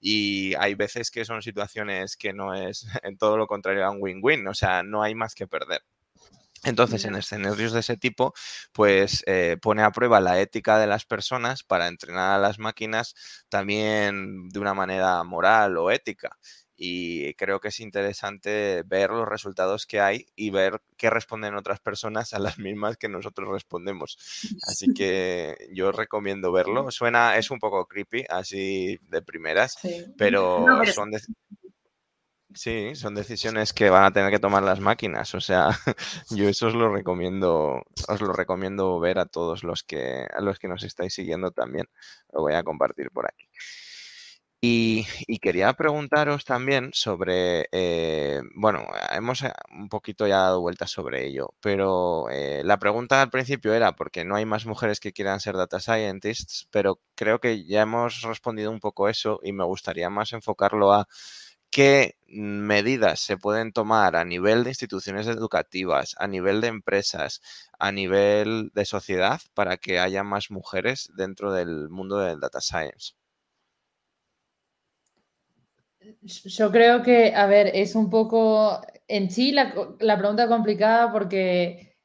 Y 0.00 0.54
hay 0.56 0.74
veces 0.74 1.10
que 1.10 1.24
son 1.24 1.42
situaciones 1.42 2.16
que 2.16 2.32
no 2.32 2.54
es 2.54 2.84
en 3.02 3.16
todo 3.16 3.36
lo 3.36 3.46
contrario 3.46 3.84
a 3.86 3.90
un 3.90 3.98
win-win, 4.00 4.46
o 4.48 4.54
sea, 4.54 4.82
no 4.82 5.02
hay 5.02 5.14
más 5.14 5.34
que 5.34 5.46
perder. 5.46 5.82
Entonces, 6.64 7.04
en 7.04 7.16
escenarios 7.16 7.72
de 7.72 7.80
ese 7.80 7.96
tipo, 7.96 8.34
pues 8.72 9.24
eh, 9.26 9.56
pone 9.60 9.82
a 9.82 9.90
prueba 9.90 10.20
la 10.20 10.40
ética 10.40 10.78
de 10.78 10.86
las 10.86 11.04
personas 11.04 11.64
para 11.64 11.88
entrenar 11.88 12.36
a 12.36 12.38
las 12.38 12.58
máquinas 12.58 13.14
también 13.48 14.48
de 14.48 14.60
una 14.60 14.74
manera 14.74 15.22
moral 15.24 15.76
o 15.76 15.90
ética. 15.90 16.38
Y 16.84 17.34
creo 17.34 17.60
que 17.60 17.68
es 17.68 17.78
interesante 17.80 18.82
ver 18.86 19.10
los 19.10 19.28
resultados 19.28 19.86
que 19.86 20.00
hay 20.00 20.26
y 20.34 20.50
ver 20.50 20.82
qué 20.96 21.10
responden 21.10 21.54
otras 21.54 21.78
personas 21.80 22.32
a 22.32 22.40
las 22.40 22.58
mismas 22.58 22.96
que 22.96 23.08
nosotros 23.08 23.48
respondemos. 23.50 24.16
Así 24.66 24.86
que 24.94 25.68
yo 25.72 25.92
recomiendo 25.92 26.50
verlo. 26.50 26.90
Suena, 26.90 27.36
es 27.36 27.50
un 27.50 27.58
poco 27.58 27.86
creepy, 27.86 28.24
así 28.28 28.98
de 29.02 29.22
primeras, 29.22 29.76
pero 30.16 30.64
son 30.92 31.10
de 31.10 31.20
Sí, 32.54 32.94
son 32.96 33.14
decisiones 33.14 33.72
que 33.72 33.88
van 33.88 34.04
a 34.04 34.12
tener 34.12 34.30
que 34.30 34.38
tomar 34.38 34.62
las 34.62 34.78
máquinas. 34.80 35.34
O 35.34 35.40
sea, 35.40 35.68
yo 36.30 36.48
eso 36.48 36.66
os 36.66 36.74
lo 36.74 36.92
recomiendo, 36.92 37.82
os 38.08 38.20
lo 38.20 38.32
recomiendo 38.32 38.98
ver 39.00 39.18
a 39.18 39.26
todos 39.26 39.64
los 39.64 39.82
que, 39.82 40.26
a 40.32 40.40
los 40.40 40.58
que 40.58 40.68
nos 40.68 40.82
estáis 40.82 41.14
siguiendo 41.14 41.50
también. 41.50 41.86
Lo 42.32 42.42
voy 42.42 42.54
a 42.54 42.62
compartir 42.62 43.10
por 43.10 43.26
aquí. 43.26 43.46
Y, 44.64 45.04
quería 45.40 45.72
preguntaros 45.72 46.44
también 46.44 46.90
sobre, 46.92 47.66
eh, 47.72 48.40
bueno, 48.54 48.86
hemos 49.10 49.42
eh, 49.42 49.52
un 49.76 49.88
poquito 49.88 50.24
ya 50.28 50.36
dado 50.38 50.60
vueltas 50.60 50.88
sobre 50.88 51.26
ello, 51.26 51.54
pero 51.60 52.30
eh, 52.30 52.62
la 52.64 52.78
pregunta 52.78 53.20
al 53.20 53.30
principio 53.30 53.74
era 53.74 53.96
porque 53.96 54.24
no 54.24 54.36
hay 54.36 54.44
más 54.46 54.64
mujeres 54.64 55.00
que 55.00 55.12
quieran 55.12 55.40
ser 55.40 55.56
data 55.56 55.80
scientists, 55.80 56.68
pero 56.70 57.00
creo 57.16 57.40
que 57.40 57.64
ya 57.64 57.82
hemos 57.82 58.22
respondido 58.22 58.70
un 58.70 58.78
poco 58.78 59.08
eso 59.08 59.40
y 59.42 59.52
me 59.52 59.64
gustaría 59.64 60.08
más 60.10 60.32
enfocarlo 60.32 60.92
a 60.92 61.08
qué 61.72 62.16
medidas 62.28 63.20
se 63.20 63.36
pueden 63.36 63.72
tomar 63.72 64.14
a 64.14 64.24
nivel 64.24 64.62
de 64.62 64.70
instituciones 64.70 65.26
educativas, 65.26 66.14
a 66.18 66.28
nivel 66.28 66.60
de 66.60 66.68
empresas, 66.68 67.40
a 67.78 67.90
nivel 67.90 68.70
de 68.74 68.84
sociedad 68.84 69.40
para 69.54 69.78
que 69.78 69.98
haya 69.98 70.22
más 70.22 70.50
mujeres 70.50 71.10
dentro 71.16 71.52
del 71.52 71.88
mundo 71.88 72.18
del 72.18 72.40
data 72.40 72.60
science. 72.60 73.14
Yo 76.20 76.70
creo 76.70 77.02
que, 77.02 77.34
a 77.34 77.46
ver, 77.46 77.70
es 77.74 77.94
un 77.94 78.10
poco 78.10 78.80
en 79.08 79.30
sí 79.30 79.52
la, 79.52 79.72
pregunta 80.18 80.48
complicada 80.48 81.10
porque 81.10 81.96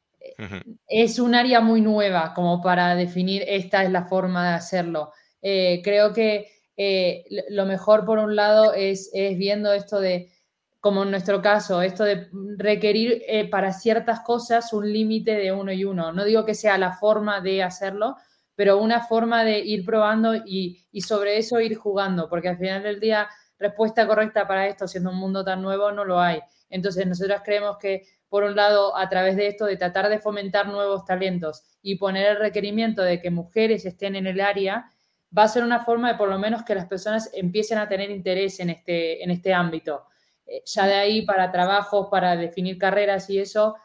es 0.88 1.20
un 1.20 1.36
área 1.36 1.62
muy 1.62 1.82
nueva 1.82 2.34
como 2.34 2.62
para 2.62 2.96
definir 2.96 3.44
esta 3.48 3.84
es 3.84 3.92
la 3.92 4.06
forma 4.06 4.50
de 4.50 4.56
hacerlo. 4.56 5.12
Eh, 5.42 5.82
creo 5.84 6.14
que 6.14 6.57
eh, 6.78 7.26
lo 7.50 7.66
mejor 7.66 8.06
por 8.06 8.20
un 8.20 8.36
lado 8.36 8.74
es, 8.74 9.12
viendo 9.14 9.74
esto 9.74 10.00
de, 10.00 10.32
como 10.80 11.04
en 11.04 11.12
nuestro 11.12 11.42
caso, 11.42 11.82
esto 11.82 12.04
de 12.04 12.30
requerir 12.58 13.22
eh, 13.28 13.50
para 13.50 13.74
ciertas 13.74 14.22
cosas 14.22 14.72
un 14.72 14.92
límite 14.92 15.36
de 15.36 15.52
uno 15.52 15.72
y 15.72 15.84
uno. 15.84 16.14
No 16.14 16.24
digo 16.24 16.46
que 16.46 16.56
sea 16.56 16.78
la 16.78 16.94
forma 16.94 17.42
de 17.42 17.64
hacerlo, 17.64 18.16
pero 18.56 18.78
una 18.78 19.02
forma 19.02 19.44
de 19.44 19.60
ir 19.60 19.84
probando 19.86 20.34
y, 20.34 20.88
sobre 21.02 21.38
eso 21.38 21.60
ir 21.60 21.76
jugando, 21.76 22.30
porque 22.30 22.50
al 22.50 22.58
final 22.58 22.84
del 22.84 23.00
día 23.00 23.28
respuesta 23.60 24.08
correcta 24.08 24.48
para 24.48 24.68
esto, 24.68 24.88
siendo 24.88 25.10
un 25.10 25.18
mundo 25.18 25.44
tan 25.44 25.62
nuevo, 25.62 25.92
no 25.92 26.06
lo 26.06 26.20
hay. 26.20 26.40
Entonces, 26.70 27.06
nosotros 27.06 27.42
creemos 27.44 27.78
que, 27.78 28.04
por 28.30 28.44
un 28.44 28.56
lado, 28.56 28.96
a 28.96 29.10
través 29.10 29.36
de 29.36 29.48
esto, 29.48 29.66
de 29.66 29.78
tratar 29.78 30.10
de 30.10 30.20
fomentar 30.20 30.68
nuevos 30.68 31.06
talentos 31.06 31.64
y 31.82 31.96
poner 31.96 32.28
el 32.28 32.38
requerimiento 32.38 33.02
de 33.02 33.20
que 33.20 33.30
mujeres 33.30 33.86
estén 33.86 34.16
en 34.16 34.28
el 34.28 34.40
área, 34.40 34.92
va 35.38 35.44
a 35.44 35.48
ser 35.48 35.64
una 35.64 35.84
forma 35.84 36.12
de 36.12 36.18
por 36.18 36.30
lo 36.30 36.40
menos 36.40 36.64
que 36.64 36.74
las 36.74 36.88
personas 36.88 37.30
empiecen 37.34 37.78
a 37.78 37.88
tener 37.88 38.10
interés 38.10 38.60
en 38.60 38.70
este, 38.70 39.24
en 39.24 39.32
este 39.32 39.54
ámbito. 39.54 40.06
Eh, 40.46 40.64
ya 40.66 40.88
de 40.88 40.96
ahí 40.96 41.22
para 41.24 41.52
trabajos, 41.52 42.08
para 42.10 42.36
definir 42.36 42.78
carreras 42.78 43.30
y 43.30 43.40
eso, 43.40 43.76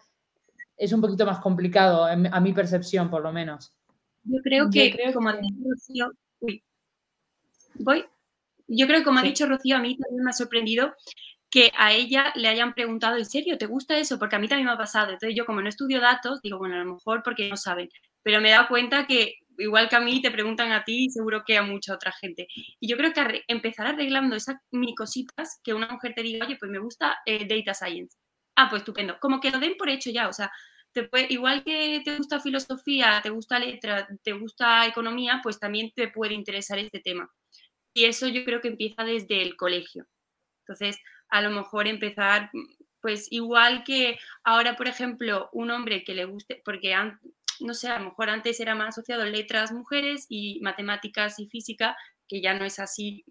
es 0.77 0.93
un 0.93 1.01
poquito 1.01 1.27
más 1.27 1.41
complicado, 1.41 2.05
a 2.05 2.41
mi 2.41 2.53
percepción 2.53 3.11
por 3.11 3.23
lo 3.23 3.33
menos. 3.33 3.75
Yo 4.25 4.39
creo 4.43 4.71
que, 4.71 5.13
como 5.13 5.29
ha 5.29 5.37
dicho 5.37 5.55
Rocío, 5.69 6.13
voy. 7.75 8.05
Yo 8.69 8.87
creo 8.87 9.01
que 9.01 9.05
como 9.05 9.19
ha 9.19 9.23
dicho 9.23 9.47
Rocío, 9.47 9.77
a 9.77 9.81
mí 9.81 9.97
también 9.99 10.25
me 10.25 10.31
ha 10.31 10.33
sorprendido 10.33 10.95
que 11.51 11.71
a 11.77 11.93
ella 11.93 12.33
le 12.35 12.49
hayan 12.49 12.73
preguntado, 12.73 13.19
¿en 13.19 13.27
serio 13.27 13.59
te 13.59 13.67
gusta 13.67 13.99
eso? 13.99 14.19
Porque 14.19 14.37
a 14.37 14.39
mí 14.39 14.49
también 14.49 14.67
me 14.67 14.73
ha 14.73 14.79
pasado. 14.79 15.13
Entonces 15.13 15.37
yo 15.37 15.45
como 15.45 15.61
no 15.61 15.69
estudio 15.69 16.01
datos, 16.01 16.41
digo, 16.41 16.59
bueno, 16.59 16.77
a 16.77 16.79
lo 16.79 16.95
mejor 16.95 17.23
porque 17.23 17.49
no 17.51 17.59
saben. 17.59 17.91
Pero 18.23 18.41
me 18.41 18.49
he 18.49 18.53
dado 18.53 18.69
cuenta 18.69 19.07
que 19.07 19.35
igual 19.59 19.89
que 19.89 19.97
a 19.97 20.01
mí, 20.01 20.21
te 20.23 20.31
preguntan 20.31 20.73
a 20.73 20.85
ti 20.85 21.07
y 21.07 21.11
seguro 21.11 21.43
que 21.47 21.57
a 21.57 21.63
mucha 21.63 21.95
otra 21.95 22.13
gente. 22.13 22.47
Y 22.81 22.89
yo 22.89 22.97
creo 22.97 23.13
que 23.13 23.45
empezar 23.49 23.87
arreglando 23.87 24.37
esas 24.37 24.57
mini 24.71 24.95
cositas, 24.95 25.61
que 25.63 25.75
una 25.75 25.89
mujer 25.89 26.15
te 26.15 26.23
diga, 26.23 26.47
oye, 26.47 26.57
pues 26.59 26.71
me 26.71 26.79
gusta 26.79 27.19
eh, 27.27 27.47
Data 27.47 27.75
Science. 27.75 28.17
Ah, 28.57 28.69
pues 28.71 28.81
estupendo. 28.81 29.19
Como 29.21 29.41
que 29.41 29.51
lo 29.51 29.59
den 29.59 29.77
por 29.77 29.89
hecho 29.89 30.11
ya, 30.11 30.29
o 30.29 30.33
sea, 30.33 30.51
te 30.93 31.05
puede, 31.05 31.27
igual 31.31 31.65
que 31.65 32.03
te 32.05 32.17
gusta 32.17 32.41
filosofía, 32.41 33.21
te 33.23 33.31
gusta 33.31 33.59
letra, 33.59 34.07
te 34.23 34.33
gusta 34.33 34.87
economía, 34.87 35.41
pues 35.43 35.59
también 35.59 35.91
te 35.95 36.09
puede 36.09 36.35
interesar 36.35 36.79
este 36.79 37.01
tema. 37.01 37.31
Y 37.95 38.05
eso 38.05 38.29
yo 38.29 38.45
creo 38.45 38.61
que 38.61 38.69
empieza 38.69 39.05
desde 39.05 39.43
el 39.43 39.57
colegio. 39.57 40.07
Entonces, 40.61 40.99
a 41.29 41.41
lo 41.43 41.51
mejor 41.51 41.89
empezar, 41.89 42.51
pues 43.01 43.27
igual 43.31 43.85
que 43.85 44.19
ahora, 44.45 44.77
por 44.77 44.89
ejemplo, 44.89 45.49
un 45.53 45.71
hombre 45.71 46.05
que 46.05 46.15
le 46.15 46.25
guste, 46.25 46.63
porque 46.65 46.95
no 47.61 47.75
sé, 47.75 47.89
a 47.89 47.99
lo 47.99 48.07
mejor 48.07 48.31
antes 48.31 48.61
era 48.61 48.75
más 48.75 48.89
asociado 48.89 49.25
letras 49.25 49.73
mujeres 49.73 50.27
y 50.29 50.61
matemáticas 50.61 51.39
y 51.39 51.49
física, 51.49 51.97
que 52.29 52.41
ya 52.41 52.55
no 52.55 52.65
es 52.65 52.79
así. 52.79 53.25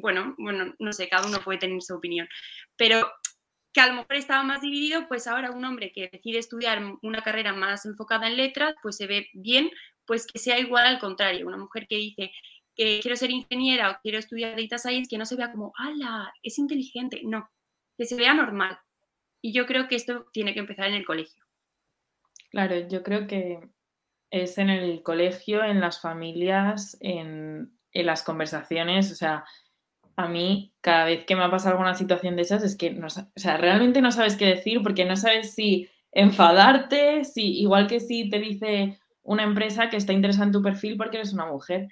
Bueno, 0.00 0.34
bueno, 0.38 0.74
no 0.78 0.92
sé, 0.92 1.08
cada 1.08 1.26
uno 1.26 1.40
puede 1.40 1.58
tener 1.58 1.80
su 1.82 1.94
opinión, 1.94 2.28
pero 2.76 3.10
que 3.72 3.80
a 3.80 3.86
lo 3.86 3.94
mejor 3.94 4.16
estaba 4.16 4.42
más 4.42 4.60
dividido, 4.60 5.08
pues 5.08 5.26
ahora 5.26 5.50
un 5.50 5.64
hombre 5.64 5.92
que 5.92 6.08
decide 6.10 6.38
estudiar 6.38 6.82
una 7.02 7.22
carrera 7.22 7.52
más 7.52 7.84
enfocada 7.86 8.26
en 8.26 8.36
letras, 8.36 8.74
pues 8.82 8.96
se 8.96 9.06
ve 9.06 9.28
bien, 9.32 9.70
pues 10.06 10.26
que 10.26 10.38
sea 10.38 10.58
igual 10.58 10.86
al 10.86 10.98
contrario, 10.98 11.46
una 11.46 11.58
mujer 11.58 11.86
que 11.88 11.96
dice 11.96 12.32
que 12.74 13.00
quiero 13.00 13.16
ser 13.16 13.30
ingeniera 13.30 13.90
o 13.90 13.98
quiero 14.02 14.18
estudiar 14.18 14.56
data 14.56 14.78
science, 14.78 15.08
que 15.10 15.18
no 15.18 15.26
se 15.26 15.36
vea 15.36 15.50
como, 15.50 15.72
ala, 15.76 16.32
es 16.42 16.58
inteligente, 16.58 17.20
no, 17.24 17.50
que 17.96 18.06
se 18.06 18.14
vea 18.14 18.32
normal. 18.34 18.78
Y 19.42 19.52
yo 19.52 19.66
creo 19.66 19.88
que 19.88 19.96
esto 19.96 20.26
tiene 20.32 20.54
que 20.54 20.60
empezar 20.60 20.86
en 20.86 20.94
el 20.94 21.04
colegio. 21.04 21.44
Claro, 22.50 22.76
yo 22.88 23.02
creo 23.02 23.26
que 23.26 23.60
es 24.30 24.58
en 24.58 24.70
el 24.70 25.02
colegio, 25.02 25.64
en 25.64 25.80
las 25.80 26.00
familias, 26.00 26.96
en, 27.00 27.72
las 27.92 28.22
conversaciones. 28.22 29.10
O 29.12 29.14
sea, 29.14 29.44
a 30.16 30.28
mí, 30.28 30.74
cada 30.80 31.04
vez 31.06 31.24
que 31.24 31.36
me 31.36 31.44
ha 31.44 31.50
pasado 31.50 31.72
alguna 31.72 31.94
situación 31.94 32.36
de 32.36 32.42
esas, 32.42 32.62
es 32.62 32.76
que 32.76 32.90
no, 32.90 33.06
o 33.08 33.40
sea, 33.40 33.56
realmente 33.56 34.00
no 34.00 34.12
sabes 34.12 34.36
qué 34.36 34.46
decir 34.46 34.82
porque 34.82 35.04
no 35.04 35.16
sabes 35.16 35.54
si 35.54 35.88
enfadarte, 36.12 37.24
si 37.24 37.60
igual 37.60 37.86
que 37.86 38.00
si 38.00 38.30
te 38.30 38.38
dice 38.38 38.98
una 39.22 39.42
empresa 39.42 39.90
que 39.90 39.96
está 39.96 40.12
interesada 40.12 40.46
en 40.46 40.52
tu 40.52 40.62
perfil 40.62 40.96
porque 40.96 41.18
eres 41.18 41.32
una 41.32 41.46
mujer, 41.46 41.88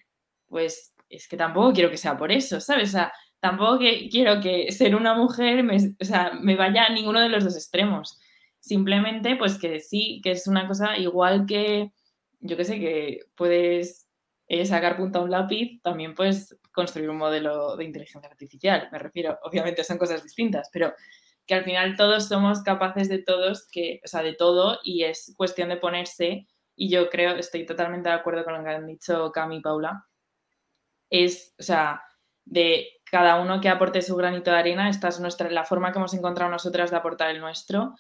pues 0.47 0.95
es 1.11 1.29
que 1.29 1.37
tampoco 1.37 1.73
quiero 1.73 1.91
que 1.91 1.97
sea 1.99 2.17
por 2.17 2.33
eso, 2.33 2.61
¿sabes? 2.61 2.91
O 2.91 2.93
sea, 2.93 3.13
tampoco 3.41 3.79
quiero 3.79 4.41
que 4.41 4.73
ser 4.73 4.97
una 4.97 5.15
mujer 5.15 5.65
o 6.01 6.05
sea, 6.05 6.33
me 6.41 6.57
vaya 6.57 6.85
a 6.85 6.93
ninguno 6.93 7.21
de 7.21 7.29
los 7.29 7.45
dos 7.45 7.57
extremos. 7.57 8.19
Simplemente, 8.67 9.37
pues 9.37 9.59
que 9.61 9.79
sí, 9.79 10.21
que 10.25 10.33
es 10.33 10.49
una 10.49 10.67
cosa 10.67 10.99
igual 10.99 11.47
que, 11.47 11.93
yo 12.41 12.57
que 12.57 12.65
sé, 12.65 12.81
que 12.81 13.21
puedes 13.37 14.09
eh, 14.49 14.67
sacar 14.67 14.97
punta 14.97 15.21
a 15.21 15.23
un 15.23 15.31
lápiz, 15.31 15.81
también 15.83 16.17
puedes 16.17 16.59
construir 16.73 17.09
un 17.09 17.17
modelo 17.17 17.77
de 17.77 17.85
inteligencia 17.85 18.29
artificial. 18.29 18.89
Me 18.91 18.99
refiero, 18.99 19.39
obviamente 19.45 19.85
son 19.85 19.99
cosas 19.99 20.25
distintas, 20.25 20.69
pero 20.73 20.93
que 21.47 21.55
al 21.55 21.63
final 21.63 21.95
todos 21.95 22.27
somos 22.27 22.65
capaces 22.65 23.09
de 23.09 23.23
todos, 23.23 23.69
que, 23.71 24.01
o 24.05 24.09
sea, 24.09 24.23
de 24.23 24.35
todo, 24.35 24.81
y 24.83 25.05
es 25.05 25.33
cuestión 25.37 25.69
de 25.69 25.77
ponerse, 25.77 26.49
y 26.75 26.91
yo 26.91 27.09
creo, 27.09 27.37
estoy 27.37 27.67
totalmente 27.67 28.09
de 28.09 28.17
acuerdo 28.17 28.43
con 28.43 28.55
lo 28.55 28.65
que 28.65 28.71
han 28.71 28.87
dicho 28.89 29.31
Cami 29.31 29.59
y 29.59 29.61
Paula, 29.61 30.07
es, 31.09 31.55
o 31.57 31.63
sea, 31.63 32.03
de 32.45 32.89
cada 33.09 33.41
uno 33.41 33.61
que 33.61 33.69
aporte 33.69 34.03
su 34.03 34.17
granito 34.17 34.51
de 34.51 34.57
arena, 34.57 34.91
esta 34.91 35.07
es 35.07 35.21
nuestra, 35.21 35.49
la 35.51 35.63
forma 35.63 35.93
que 35.93 35.99
hemos 35.99 36.15
encontrado 36.15 36.51
nosotras 36.51 36.91
de 36.91 36.97
aportar 36.97 37.31
el 37.31 37.41
nuestro, 37.41 37.95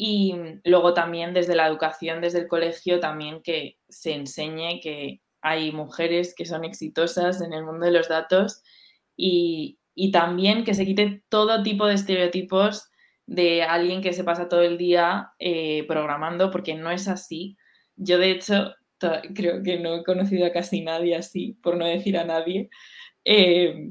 y 0.00 0.32
luego 0.64 0.94
también 0.94 1.34
desde 1.34 1.56
la 1.56 1.66
educación, 1.66 2.20
desde 2.20 2.38
el 2.38 2.48
colegio, 2.48 3.00
también 3.00 3.42
que 3.42 3.78
se 3.88 4.14
enseñe 4.14 4.80
que 4.80 5.20
hay 5.42 5.72
mujeres 5.72 6.34
que 6.36 6.46
son 6.46 6.64
exitosas 6.64 7.42
en 7.42 7.52
el 7.52 7.64
mundo 7.64 7.84
de 7.84 7.92
los 7.92 8.08
datos 8.08 8.62
y, 9.16 9.76
también 10.12 10.62
que 10.64 10.74
se 10.74 10.86
quite 10.86 11.24
todo 11.28 11.64
tipo 11.64 11.84
de 11.86 11.94
estereotipos 11.94 12.88
de 13.26 13.64
alguien 13.64 14.00
que 14.00 14.12
se 14.12 14.22
pasa 14.22 14.48
todo 14.48 14.62
el 14.62 14.78
día 14.78 15.32
eh, 15.40 15.84
programando, 15.88 16.52
porque 16.52 16.76
no 16.76 16.92
es 16.92 17.08
así. 17.08 17.56
Yo, 17.96 18.18
de 18.18 18.30
hecho, 18.30 18.74
creo 19.34 19.62
que 19.64 19.80
no 19.80 19.96
he 19.96 20.04
conocido 20.04 20.46
a 20.46 20.52
casi 20.52 20.82
nadie 20.82 21.16
así, 21.16 21.58
por 21.62 21.76
no 21.76 21.84
decir 21.84 22.16
a 22.16 22.24
nadie, 22.24 22.70
eh, 23.24 23.90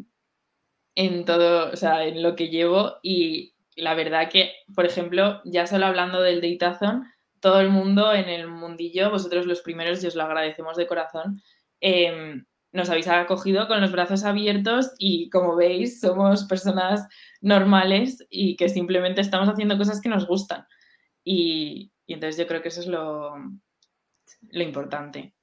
en 0.95 1.25
todo, 1.25 1.71
o 1.71 1.75
sea, 1.75 2.05
en 2.05 2.23
lo 2.23 2.35
que 2.37 2.47
llevo 2.47 2.95
y 3.03 3.53
la 3.77 3.93
verdad 3.93 4.29
que, 4.29 4.51
por 4.75 4.85
ejemplo, 4.85 5.41
ya 5.45 5.67
solo 5.67 5.85
hablando 5.85 6.21
del 6.21 6.41
Datathon, 6.41 7.05
todo 7.39 7.61
el 7.61 7.69
mundo 7.69 8.13
en 8.13 8.27
el 8.27 8.47
mundillo, 8.47 9.11
vosotros 9.11 9.45
los 9.45 9.61
primeros, 9.61 10.03
y 10.03 10.07
os 10.07 10.15
lo 10.15 10.23
agradecemos 10.23 10.75
de 10.75 10.87
corazón, 10.87 11.41
em, 11.79 12.45
nos 12.71 12.89
habéis 12.89 13.07
acogido 13.07 13.67
con 13.67 13.79
los 13.79 13.91
brazos 13.91 14.23
abiertos 14.23 14.91
y 14.97 15.29
como 15.29 15.55
veis 15.55 15.99
somos 16.01 16.45
personas 16.45 17.07
normales 17.41 18.25
y 18.29 18.55
que 18.57 18.69
simplemente 18.69 19.21
estamos 19.21 19.47
haciendo 19.47 19.77
cosas 19.77 20.01
que 20.01 20.09
nos 20.09 20.27
gustan. 20.27 20.65
Y, 21.23 21.91
entonces 22.07 22.37
yo 22.37 22.47
creo 22.47 22.61
que 22.61 22.69
eso 22.69 22.81
es 22.81 22.87
lo, 22.87 23.35
lo 24.49 24.63
importante. 24.63 25.33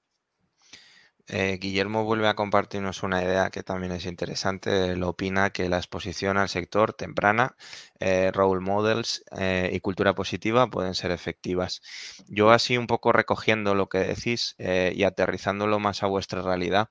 Eh, 1.26 1.58
Guillermo 1.58 2.04
vuelve 2.04 2.28
a 2.28 2.34
compartirnos 2.34 3.02
una 3.02 3.22
idea 3.22 3.48
que 3.50 3.62
también 3.62 3.92
es 3.92 4.04
interesante. 4.04 4.88
Él 4.92 5.02
opina 5.02 5.50
que 5.50 5.68
la 5.70 5.78
exposición 5.78 6.36
al 6.36 6.48
sector 6.50 6.92
temprana, 6.92 7.56
eh, 7.98 8.30
role 8.32 8.60
models 8.60 9.24
eh, 9.38 9.70
y 9.72 9.80
cultura 9.80 10.14
positiva 10.14 10.68
pueden 10.68 10.94
ser 10.94 11.10
efectivas. 11.12 11.80
Yo 12.28 12.50
así 12.50 12.76
un 12.76 12.86
poco 12.86 13.12
recogiendo 13.12 13.74
lo 13.74 13.88
que 13.88 13.98
decís 13.98 14.54
y 14.58 15.02
aterrizándolo 15.04 15.78
más 15.78 16.02
a 16.02 16.06
vuestra 16.06 16.42
realidad, 16.42 16.88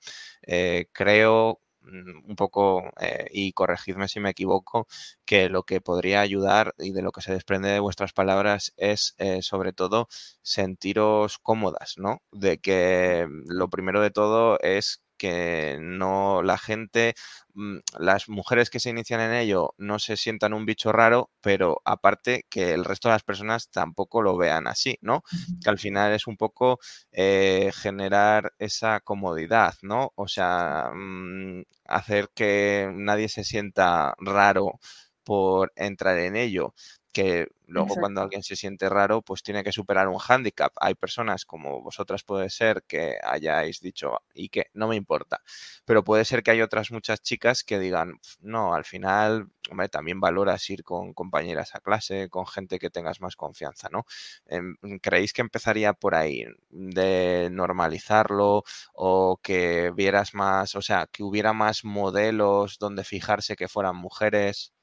creo 0.93 1.61
un 1.86 2.36
poco, 2.36 2.84
eh, 2.99 3.27
y 3.31 3.53
corregidme 3.53 4.07
si 4.07 4.19
me 4.19 4.31
equivoco, 4.31 4.88
que 5.25 5.49
lo 5.49 5.63
que 5.63 5.81
podría 5.81 6.21
ayudar 6.21 6.73
y 6.79 6.91
de 6.93 7.01
lo 7.01 7.11
que 7.11 7.21
se 7.21 7.34
desprende 7.34 7.69
de 7.69 7.79
vuestras 7.79 8.13
palabras 8.13 8.73
es 8.77 9.15
eh, 9.17 9.41
sobre 9.41 9.73
todo 9.73 10.07
sentiros 10.41 11.38
cómodas, 11.39 11.95
¿no? 11.97 12.21
De 12.31 12.57
que 12.59 13.27
lo 13.47 13.69
primero 13.69 14.01
de 14.01 14.11
todo 14.11 14.59
es 14.61 15.02
que 15.24 15.78
no 15.80 16.43
la 16.43 16.57
gente, 16.57 17.15
mm, 17.53 17.78
las 17.97 18.28
mujeres 18.28 18.69
que 18.69 18.82
se 18.82 18.89
inician 18.89 19.21
en 19.21 19.34
ello 19.34 19.74
no 19.78 19.97
se 19.99 20.17
sientan 20.17 20.53
un 20.53 20.65
bicho 20.65 20.91
raro, 20.91 21.32
pero 21.39 21.82
aparte 21.86 22.45
que 22.49 22.74
el 22.74 22.84
resto 22.84 23.07
de 23.07 23.15
las 23.15 23.24
personas 23.24 23.69
tampoco 23.69 24.21
lo 24.21 24.36
vean 24.36 24.67
así, 24.67 24.97
¿no? 25.01 25.24
Que 25.63 25.69
al 25.69 25.80
final 25.80 26.11
es 26.11 26.28
un 26.28 26.36
poco 26.36 26.80
eh, 27.13 27.71
generar 27.74 28.51
esa 28.59 28.99
comodidad, 28.99 29.76
¿no? 29.82 30.11
O 30.15 30.28
sea, 30.28 30.91
mm, 30.93 31.63
hacer 31.86 32.30
que 32.36 32.91
nadie 32.93 33.30
se 33.30 33.45
sienta 33.45 34.15
raro 34.19 34.80
por 35.24 35.71
entrar 35.78 36.17
en 36.19 36.36
ello 36.36 36.74
que 37.14 37.47
luego 37.68 37.97
cuando 37.97 38.22
alguien 38.22 38.43
se 38.43 38.55
siente 38.57 38.89
raro, 38.89 39.22
pues 39.22 39.43
tiene 39.43 39.64
que 39.64 39.72
superar 39.72 40.07
un 40.09 40.18
hándicap. 40.20 40.74
Hay 40.82 40.95
personas 40.95 41.45
como 41.45 41.82
vosotras 41.82 42.24
puede 42.24 42.49
ser 42.49 42.84
que 42.88 43.18
hayáis 43.24 43.80
dicho 43.82 44.20
y 44.34 44.49
que 44.49 44.68
no 44.74 44.88
me 44.89 44.95
importa, 44.97 45.41
pero 45.86 46.03
puede 46.03 46.26
ser 46.26 46.43
que 46.43 46.51
hay 46.51 46.61
otras 46.61 46.91
muchas 46.91 47.22
chicas 47.22 47.64
que 47.64 47.80
digan, 47.80 48.20
no, 48.41 48.74
al 48.76 48.86
final, 48.86 49.47
hombre, 49.72 49.89
también 49.89 50.20
valoras 50.20 50.70
ir 50.70 50.84
con 50.84 51.14
compañeras 51.14 51.76
a 51.76 51.80
clase, 51.80 52.30
con 52.30 52.45
gente 52.47 52.80
que 52.80 52.89
tengas 52.89 53.22
más 53.22 53.36
confianza, 53.36 53.89
¿no? 53.91 54.05
Em, 54.47 54.76
¿Creéis 55.01 55.34
que 55.34 55.41
empezaría 55.41 55.93
por 55.93 56.16
ahí 56.16 56.45
de 56.70 57.49
normalizarlo 57.51 58.64
o 58.93 59.39
que 59.41 59.91
vieras 59.95 60.34
más, 60.34 60.76
o 60.76 60.82
sea, 60.82 61.07
que 61.11 61.24
hubiera 61.24 61.53
más 61.53 61.84
modelos 61.86 62.78
donde 62.80 63.03
fijarse 63.03 63.55
que 63.55 63.68
fueran 63.68 63.95
mujeres? 63.95 64.74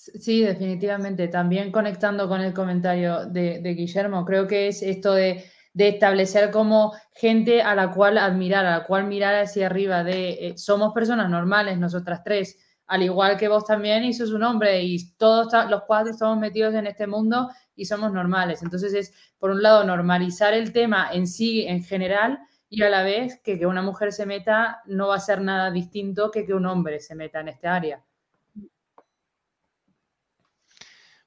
Sí, 0.00 0.40
definitivamente. 0.42 1.28
También 1.28 1.70
conectando 1.70 2.26
con 2.26 2.40
el 2.40 2.54
comentario 2.54 3.26
de, 3.26 3.60
Guillermo, 3.76 4.24
creo 4.24 4.46
que 4.46 4.68
es 4.68 4.82
esto 4.82 5.12
de, 5.12 5.44
establecer 5.74 6.50
como 6.50 6.94
gente 7.12 7.60
a 7.60 7.74
la 7.74 7.90
cual 7.92 8.16
admirar, 8.16 8.64
a 8.64 8.78
la 8.78 8.86
cual 8.86 9.06
mirar 9.06 9.34
hacia 9.34 9.66
arriba, 9.66 10.02
de 10.02 10.48
eh, 10.48 10.58
somos 10.58 10.94
personas 10.94 11.28
normales, 11.28 11.78
nosotras 11.78 12.22
tres, 12.24 12.58
al 12.86 13.02
igual 13.02 13.36
que 13.36 13.48
vos 13.48 13.66
también, 13.66 14.02
y 14.04 14.14
sos 14.14 14.32
un 14.32 14.42
hombre, 14.42 14.82
y 14.82 15.12
todos 15.16 15.52
los 15.68 15.82
cuatro 15.86 16.12
estamos 16.12 16.38
metidos 16.38 16.74
en 16.74 16.86
este 16.86 17.06
mundo 17.06 17.50
y 17.76 17.84
somos 17.84 18.10
normales. 18.12 18.62
Entonces 18.62 18.94
es, 18.94 19.12
por 19.38 19.50
un 19.50 19.62
lado, 19.62 19.84
normalizar 19.84 20.54
el 20.54 20.72
tema 20.72 21.10
en 21.12 21.26
sí, 21.26 21.66
en 21.66 21.84
general, 21.84 22.38
y 22.70 22.82
a 22.82 22.88
la 22.88 23.02
vez 23.02 23.38
que 23.44 23.58
que 23.58 23.66
una 23.66 23.82
mujer 23.82 24.12
se 24.12 24.24
meta 24.26 24.80
no 24.86 25.08
va 25.08 25.16
a 25.16 25.20
ser 25.20 25.42
nada 25.42 25.70
distinto 25.70 26.30
que 26.30 26.46
que 26.46 26.54
un 26.54 26.66
hombre 26.66 27.00
se 27.00 27.14
meta 27.14 27.40
en 27.40 27.48
este 27.48 27.68
área. 27.68 28.02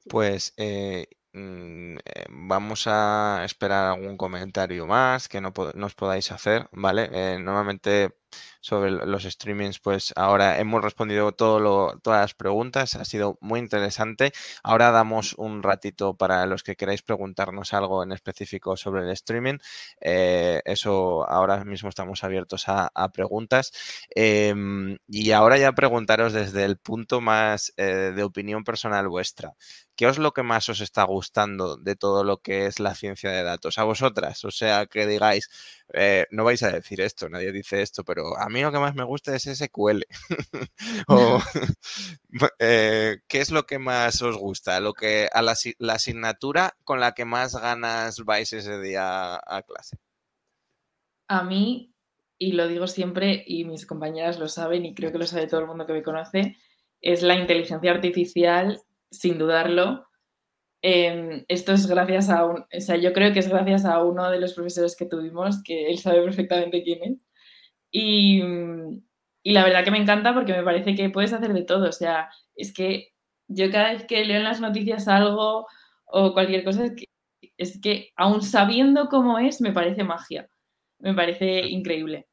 Pues 0.08 0.54
eh, 0.58 1.08
mm, 1.34 1.97
eh, 2.06 2.26
vamos 2.30 2.84
a 2.88 3.41
esperar 3.45 3.86
algún 3.93 4.18
comentario 4.18 4.86
más 4.88 5.28
que 5.28 5.41
no 5.41 5.54
nos 5.76 5.95
podáis 5.95 6.32
hacer, 6.32 6.68
¿vale? 6.72 7.10
Eh, 7.12 7.39
normalmente 7.39 8.16
sobre 8.62 8.92
los 8.92 9.24
streamings, 9.24 9.80
pues 9.80 10.14
ahora 10.16 10.60
hemos 10.60 10.82
respondido 10.82 11.34
todo 11.34 12.00
todas 12.02 12.22
las 12.22 12.34
preguntas, 12.34 12.96
ha 12.96 13.06
sido 13.06 13.38
muy 13.42 13.60
interesante. 13.60 14.32
Ahora 14.64 14.92
damos 14.92 15.34
un 15.34 15.64
ratito 15.64 16.16
para 16.16 16.46
los 16.46 16.64
que 16.64 16.76
queráis 16.76 17.02
preguntarnos 17.02 17.74
algo 17.74 18.04
en 18.04 18.14
específico 18.14 18.78
sobre 18.78 19.04
el 19.04 19.10
streaming. 19.10 19.58
Eh, 20.02 20.62
eso 20.66 21.30
ahora 21.30 21.64
mismo 21.66 21.90
estamos 21.90 22.24
abiertos 22.24 22.66
a, 22.68 22.90
preguntas. 23.14 23.72
Em, 24.16 24.98
y 25.08 25.32
ahora 25.32 25.58
ya 25.58 25.74
preguntaros 25.74 26.34
desde 26.34 26.64
el 26.66 26.78
punto 26.78 27.22
más 27.22 27.74
eh, 27.78 28.14
de 28.16 28.24
opinión 28.24 28.64
personal 28.64 29.08
vuestra. 29.10 29.54
¿Qué 29.96 30.08
es 30.08 30.18
lo 30.18 30.32
que 30.34 30.42
más 30.44 30.70
os 30.70 30.82
está 30.82 31.04
gustando 31.04 31.78
de 31.78 31.96
todo 31.96 32.24
lo 32.24 32.42
que 32.42 32.66
es 32.66 32.80
la 32.80 32.96
ciencia 32.96 33.30
de 33.30 33.44
datos? 33.44 33.78
A 33.78 33.84
vosotras, 33.84 34.44
o 34.44 34.52
sea, 34.52 34.88
que 34.88 35.06
digáis, 35.06 35.50
eh, 35.94 36.26
no 36.32 36.44
vais 36.44 36.62
a 36.64 36.72
decir 36.72 37.02
esto, 37.02 37.30
nadie 37.30 37.52
dice 37.52 37.82
esto, 37.84 38.04
pero 38.04 38.36
a 38.38 38.50
mí 38.50 38.62
lo 38.62 38.72
que 38.72 38.80
más 38.80 38.96
me 38.96 39.04
gusta 39.04 39.36
es 39.36 39.44
SQL. 39.44 40.04
o, 41.08 41.39
eh, 42.60 43.20
¿Qué 43.28 43.39
es 43.39 43.52
lo 43.52 43.68
que 43.68 43.78
más 43.78 44.22
os 44.24 44.38
gusta? 44.38 44.80
Lo 44.80 44.94
que, 44.94 45.30
a 45.32 45.41
la, 45.44 45.56
asignatura 45.94 46.76
con 46.84 47.00
la 47.00 47.14
que 47.14 47.26
más 47.26 47.56
ganas 47.56 48.26
vais 48.26 48.52
ese 48.54 48.82
día 48.82 49.36
a 49.36 49.62
clase. 49.62 49.98
A 51.28 51.44
mí, 51.44 51.94
y 52.39 52.54
lo 52.54 52.68
digo 52.68 52.88
siempre, 52.88 53.44
y 53.46 53.66
mis 53.66 53.86
compañeras 53.86 54.39
lo 54.39 54.48
saben, 54.48 54.86
y 54.86 54.96
creo 54.96 55.12
que 55.12 55.20
lo 55.20 55.28
sabe 55.28 55.48
todo 55.48 55.62
el 55.62 55.68
mundo 55.68 55.86
que 55.86 55.94
me 55.94 56.04
conoce, 56.04 56.58
es 57.02 57.22
la 57.22 57.36
inteligencia 57.36 57.91
artificial, 57.91 58.82
sin 59.12 59.38
dudarlo, 59.38 60.08
Em, 60.86 61.46
esto 61.48 61.72
es 61.72 61.88
gracias 61.88 62.30
a 62.30 62.46
un, 62.46 62.60
o 62.60 62.80
sea, 62.82 62.98
yo 62.98 63.14
creo 63.14 63.32
que 63.32 63.40
es 63.40 63.48
gracias 63.48 63.86
a 63.86 64.04
uno 64.04 64.30
de 64.30 64.40
los 64.40 64.54
profesores 64.54 64.98
que 64.98 65.06
tuvimos, 65.06 65.64
que 65.64 65.88
él 65.88 65.98
sabe 65.98 66.22
perfectamente 66.22 66.84
quién 66.84 67.04
es. 67.04 67.18
Y, 67.92 68.42
y, 69.44 69.54
la 69.54 69.64
verdad 69.64 69.86
que 69.86 69.92
me 69.92 70.00
encanta 70.00 70.34
porque 70.34 70.52
me 70.54 70.64
parece 70.64 70.94
que 70.96 71.10
puedes 71.10 71.32
hacer 71.32 71.54
de 71.54 71.64
todo. 71.64 71.88
O 71.88 71.92
sea, 71.94 72.30
es 72.56 72.74
que 72.74 73.14
yo 73.48 73.72
cada 73.72 73.94
vez 73.94 74.06
que 74.06 74.26
leo 74.26 74.38
en 74.38 74.44
las 74.44 74.60
noticias 74.62 75.08
algo 75.08 75.68
o 76.06 76.34
cualquier 76.34 76.66
cosa, 76.66 76.86
es 76.86 76.94
que, 76.96 77.06
es 77.58 77.82
que 77.82 78.12
aún 78.18 78.42
sabiendo 78.42 79.08
cómo 79.10 79.40
es, 79.40 79.62
me 79.62 79.72
parece 79.72 80.04
magia. 80.04 80.50
Me 81.00 81.14
parece 81.14 81.62
increíble. 81.68 82.28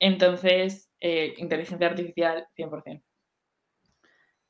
Entonces, 0.00 0.92
eh, 1.00 1.34
inteligencia 1.38 1.86
artificial, 1.86 2.46
100%. 2.56 3.02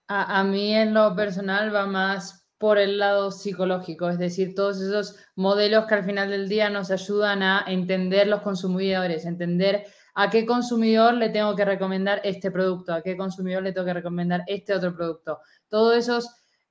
A, 0.09 0.41
a 0.41 0.45
mí 0.45 0.75
en 0.75 0.95
lo 0.95 1.15
personal 1.15 1.75
va 1.75 1.87
más 1.87 2.42
por 2.63 2.79
el 2.79 2.99
lado 2.99 3.33
psicológico, 3.33 4.09
es 4.09 4.19
decir, 4.19 4.55
todos 4.55 4.81
esos 4.81 5.17
modelos 5.35 5.87
que 5.87 5.97
al 5.97 6.05
final 6.05 6.31
del 6.31 6.49
día 6.49 6.71
nos 6.71 6.93
ayudan 6.93 7.43
a 7.43 7.65
entender 7.67 8.29
los 8.29 8.41
consumidores, 8.41 9.27
entender 9.27 9.85
a 10.15 10.31
qué 10.31 10.47
consumidor 10.47 11.15
le 11.15 11.31
tengo 11.31 11.57
que 11.57 11.65
recomendar 11.65 12.21
este 12.23 12.53
producto, 12.53 12.95
a 12.95 13.03
qué 13.03 13.17
consumidor 13.17 13.65
le 13.65 13.73
tengo 13.73 13.85
que 13.85 13.95
recomendar 13.95 14.45
este 14.47 14.75
otro 14.75 14.95
producto. 14.95 15.41
Todo 15.69 15.93
eso 15.93 16.19
es 16.19 16.31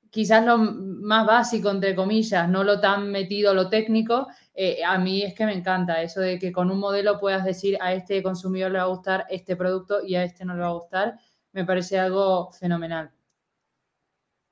quizás 0.10 0.46
lo 0.46 0.60
más 0.60 1.28
básico, 1.28 1.70
entre 1.70 1.94
comillas, 1.94 2.48
no 2.48 2.64
lo 2.64 2.80
tan 2.80 3.12
metido, 3.12 3.54
lo 3.54 3.68
técnico, 3.68 4.28
eh, 4.54 4.86
a 4.86 4.98
mí 4.98 5.24
es 5.24 5.34
que 5.34 5.46
me 5.46 5.54
encanta 5.54 6.02
eso 6.02 6.22
de 6.22 6.40
que 6.40 6.54
con 6.54 6.72
un 6.72 6.80
modelo 6.80 7.20
puedas 7.20 7.44
decir 7.44 7.78
a 7.82 7.92
este 7.92 8.24
consumidor 8.24 8.72
le 8.72 8.78
va 8.78 8.86
a 8.86 8.88
gustar 8.88 9.26
este 9.30 9.58
producto 9.58 10.02
y 10.02 10.16
a 10.16 10.24
este 10.24 10.46
no 10.46 10.54
le 10.54 10.62
va 10.62 10.68
a 10.68 10.74
gustar, 10.74 11.20
me 11.52 11.66
parece 11.66 12.00
algo 12.00 12.50
fenomenal. 12.54 13.12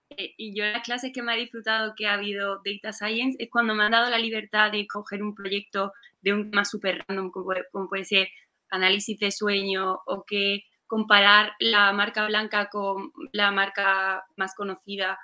Eh, 0.10 0.34
y 0.38 0.56
yo 0.56 0.66
las 0.66 0.84
clases 0.84 1.12
que 1.14 1.22
me 1.22 1.34
ha 1.34 1.36
disfrutado 1.36 1.94
que 1.96 2.08
ha 2.08 2.14
habido 2.14 2.62
Data 2.66 2.92
Science 2.94 3.38
es 3.40 3.50
cuando 3.52 3.76
me 3.76 3.84
han 3.84 3.92
dado 3.92 4.10
la 4.10 4.18
libertad 4.18 4.72
de 4.72 4.88
coger 4.88 5.22
un 5.22 5.36
proyecto 5.36 5.94
de 6.22 6.34
un 6.34 6.50
tema 6.50 6.66
súper 6.66 7.06
random, 7.08 7.32
como 7.32 7.88
puede, 7.90 8.06
ser 8.06 8.28
análisis 8.72 9.20
de 9.20 9.32
sueño 9.32 10.00
o 10.06 10.24
que 10.26 10.64
comparar 10.88 11.54
la 11.60 11.92
marca 11.94 12.26
blanca 12.28 12.70
con 12.70 13.12
la 13.32 13.52
marca 13.52 14.26
más 14.36 14.56
conocida. 14.56 15.20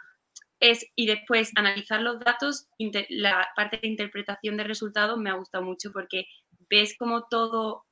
Es 0.60 0.86
y 0.96 1.08
después 1.08 1.52
analizar 1.56 2.02
los 2.02 2.20
datos, 2.20 2.68
la 3.10 3.48
parte 3.56 3.78
de 3.82 3.88
interpretación 3.88 4.58
de 4.58 4.64
resultados 4.64 5.18
me 5.18 5.30
ha 5.30 5.34
gustado 5.36 5.64
mucho 5.64 5.92
porque 5.92 6.26
ves 6.70 6.96
como 6.98 7.26
todo, 7.28 7.86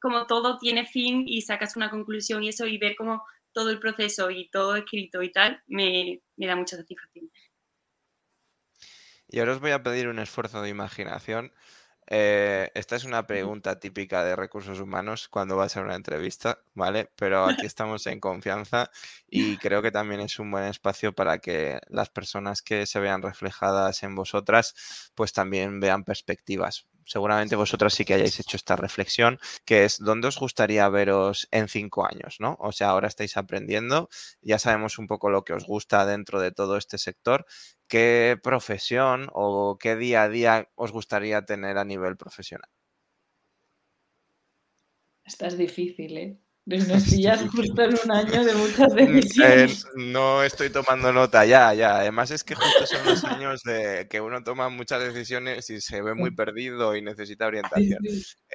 como 0.00 0.26
todo 0.26 0.58
tiene 0.58 0.86
fin 0.86 1.24
y 1.26 1.42
sacas 1.42 1.76
una 1.76 1.90
conclusión 1.90 2.42
y 2.44 2.48
eso 2.48 2.66
y 2.66 2.78
ver 2.78 2.94
cómo 2.96 3.22
todo 3.52 3.70
el 3.70 3.78
proceso 3.78 4.30
y 4.30 4.48
todo 4.50 4.76
escrito 4.76 5.22
y 5.22 5.32
tal, 5.32 5.62
me, 5.66 6.20
da 6.36 6.56
mucha 6.56 6.76
satisfacción. 6.76 7.30
Y 9.28 9.38
ahora 9.38 9.52
os 9.52 9.60
voy 9.60 9.70
a 9.70 9.82
pedir 9.82 10.08
un 10.08 10.18
esfuerzo 10.18 10.62
de 10.62 10.70
imaginación. 10.70 11.52
eh, 12.12 12.70
esta 12.74 12.96
es 12.96 13.04
una 13.04 13.26
pregunta 13.26 13.78
típica 13.78 14.24
de 14.24 14.34
recursos 14.34 14.80
humanos 14.80 15.28
cuando 15.28 15.56
vas 15.56 15.76
a 15.76 15.82
una 15.82 15.94
entrevista, 15.94 16.60
¿vale? 16.74 17.10
Pero 17.16 17.44
aquí 17.44 17.66
estamos 17.66 18.06
en 18.08 18.18
confianza 18.20 18.90
y 19.28 19.56
creo 19.58 19.82
que 19.82 19.92
también 19.92 20.20
es 20.20 20.38
un 20.40 20.50
buen 20.50 20.64
espacio 20.64 21.12
para 21.14 21.38
que 21.38 21.78
las 21.88 22.10
personas 22.10 22.62
que 22.62 22.86
se 22.86 23.00
vean 23.00 23.22
reflejadas 23.22 24.02
en 24.02 24.16
vosotras, 24.16 25.10
pues 25.14 25.32
también 25.32 25.78
vean 25.78 26.04
perspectivas 26.04 26.89
seguramente 27.04 27.56
vosotras 27.56 27.94
sí 27.94 28.04
que 28.04 28.14
hayáis 28.14 28.38
hecho 28.40 28.56
esta 28.56 28.76
reflexión, 28.76 29.38
que 29.64 29.84
es 29.84 29.98
dónde 29.98 30.28
os 30.28 30.38
gustaría 30.38 30.88
veros 30.88 31.48
en 31.50 31.68
cinco 31.68 32.06
años, 32.06 32.36
¿no? 32.40 32.56
O 32.60 32.72
sea, 32.72 32.90
ahora 32.90 33.08
estáis 33.08 33.36
aprendiendo, 33.36 34.08
ya 34.42 34.58
sabemos 34.58 34.98
un 34.98 35.06
poco 35.06 35.30
lo 35.30 35.44
que 35.44 35.52
os 35.52 35.64
gusta 35.64 36.06
dentro 36.06 36.40
de 36.40 36.52
todo 36.52 36.76
este 36.76 36.98
sector. 36.98 37.46
¿Qué 37.88 38.38
profesión 38.42 39.28
o 39.32 39.76
qué 39.78 39.96
día 39.96 40.22
a 40.22 40.28
día 40.28 40.68
os 40.74 40.92
gustaría 40.92 41.44
tener 41.44 41.78
a 41.78 41.84
nivel 41.84 42.16
profesional? 42.16 42.68
Esta 45.24 45.46
es 45.46 45.56
difícil, 45.56 46.16
¿eh? 46.18 46.38
Nos 46.88 47.04
pillas 47.04 47.42
justo 47.50 47.82
en 47.82 47.94
un 48.04 48.10
año 48.12 48.44
de 48.44 48.54
muchas 48.54 48.92
Eh, 48.96 49.06
decisiones. 49.06 49.86
no 49.96 50.42
estoy 50.44 50.70
tomando 50.70 51.12
nota, 51.12 51.44
ya, 51.44 51.74
ya. 51.74 51.96
Además 51.98 52.30
es 52.30 52.44
que 52.44 52.54
justo 52.54 52.86
son 52.86 53.04
los 53.06 53.24
años 53.24 53.62
de 53.62 54.06
que 54.08 54.20
uno 54.20 54.42
toma 54.44 54.68
muchas 54.68 55.02
decisiones 55.02 55.68
y 55.70 55.80
se 55.80 56.00
ve 56.02 56.14
muy 56.14 56.30
perdido 56.30 56.94
y 56.94 57.02
necesita 57.02 57.46
orientación. 57.46 58.00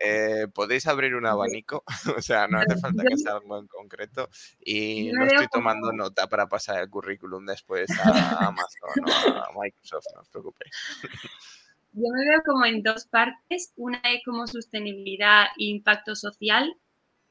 Eh, 0.02 0.48
¿Podéis 0.54 0.88
abrir 0.88 1.16
un 1.16 1.26
abanico? 1.26 1.84
O 2.18 2.22
sea, 2.22 2.48
no 2.48 2.60
hace 2.60 2.78
falta 2.80 3.04
que 3.04 3.18
sea 3.18 3.34
algo 3.34 3.58
en 3.60 3.68
concreto. 3.68 4.30
Y 4.64 5.12
no 5.12 5.26
estoy 5.26 5.48
tomando 5.52 5.92
nota 5.92 6.28
para 6.28 6.48
pasar 6.48 6.82
el 6.82 6.90
currículum 6.90 7.46
después 7.46 7.90
a 7.92 8.48
Amazon 8.48 8.90
o 9.06 9.30
a 9.38 9.50
Microsoft, 9.62 10.06
no 10.16 10.22
os 10.22 10.30
preocupéis. 10.30 10.72
Yo 11.94 12.04
me 12.14 12.30
veo 12.30 12.42
como 12.46 12.66
en 12.66 12.84
dos 12.84 13.06
partes. 13.08 13.72
Una 13.78 14.00
es 14.04 14.22
como 14.26 14.48
sostenibilidad 14.48 15.46
e 15.58 15.66
impacto 15.66 16.16
social 16.16 16.76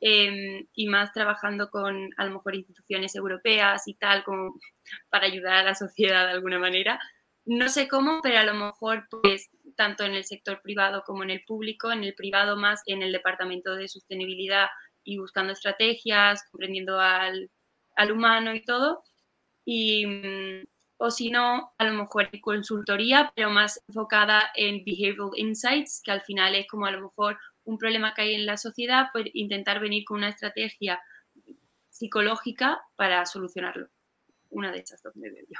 em, 0.00 0.66
y 0.74 0.88
más 0.88 1.12
trabajando 1.12 1.70
con 1.70 2.10
a 2.16 2.24
lo 2.26 2.32
mejor 2.32 2.54
instituciones 2.54 3.14
europeas 3.14 3.86
y 3.88 3.94
tal, 3.94 4.24
como 4.24 4.54
para 5.10 5.26
ayudar 5.26 5.54
a 5.54 5.62
la 5.64 5.74
sociedad 5.74 6.26
de 6.26 6.32
alguna 6.32 6.58
manera. 6.58 6.98
No 7.46 7.68
sé 7.68 7.88
cómo, 7.88 8.20
pero 8.22 8.38
a 8.38 8.44
lo 8.44 8.54
mejor 8.54 9.06
pues 9.10 9.50
tanto 9.76 10.04
en 10.04 10.14
el 10.14 10.24
sector 10.24 10.60
privado 10.62 11.02
como 11.06 11.22
en 11.24 11.30
el 11.30 11.44
público, 11.44 11.92
en 11.92 12.04
el 12.04 12.14
privado 12.14 12.56
más 12.56 12.82
en 12.86 13.02
el 13.02 13.12
departamento 13.12 13.74
de 13.74 13.88
sostenibilidad 13.88 14.68
y 15.04 15.18
buscando 15.18 15.52
estrategias, 15.52 16.42
comprendiendo 16.50 16.98
al, 17.00 17.50
al 17.96 18.12
humano 18.12 18.54
y 18.54 18.64
todo. 18.64 19.02
Y, 19.64 20.06
mm, 20.06 20.64
o 20.98 21.10
si 21.10 21.30
no, 21.30 21.72
a 21.78 21.84
lo 21.84 21.92
mejor 21.92 22.30
consultoría, 22.40 23.32
pero 23.34 23.50
más 23.50 23.82
enfocada 23.88 24.50
en 24.54 24.84
behavioral 24.84 25.30
insights, 25.36 26.00
que 26.02 26.12
al 26.12 26.22
final 26.22 26.54
es 26.54 26.66
como 26.68 26.86
a 26.86 26.92
lo 26.92 27.02
mejor 27.02 27.38
un 27.64 27.78
problema 27.78 28.14
que 28.14 28.22
hay 28.22 28.34
en 28.34 28.46
la 28.46 28.56
sociedad, 28.56 29.06
pues 29.12 29.26
intentar 29.32 29.80
venir 29.80 30.04
con 30.04 30.18
una 30.18 30.28
estrategia 30.28 31.00
psicológica 31.88 32.80
para 32.96 33.24
solucionarlo. 33.26 33.88
Una 34.50 34.72
de 34.72 34.80
esas 34.80 35.02
dos 35.02 35.16
me 35.16 35.30
veo 35.30 35.44
yo. 35.48 35.58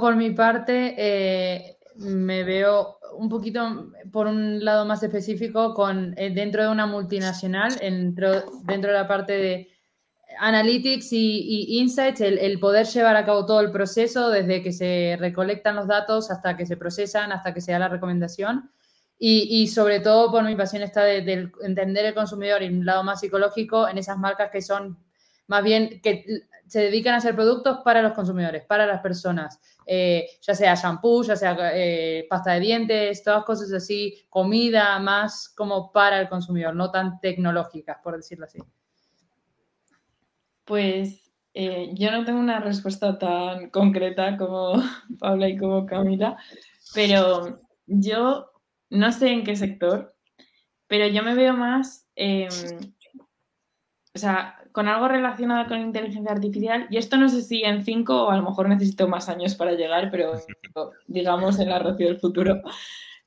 Por 0.00 0.16
mi 0.16 0.30
parte, 0.30 0.94
eh, 0.96 1.78
me 1.96 2.44
veo 2.44 2.98
un 3.16 3.28
poquito 3.28 3.92
por 4.10 4.26
un 4.26 4.64
lado 4.64 4.86
más 4.86 5.02
específico 5.02 5.74
con 5.74 6.14
eh, 6.16 6.30
dentro 6.30 6.62
de 6.62 6.68
una 6.68 6.86
multinacional, 6.86 7.74
dentro, 7.76 8.44
dentro 8.64 8.90
de 8.90 8.96
la 8.96 9.08
parte 9.08 9.32
de 9.34 9.68
analytics 10.38 11.12
y, 11.12 11.40
y 11.40 11.80
insights, 11.80 12.20
el, 12.20 12.38
el 12.38 12.58
poder 12.60 12.86
llevar 12.86 13.16
a 13.16 13.24
cabo 13.24 13.44
todo 13.46 13.60
el 13.60 13.70
proceso 13.72 14.30
desde 14.30 14.62
que 14.62 14.72
se 14.72 15.16
recolectan 15.18 15.76
los 15.76 15.88
datos 15.88 16.30
hasta 16.30 16.56
que 16.56 16.66
se 16.66 16.76
procesan, 16.76 17.32
hasta 17.32 17.52
que 17.52 17.60
se 17.60 17.72
da 17.72 17.80
la 17.80 17.88
recomendación. 17.88 18.70
Y, 19.22 19.66
sobre 19.68 20.00
todo 20.00 20.30
por 20.30 20.42
mi 20.44 20.56
pasión 20.56 20.82
está 20.82 21.04
de 21.04 21.50
entender 21.62 22.06
el 22.06 22.14
consumidor 22.14 22.62
y 22.62 22.68
un 22.68 22.86
lado 22.86 23.04
más 23.04 23.20
psicológico 23.20 23.86
en 23.86 23.98
esas 23.98 24.16
marcas 24.16 24.50
que 24.50 24.62
son 24.62 24.98
más 25.50 25.64
bien 25.64 26.00
que 26.00 26.24
se 26.68 26.78
dedican 26.82 27.14
a 27.14 27.16
hacer 27.16 27.34
productos 27.34 27.78
para 27.84 28.00
los 28.00 28.12
consumidores, 28.12 28.64
para 28.64 28.86
las 28.86 29.00
personas, 29.00 29.60
eh, 29.84 30.28
ya 30.40 30.54
sea 30.54 30.76
shampoo, 30.76 31.24
ya 31.24 31.34
sea 31.34 31.56
eh, 31.74 32.24
pasta 32.30 32.52
de 32.52 32.60
dientes, 32.60 33.24
todas 33.24 33.42
cosas 33.42 33.72
así, 33.72 34.14
comida 34.28 34.96
más 35.00 35.48
como 35.48 35.90
para 35.90 36.20
el 36.20 36.28
consumidor, 36.28 36.76
no 36.76 36.92
tan 36.92 37.18
tecnológicas, 37.18 37.98
por 38.04 38.16
decirlo 38.16 38.44
así. 38.44 38.60
Pues 40.64 41.32
eh, 41.52 41.90
yo 41.94 42.12
no 42.12 42.24
tengo 42.24 42.38
una 42.38 42.60
respuesta 42.60 43.18
tan 43.18 43.70
concreta 43.70 44.36
como 44.36 44.74
Paula 45.18 45.48
y 45.48 45.58
como 45.58 45.84
Camila, 45.84 46.36
pero 46.94 47.60
yo 47.88 48.49
no 48.90 49.12
sé 49.12 49.28
en 49.28 49.44
qué 49.44 49.56
sector, 49.56 50.14
pero 50.86 51.06
yo 51.06 51.22
me 51.22 51.34
veo 51.34 51.54
más, 51.54 52.08
eh, 52.16 52.48
o 54.14 54.18
sea, 54.18 54.56
con 54.72 54.88
algo 54.88 55.08
relacionado 55.08 55.68
con 55.68 55.80
inteligencia 55.80 56.32
artificial, 56.32 56.86
y 56.90 56.96
esto 56.96 57.16
no 57.16 57.28
sé 57.28 57.42
si 57.42 57.62
en 57.62 57.84
cinco 57.84 58.26
o 58.26 58.30
a 58.30 58.36
lo 58.36 58.42
mejor 58.42 58.68
necesito 58.68 59.08
más 59.08 59.28
años 59.28 59.54
para 59.54 59.72
llegar, 59.72 60.10
pero 60.10 60.32
digamos 61.06 61.58
en 61.58 61.68
la 61.68 61.78
Rocío 61.78 62.08
del 62.08 62.20
futuro. 62.20 62.60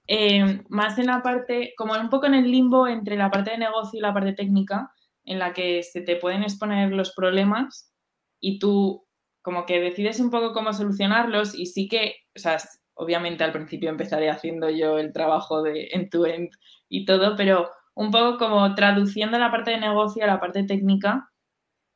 Eh, 0.08 0.62
más 0.68 0.98
en 1.00 1.08
la 1.08 1.22
parte, 1.22 1.74
como 1.78 1.94
un 1.94 2.10
poco 2.10 2.26
en 2.26 2.34
el 2.34 2.52
limbo 2.52 2.88
entre 2.88 3.16
la 3.16 3.32
parte 3.32 3.52
de 3.52 3.58
negocio 3.58 3.98
y 3.98 4.02
la 4.02 4.14
parte 4.14 4.34
técnica, 4.34 4.92
en 5.26 5.40
la 5.40 5.54
que 5.54 5.84
se 5.84 6.02
te 6.02 6.18
pueden 6.18 6.44
exponer 6.44 6.92
los 6.92 7.14
problemas 7.14 7.94
y 8.42 8.60
tú 8.60 9.06
como 9.42 9.66
que 9.66 9.80
decides 9.80 10.20
un 10.20 10.30
poco 10.30 10.54
cómo 10.54 10.74
solucionarlos 10.74 11.56
y 11.56 11.66
sí 11.68 11.88
que, 11.88 12.16
o 12.36 12.40
sea, 12.40 12.58
obviamente 12.96 13.44
al 13.44 13.52
principio 13.52 13.90
empezaré 13.90 14.30
haciendo 14.30 14.70
yo 14.70 14.98
el 14.98 15.14
trabajo 15.14 15.62
de 15.62 15.90
end-to-end 15.92 16.50
-end 16.50 16.58
y 16.90 17.06
todo, 17.06 17.36
pero 17.36 17.70
un 17.96 18.12
poco 18.12 18.38
como 18.38 18.76
traduciendo 18.76 19.38
la 19.40 19.52
parte 19.52 19.72
de 19.72 19.80
negocio 19.80 20.24
a 20.24 20.28
la 20.28 20.40
parte 20.40 20.64
técnica 20.64 21.30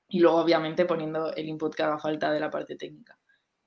y 0.09 0.19
luego 0.19 0.37
obviamente 0.37 0.85
poniendo 0.85 1.33
el 1.35 1.47
input 1.49 1.75
que 1.75 1.83
haga 1.83 1.99
falta 1.99 2.31
de 2.31 2.39
la 2.39 2.49
parte 2.49 2.75
técnica. 2.75 3.17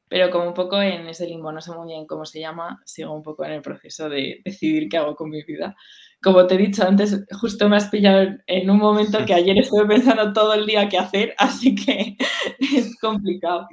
Pero 0.08 0.30
como 0.30 0.48
un 0.48 0.54
poco 0.54 0.80
en 0.82 1.08
ese 1.08 1.26
limbo, 1.26 1.52
no 1.52 1.60
sé 1.60 1.72
muy 1.72 1.86
bien 1.88 2.06
cómo 2.06 2.24
se 2.26 2.40
llama, 2.40 2.80
sigo 2.84 3.12
un 3.14 3.22
poco 3.22 3.44
en 3.44 3.52
el 3.52 3.62
proceso 3.62 4.08
de 4.08 4.40
decidir 4.44 4.88
qué 4.88 4.98
hago 4.98 5.14
con 5.14 5.30
mi 5.30 5.42
vida. 5.44 5.76
Como 6.20 6.46
te 6.46 6.56
he 6.56 6.58
dicho 6.58 6.84
antes, 6.84 7.24
justo 7.40 7.68
me 7.68 7.76
has 7.76 7.88
pillado 7.88 8.28
en 8.46 8.70
un 8.70 8.78
momento 8.78 9.24
que 9.24 9.34
ayer 9.34 9.56
estuve 9.58 9.86
pensando 9.86 10.32
todo 10.32 10.54
el 10.54 10.66
día 10.66 10.88
qué 10.88 10.98
hacer, 10.98 11.34
así 11.38 11.76
que 11.76 12.16
es 12.58 12.98
complicado. 12.98 13.68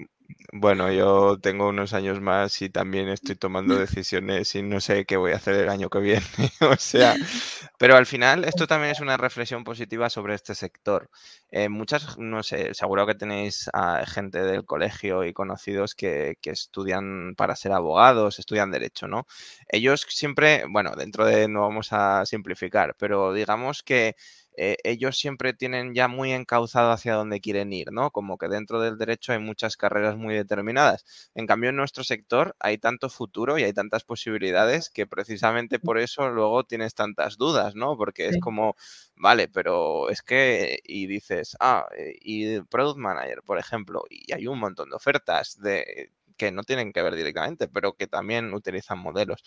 Bueno, 0.54 0.90
yo 0.94 1.38
tengo 1.42 1.68
unos 1.68 1.94
años 1.94 2.22
más 2.22 2.62
y 2.62 2.70
también 2.70 3.10
estoy 3.10 3.36
tomando 3.36 3.76
decisiones 3.80 4.56
y 4.56 4.64
no 4.64 4.80
sé 4.80 5.06
qué 5.06 5.18
voy 5.18 5.34
a 5.34 5.36
hacer 5.36 5.56
el 5.56 5.70
año 5.70 5.90
que 5.90 6.00
viene. 6.00 6.26
o 6.62 6.76
sea, 6.78 7.16
pero 7.78 7.98
al 7.98 8.06
final 8.06 8.46
esto 8.46 8.66
también 8.66 8.92
es 8.92 9.02
una 9.02 9.18
reflexión 9.18 9.66
positiva 9.66 10.10
sobre 10.10 10.36
este 10.36 10.56
sector. 10.56 11.10
Eh, 11.52 11.68
muchas, 11.68 12.18
no 12.18 12.44
sé, 12.44 12.74
seguro 12.74 13.06
que 13.06 13.16
tenéis 13.16 13.70
a 13.74 14.06
gente 14.06 14.42
del 14.42 14.64
colegio 14.66 15.26
y 15.26 15.34
conocidos 15.34 15.96
que, 15.96 16.38
que, 16.42 16.52
estudian 16.52 17.36
para 17.36 17.56
ser 17.58 17.74
abogados, 17.74 18.40
estudian 18.40 18.72
derecho, 18.72 19.08
¿no? 19.08 19.28
Ellos 19.68 20.06
siempre, 20.10 20.64
bueno, 20.70 20.96
dentro 20.96 21.26
de, 21.26 21.50
no 21.50 21.62
vamos 21.62 21.92
a 21.92 22.26
simplificar, 22.26 22.96
pero 22.98 23.34
digamos 23.34 23.84
que 23.84 24.16
eh, 24.58 24.78
ellos 24.84 25.18
siempre 25.18 25.54
tienen 25.54 25.94
ya 25.94 26.08
muy 26.08 26.34
encauzado 26.34 26.92
hacia 26.92 27.14
dónde 27.14 27.40
quieren 27.42 27.72
ir, 27.74 27.92
¿no? 27.92 28.12
Como 28.12 28.38
que 28.38 28.48
dentro 28.50 28.82
del 28.82 28.98
derecho 28.98 29.32
hay 29.34 29.40
muchas 29.40 29.78
carreras 29.78 30.18
muy 30.18 30.36
determinadas. 30.36 31.32
En 31.36 31.46
cambio, 31.48 31.70
en 31.70 31.76
nuestro 31.78 32.04
sector 32.04 32.56
hay 32.60 32.78
tanto 32.80 33.10
futuro 33.10 33.58
y 33.58 33.64
hay 33.64 33.74
tantas 33.74 34.04
posibilidades 34.04 34.90
que 34.90 35.08
precisamente 35.08 35.80
por 35.80 36.00
eso 36.00 36.30
luego 36.30 36.64
tienes 36.66 36.96
tantas 36.96 37.38
dudas, 37.38 37.76
¿no? 37.76 37.96
Porque 37.98 38.28
es 38.28 38.38
como, 38.40 38.76
vale, 39.16 39.48
pero 39.48 40.10
es 40.10 40.22
que, 40.22 40.80
y 40.84 41.08
dices, 41.08 41.56
ah, 41.60 41.88
y 42.22 42.62
Product 42.62 42.98
Manager, 43.00 43.42
por 43.44 43.60
ejemplo, 43.60 44.04
y 44.10 44.34
hay 44.34 44.48
un 44.48 44.60
montón 44.60 44.90
de 44.90 44.96
ofertas 44.96 45.58
de 45.62 46.12
que 46.38 46.52
no 46.52 46.64
tienen 46.64 46.94
que 46.94 47.02
ver 47.02 47.16
directamente, 47.16 47.68
pero 47.68 47.94
que 47.94 48.08
también 48.08 48.54
utilizan 48.54 49.00
modelos. 49.00 49.44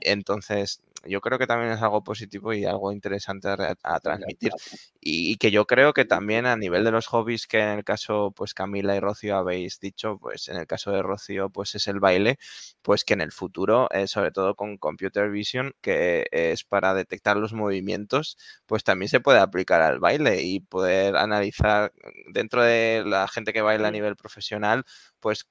Entonces, 0.00 0.80
yo 1.04 1.20
creo 1.20 1.38
que 1.38 1.46
también 1.46 1.72
es 1.72 1.82
algo 1.82 2.02
positivo 2.02 2.52
y 2.52 2.64
algo 2.64 2.92
interesante 2.92 3.48
a, 3.48 3.76
a 3.82 4.00
transmitir. 4.00 4.52
Y, 5.00 5.32
y, 5.32 5.36
que 5.36 5.50
yo 5.50 5.66
creo 5.66 5.92
que 5.92 6.04
también 6.04 6.46
a 6.46 6.56
nivel 6.56 6.84
de 6.84 6.90
los 6.90 7.06
hobbies 7.06 7.46
que 7.46 7.58
en 7.58 7.78
el 7.78 7.84
caso, 7.84 8.32
pues 8.36 8.52
Camila 8.54 8.96
y 8.96 9.00
Rocío 9.00 9.36
habéis 9.36 9.80
dicho, 9.80 10.18
pues 10.18 10.48
en 10.48 10.56
el 10.56 10.66
caso 10.66 10.90
de 10.90 11.02
Rocío, 11.02 11.48
pues 11.50 11.74
es 11.74 11.88
el 11.88 12.00
baile, 12.00 12.38
pues 12.82 13.04
que 13.04 13.14
en 13.14 13.22
el 13.22 13.32
futuro, 13.32 13.88
eh, 13.92 14.06
sobre 14.06 14.30
todo 14.30 14.54
con 14.54 14.76
Computer 14.76 15.30
Vision, 15.30 15.74
que 15.80 16.26
es 16.32 16.64
para 16.64 16.94
detectar 16.94 17.36
los 17.36 17.52
movimientos, 17.52 18.36
pues 18.66 18.84
también 18.84 19.08
se 19.08 19.20
puede 19.20 19.38
aplicar 19.38 19.80
al 19.80 20.00
baile 20.00 20.42
y 20.42 20.60
poder 20.60 21.16
analizar 21.16 21.92
dentro 22.32 22.62
de 22.62 23.02
la 23.06 23.26
gente 23.28 23.52
que 23.52 23.62
baila 23.62 23.88
a 23.88 23.90
nivel 23.90 24.16
profesional, 24.16 24.84
pues 25.20 25.46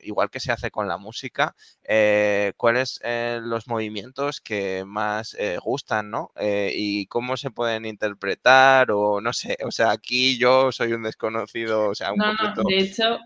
igual 0.00 0.30
que 0.30 0.40
se 0.40 0.52
hace 0.52 0.70
con 0.70 0.88
la 0.88 0.96
música, 0.96 1.54
eh, 1.84 2.52
cuáles 2.56 3.00
eh, 3.04 3.40
los 3.42 3.68
movimientos 3.68 4.40
que 4.40 4.84
más 4.86 5.34
eh, 5.38 5.58
gustan, 5.62 6.10
¿no? 6.10 6.32
Y 6.40 7.06
cómo 7.06 7.36
se 7.36 7.50
pueden 7.50 7.84
interpretar 7.84 8.90
o 8.90 9.20
no 9.20 9.32
sé, 9.32 9.58
o 9.64 9.70
sea, 9.70 9.90
aquí 9.90 10.38
yo 10.38 10.72
soy 10.72 10.92
un 10.92 11.02
desconocido, 11.02 11.88
o 11.88 11.94
sea, 11.94 12.12
un 12.12 12.18
no, 12.18 12.26
completo... 12.26 12.62
No, 12.62 12.68
de 12.68 12.78
hecho, 12.78 13.18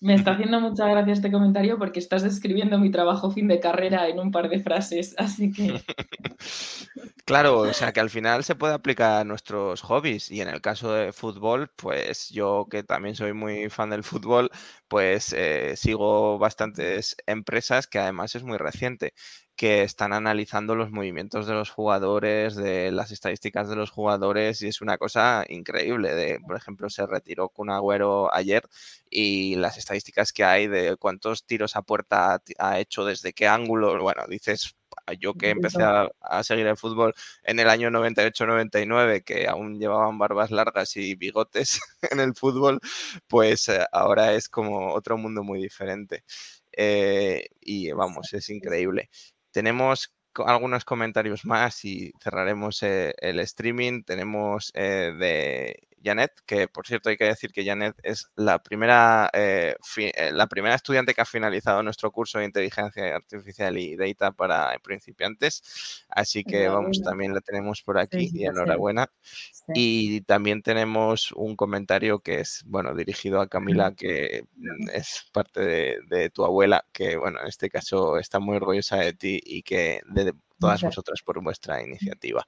Me 0.00 0.14
está 0.14 0.32
haciendo 0.32 0.60
mucha 0.60 0.86
gracia 0.86 1.12
este 1.12 1.32
comentario 1.32 1.76
porque 1.76 1.98
estás 1.98 2.22
describiendo 2.22 2.78
mi 2.78 2.90
trabajo 2.90 3.32
fin 3.32 3.48
de 3.48 3.58
carrera 3.58 4.08
en 4.08 4.20
un 4.20 4.30
par 4.30 4.48
de 4.48 4.60
frases, 4.60 5.14
así 5.18 5.52
que... 5.52 5.80
Claro, 7.24 7.58
o 7.58 7.72
sea 7.74 7.92
que 7.92 8.00
al 8.00 8.08
final 8.08 8.42
se 8.42 8.54
puede 8.54 8.72
aplicar 8.72 9.20
a 9.20 9.24
nuestros 9.24 9.82
hobbies 9.82 10.30
y 10.30 10.40
en 10.40 10.48
el 10.48 10.62
caso 10.62 10.94
de 10.94 11.12
fútbol, 11.12 11.70
pues 11.76 12.30
yo 12.30 12.66
que 12.70 12.82
también 12.82 13.16
soy 13.16 13.34
muy 13.34 13.68
fan 13.68 13.90
del 13.90 14.02
fútbol, 14.02 14.50
pues 14.88 15.34
eh, 15.34 15.76
sigo 15.76 16.38
bastantes 16.38 17.16
empresas 17.26 17.86
que 17.86 17.98
además 17.98 18.34
es 18.34 18.44
muy 18.44 18.56
reciente 18.56 19.12
que 19.58 19.82
están 19.82 20.12
analizando 20.12 20.76
los 20.76 20.92
movimientos 20.92 21.48
de 21.48 21.52
los 21.52 21.70
jugadores, 21.70 22.54
de 22.54 22.92
las 22.92 23.10
estadísticas 23.10 23.68
de 23.68 23.74
los 23.74 23.90
jugadores 23.90 24.62
y 24.62 24.68
es 24.68 24.80
una 24.80 24.98
cosa 24.98 25.44
increíble. 25.48 26.14
De, 26.14 26.38
por 26.46 26.56
ejemplo, 26.56 26.88
se 26.88 27.04
retiró 27.06 27.48
con 27.48 27.68
Agüero 27.68 28.32
ayer 28.32 28.62
y 29.10 29.56
las 29.56 29.76
estadísticas 29.76 30.32
que 30.32 30.44
hay 30.44 30.68
de 30.68 30.96
cuántos 30.96 31.44
tiros 31.44 31.74
a 31.74 31.82
puerta 31.82 32.40
ha 32.58 32.78
hecho, 32.78 33.04
desde 33.04 33.32
qué 33.32 33.48
ángulo, 33.48 34.00
bueno, 34.00 34.22
dices, 34.28 34.76
yo 35.18 35.34
que 35.34 35.50
empecé 35.50 35.82
a, 35.82 36.08
seguir 36.44 36.68
el 36.68 36.76
fútbol 36.76 37.12
en 37.42 37.58
el 37.58 37.68
año 37.68 37.90
98-99, 37.90 39.24
que 39.24 39.48
aún 39.48 39.80
llevaban 39.80 40.18
barbas 40.18 40.52
largas 40.52 40.96
y 40.96 41.16
bigotes 41.16 41.80
en 42.12 42.20
el 42.20 42.34
fútbol, 42.36 42.78
pues 43.26 43.68
eh, 43.70 43.84
ahora 43.90 44.34
es 44.34 44.48
como 44.48 44.94
otro 44.94 45.18
mundo 45.18 45.42
muy 45.42 45.60
diferente. 45.60 46.22
Eh, 46.72 47.48
y 47.60 47.90
vamos, 47.90 48.32
es 48.34 48.48
increíble. 48.50 49.10
Tenemos 49.58 50.14
algunos 50.46 50.84
comentarios 50.84 51.44
más 51.44 51.84
y 51.84 52.12
cerraremos 52.22 52.80
eh, 52.84 53.12
el 53.18 53.40
streaming. 53.40 54.04
Tenemos 54.04 54.70
de 54.72 55.87
Janet, 56.02 56.32
que 56.46 56.68
por 56.68 56.86
cierto 56.86 57.08
hay 57.08 57.16
que 57.16 57.24
decir 57.24 57.52
que 57.52 57.64
Janet 57.64 57.94
es 58.02 58.28
la 58.36 58.62
primera, 58.62 59.30
eh, 59.32 59.76
eh, 59.96 60.32
la 60.32 60.46
primera 60.46 60.74
estudiante 60.74 61.14
que 61.14 61.20
ha 61.20 61.24
finalizado 61.24 61.82
nuestro 61.82 62.10
curso 62.10 62.38
de 62.38 62.44
inteligencia 62.44 63.16
artificial 63.16 63.76
y 63.78 63.96
data 63.96 64.32
para 64.32 64.78
principiantes. 64.78 66.04
Así 66.08 66.44
que 66.44 66.68
vamos, 66.68 67.02
también 67.02 67.34
la 67.34 67.40
tenemos 67.40 67.82
por 67.82 67.98
aquí 67.98 68.30
y 68.32 68.44
enhorabuena. 68.44 69.10
Y 69.74 70.22
también 70.22 70.62
tenemos 70.62 71.32
un 71.32 71.56
comentario 71.56 72.20
que 72.20 72.40
es, 72.40 72.62
bueno, 72.66 72.94
dirigido 72.94 73.40
a 73.40 73.48
Camila, 73.48 73.94
que 73.94 74.44
mm, 74.56 74.88
es 74.94 75.28
parte 75.32 75.60
de, 76.06 76.30
tu 76.30 76.44
abuela, 76.44 76.84
que 76.92 77.16
bueno, 77.16 77.40
en 77.40 77.48
este 77.48 77.70
caso 77.70 78.18
está 78.18 78.38
muy 78.38 78.56
orgullosa 78.56 78.96
de 78.96 79.12
ti 79.12 79.40
y 79.44 79.62
que 79.62 80.00
de 80.06 80.34
todas 80.58 80.82
vosotras 80.82 81.22
por 81.22 81.42
vuestra 81.42 81.82
iniciativa. 81.82 82.46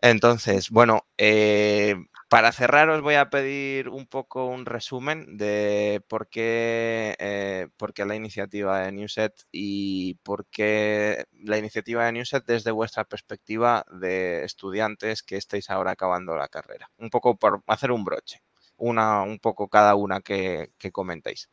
Entonces, 0.00 0.70
bueno, 0.70 1.06
eh, 1.16 1.96
para 2.28 2.52
cerrar 2.52 2.90
os 2.90 3.00
voy 3.00 3.14
a 3.14 3.30
pedir 3.30 3.88
un 3.88 4.06
poco 4.06 4.46
un 4.46 4.66
resumen 4.66 5.38
de 5.38 6.02
por 6.08 6.28
qué, 6.28 7.16
eh, 7.18 7.68
por 7.78 7.94
qué 7.94 8.04
la 8.04 8.16
iniciativa 8.16 8.80
de 8.80 8.92
Newset 8.92 9.32
y 9.50 10.14
por 10.22 10.46
qué 10.46 11.24
la 11.42 11.56
iniciativa 11.56 12.04
de 12.04 12.12
Newset 12.12 12.44
desde 12.44 12.70
vuestra 12.70 13.04
perspectiva 13.04 13.86
de 13.90 14.44
estudiantes 14.44 15.22
que 15.22 15.36
estáis 15.36 15.70
ahora 15.70 15.92
acabando 15.92 16.36
la 16.36 16.48
carrera. 16.48 16.90
Un 16.98 17.08
poco 17.08 17.36
por 17.36 17.62
hacer 17.66 17.92
un 17.92 18.04
broche, 18.04 18.42
una, 18.76 19.22
un 19.22 19.38
poco 19.38 19.68
cada 19.68 19.94
una 19.94 20.20
que, 20.20 20.70
comentéis. 20.92 21.48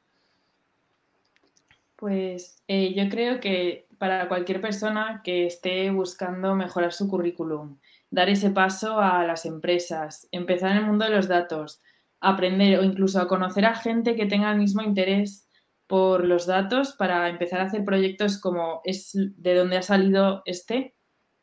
Pues 1.95 2.61
eh, 2.67 2.93
yo 2.93 3.09
creo 3.09 3.39
que 3.39 3.87
para 3.97 4.27
cualquier 4.27 4.59
persona 4.59 5.21
que 5.23 5.45
esté 5.45 5.89
buscando 5.89 6.53
mejorar 6.53 6.91
su 6.91 7.07
currículum, 7.07 7.77
dar 8.09 8.29
ese 8.29 8.51
paso 8.51 8.99
a 8.99 9.23
las 9.23 9.45
empresas, 9.45 10.27
empezar 10.31 10.71
en 10.71 10.77
el 10.77 10.85
mundo 10.85 11.05
de 11.05 11.11
los 11.11 11.27
datos, 11.27 11.81
aprender 12.19 12.79
o 12.79 12.83
incluso 12.83 13.19
a 13.19 13.27
conocer 13.27 13.65
a 13.65 13.75
gente 13.75 14.15
que 14.15 14.25
tenga 14.25 14.51
el 14.51 14.57
mismo 14.57 14.81
interés 14.81 15.47
por 15.87 16.25
los 16.25 16.47
datos 16.47 16.93
para 16.93 17.29
empezar 17.29 17.61
a 17.61 17.65
hacer 17.65 17.83
proyectos 17.83 18.39
como 18.39 18.81
es 18.83 19.11
de 19.13 19.55
donde 19.55 19.77
ha 19.77 19.81
salido 19.81 20.41
este. 20.45 20.95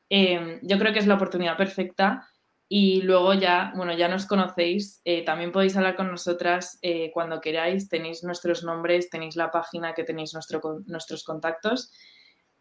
Em, 0.09 0.59
yo 0.63 0.79
creo 0.79 0.93
que 0.93 0.99
es 0.99 1.07
la 1.07 1.15
oportunidad 1.15 1.57
perfecta 1.57 2.29
y 2.69 3.03
luego 3.03 3.35
ya, 3.35 3.73
bueno, 3.77 3.97
ya 3.97 4.09
nos 4.09 4.27
conocéis, 4.27 5.01
eh, 5.05 5.25
también 5.25 5.53
podéis 5.53 5.77
hablar 5.77 5.95
con 5.95 6.11
nosotras 6.11 6.79
eh, 6.83 7.11
cuando 7.13 7.41
queráis, 7.41 7.89
tenéis 7.89 8.25
nuestros 8.25 8.65
nombres, 8.65 9.11
tenéis 9.11 9.37
la 9.37 9.51
página 9.51 9.95
que 9.95 10.05
tenéis 10.05 10.35
nuestros 10.35 11.25
contactos 11.25 11.93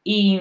y, 0.04 0.39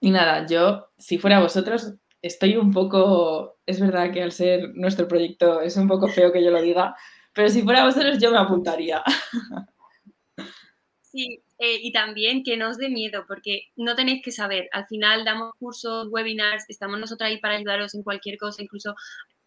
y 0.00 0.10
nada, 0.10 0.46
yo, 0.46 0.88
si 0.98 1.18
fuera 1.18 1.40
vosotros, 1.40 1.94
estoy 2.22 2.56
un 2.56 2.72
poco, 2.72 3.58
es 3.66 3.80
verdad 3.80 4.12
que 4.12 4.22
al 4.22 4.32
ser 4.32 4.70
nuestro 4.74 5.06
proyecto 5.08 5.60
es 5.60 5.76
un 5.76 5.88
poco 5.88 6.08
feo 6.08 6.32
que 6.32 6.42
yo 6.42 6.50
lo 6.50 6.60
diga, 6.60 6.96
pero 7.32 7.48
si 7.48 7.62
fuera 7.62 7.84
vosotros 7.84 8.18
yo 8.18 8.30
me 8.30 8.38
apuntaría. 8.38 9.02
Sí, 11.10 11.42
eh, 11.58 11.78
y 11.80 11.90
también 11.90 12.42
que 12.44 12.58
no 12.58 12.68
os 12.68 12.76
dé 12.76 12.90
miedo, 12.90 13.24
porque 13.26 13.62
no 13.76 13.96
tenéis 13.96 14.22
que 14.22 14.30
saber. 14.30 14.68
Al 14.72 14.86
final 14.86 15.24
damos 15.24 15.52
cursos, 15.58 16.06
webinars, 16.10 16.66
estamos 16.68 17.00
nosotros 17.00 17.28
ahí 17.28 17.40
para 17.40 17.56
ayudaros 17.56 17.94
en 17.94 18.02
cualquier 18.02 18.36
cosa, 18.36 18.62
incluso 18.62 18.94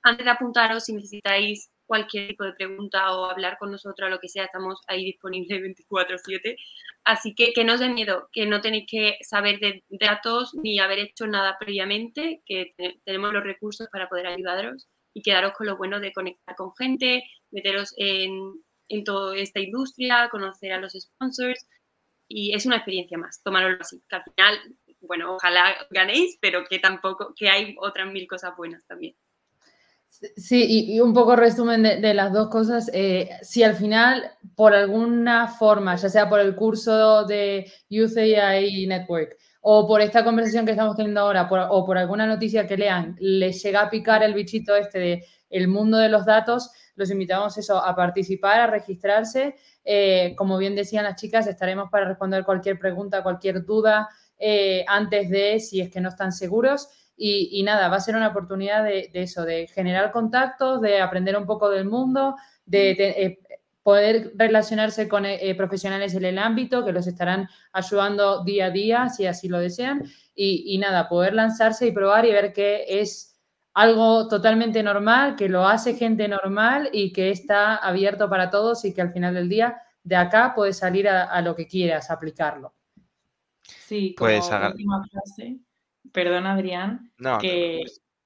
antes 0.01 0.25
de 0.25 0.31
apuntaros, 0.31 0.85
si 0.85 0.93
necesitáis 0.93 1.70
cualquier 1.91 2.29
tipo 2.29 2.45
de 2.45 2.53
pregunta 2.53 3.13
o 3.13 3.25
hablar 3.25 3.57
con 3.59 3.69
nosotros, 3.69 4.09
lo 4.09 4.19
que 4.19 4.29
sea, 4.29 4.45
estamos 4.45 4.79
ahí 4.87 5.03
disponibles 5.03 5.61
24/7. 5.61 6.55
Así 7.03 7.35
que 7.35 7.51
que 7.51 7.65
no 7.65 7.73
os 7.73 7.81
dé 7.81 7.89
miedo, 7.89 8.29
que 8.31 8.45
no 8.45 8.61
tenéis 8.61 8.85
que 8.89 9.17
saber 9.21 9.59
de 9.59 9.83
datos 9.89 10.53
ni 10.63 10.79
haber 10.79 10.99
hecho 10.99 11.27
nada 11.27 11.57
previamente, 11.59 12.41
que 12.45 12.73
tenemos 13.03 13.33
los 13.33 13.43
recursos 13.43 13.89
para 13.91 14.07
poder 14.07 14.27
ayudaros 14.27 14.87
y 15.13 15.21
quedaros 15.21 15.51
con 15.51 15.67
lo 15.67 15.75
bueno 15.75 15.99
de 15.99 16.13
conectar 16.13 16.55
con 16.55 16.73
gente, 16.77 17.25
meteros 17.51 17.93
en, 17.97 18.31
en 18.87 19.03
toda 19.03 19.35
esta 19.35 19.59
industria, 19.59 20.29
conocer 20.31 20.71
a 20.71 20.79
los 20.79 20.93
sponsors 20.93 21.67
y 22.29 22.55
es 22.55 22.65
una 22.65 22.77
experiencia 22.77 23.17
más, 23.17 23.43
tomarlo 23.43 23.77
así, 23.81 24.01
que 24.07 24.15
al 24.15 24.23
final, 24.23 24.59
bueno, 25.01 25.35
ojalá 25.35 25.75
ganéis, 25.89 26.37
pero 26.39 26.63
que 26.63 26.79
tampoco, 26.79 27.33
que 27.35 27.49
hay 27.49 27.75
otras 27.79 28.09
mil 28.13 28.27
cosas 28.27 28.55
buenas 28.55 28.85
también. 28.87 29.13
Sí, 30.35 30.93
y, 30.93 30.99
un 30.99 31.13
poco 31.13 31.35
resumen 31.35 31.83
de, 31.83 32.13
las 32.13 32.33
dos 32.33 32.49
cosas. 32.49 32.91
Eh, 32.93 33.29
si 33.41 33.63
al 33.63 33.75
final, 33.75 34.31
por 34.55 34.73
alguna 34.73 35.47
forma, 35.47 35.95
ya 35.95 36.09
sea 36.09 36.29
por 36.29 36.39
el 36.41 36.55
curso 36.55 37.25
de 37.25 37.71
Youth 37.89 38.17
AI 38.17 38.85
Network 38.87 39.37
o 39.61 39.87
por 39.87 40.01
esta 40.01 40.23
conversación 40.23 40.65
que 40.65 40.71
estamos 40.71 40.95
teniendo 40.95 41.21
ahora 41.21 41.47
o 41.71 41.85
por 41.85 41.97
alguna 41.97 42.27
noticia 42.27 42.67
que 42.67 42.77
lean, 42.77 43.15
les 43.19 43.63
llega 43.63 43.81
a 43.81 43.89
picar 43.89 44.21
el 44.21 44.33
bichito 44.33 44.75
este 44.75 44.99
de 44.99 45.25
el 45.49 45.67
mundo 45.67 45.97
de 45.97 46.09
los 46.09 46.25
datos, 46.25 46.71
los 46.95 47.09
invitamos 47.09 47.57
eso, 47.57 47.77
a 47.77 47.95
participar, 47.95 48.59
a 48.61 48.67
registrarse. 48.67 49.55
Eh, 49.83 50.33
como 50.37 50.57
bien 50.57 50.75
decían 50.75 51.03
las 51.03 51.15
chicas, 51.15 51.47
estaremos 51.47 51.89
para 51.89 52.05
responder 52.05 52.43
cualquier 52.43 52.77
pregunta, 52.77 53.23
cualquier 53.23 53.65
duda 53.65 54.09
eh, 54.37 54.83
antes 54.87 55.29
de 55.29 55.59
si 55.59 55.81
es 55.81 55.89
que 55.89 56.01
no 56.01 56.09
están 56.09 56.31
seguros. 56.31 56.89
Y, 57.23 57.61
nada, 57.61 57.87
va 57.87 57.97
a 57.97 57.99
ser 57.99 58.15
una 58.15 58.29
oportunidad 58.29 58.83
de, 58.83 59.11
eso, 59.13 59.45
de 59.45 59.67
generar 59.67 60.11
contactos, 60.11 60.81
de 60.81 60.99
aprender 60.99 61.37
un 61.37 61.45
poco 61.45 61.69
del 61.69 61.85
mundo, 61.85 62.35
de, 62.65 62.91
eh, 62.99 63.39
poder 63.83 64.31
relacionarse 64.35 65.07
con 65.07 65.27
eh, 65.27 65.37
eh, 65.39 65.53
profesionales 65.53 66.15
en 66.15 66.25
el 66.25 66.39
ámbito 66.39 66.83
que 66.83 66.91
los 66.91 67.05
estarán 67.05 67.47
ayudando 67.73 68.43
día 68.43 68.65
a 68.65 68.69
día, 68.71 69.09
si 69.09 69.27
así 69.27 69.49
lo 69.49 69.59
desean. 69.59 70.03
Y, 70.33 70.79
nada, 70.79 71.07
poder 71.07 71.35
lanzarse 71.35 71.85
y 71.85 71.91
probar 71.91 72.25
y 72.25 72.31
ver 72.31 72.53
que 72.53 72.85
es 72.87 73.39
algo 73.75 74.27
totalmente 74.27 74.81
normal, 74.81 75.35
que 75.35 75.47
lo 75.47 75.67
hace 75.67 75.93
gente 75.93 76.27
normal 76.27 76.89
y 76.91 77.13
que 77.13 77.29
está 77.29 77.75
abierto 77.75 78.31
para 78.31 78.49
todos 78.49 78.83
y 78.83 78.95
que 78.95 79.01
al 79.01 79.13
final 79.13 79.35
del 79.35 79.47
día 79.47 79.77
de 80.03 80.15
acá 80.15 80.53
puedes 80.55 80.79
salir 80.79 81.07
a, 81.07 81.39
lo 81.43 81.55
que 81.55 81.67
quieras, 81.67 82.09
aplicarlo. 82.09 82.73
Sí, 83.61 84.15
como 84.17 84.31
pues 84.31 84.49
última 84.49 85.03
frase, 85.11 85.59
perdón 86.13 86.47
Adrián, 86.47 87.11
que 87.39 87.83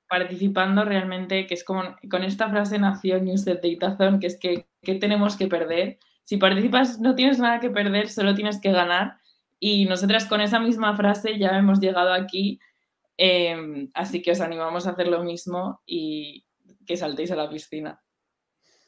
participando 0.07 0.85
realmente, 0.85 1.47
que 1.47 1.53
es 1.53 1.63
como 1.63 1.95
con 2.09 2.23
esta 2.23 2.49
frase 2.49 2.79
nació 2.79 3.19
Newslet 3.19 3.61
Data 3.61 4.19
que 4.19 4.27
es 4.27 4.39
que 4.39 4.67
¿qué 4.81 4.95
tenemos 4.95 5.35
que 5.35 5.47
perder? 5.47 5.99
Si 6.23 6.37
participas 6.37 6.99
no 6.99 7.15
tienes 7.15 7.39
nada 7.39 7.59
que 7.59 7.69
perder, 7.69 8.09
solo 8.09 8.35
tienes 8.35 8.59
que 8.61 8.71
ganar. 8.71 9.17
Y 9.59 9.85
nosotras 9.85 10.25
con 10.25 10.41
esa 10.41 10.59
misma 10.59 10.95
frase 10.95 11.37
ya 11.37 11.57
hemos 11.57 11.79
llegado 11.79 12.13
aquí, 12.13 12.59
em, 13.17 13.89
así 13.93 14.21
que 14.21 14.31
os 14.31 14.41
animamos 14.41 14.85
a 14.85 14.91
hacer 14.91 15.07
lo 15.07 15.23
mismo 15.23 15.81
y 15.85 16.45
que 16.85 16.97
saltéis 16.97 17.31
a 17.31 17.35
la 17.35 17.49
piscina. 17.49 18.01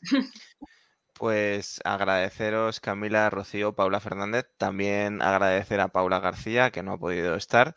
Pues 1.17 1.81
agradeceros 1.83 2.79
Camila, 2.79 3.27
Rocío, 3.31 3.73
Paula 3.73 3.99
Fernández, 3.99 4.45
también 4.57 5.23
agradecer 5.23 5.79
a 5.79 5.87
Paula 5.87 6.19
García 6.19 6.69
que 6.69 6.83
no 6.83 6.93
ha 6.93 6.99
podido 6.99 7.33
estar. 7.35 7.73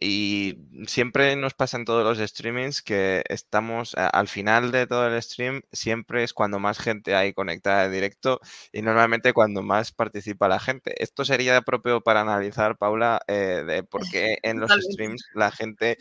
Y 0.00 0.58
siempre 0.88 1.36
nos 1.36 1.54
pasa 1.54 1.76
en 1.76 1.84
todos 1.84 2.02
los 2.02 2.28
streamings 2.28 2.82
que 2.82 3.22
estamos 3.28 3.94
al 3.94 4.26
final 4.26 4.72
de 4.72 4.88
todo 4.88 5.06
el 5.06 5.22
stream 5.22 5.62
siempre 5.70 6.24
es 6.24 6.34
cuando 6.34 6.58
más 6.58 6.80
gente 6.80 7.14
hay 7.14 7.32
conectada 7.32 7.84
en 7.84 7.92
directo 7.92 8.40
y 8.72 8.82
normalmente 8.82 9.32
cuando 9.32 9.62
más 9.62 9.92
participa 9.92 10.48
la 10.48 10.58
gente. 10.58 11.00
Esto 11.00 11.24
sería 11.24 11.60
propio 11.62 12.00
para 12.00 12.22
analizar, 12.22 12.76
Paula, 12.76 13.20
eh, 13.28 13.62
de 13.64 13.84
por 13.84 14.00
qué 14.10 14.38
en 14.42 14.58
los 14.58 14.72
streams 14.72 15.24
la 15.34 15.52
gente 15.52 15.96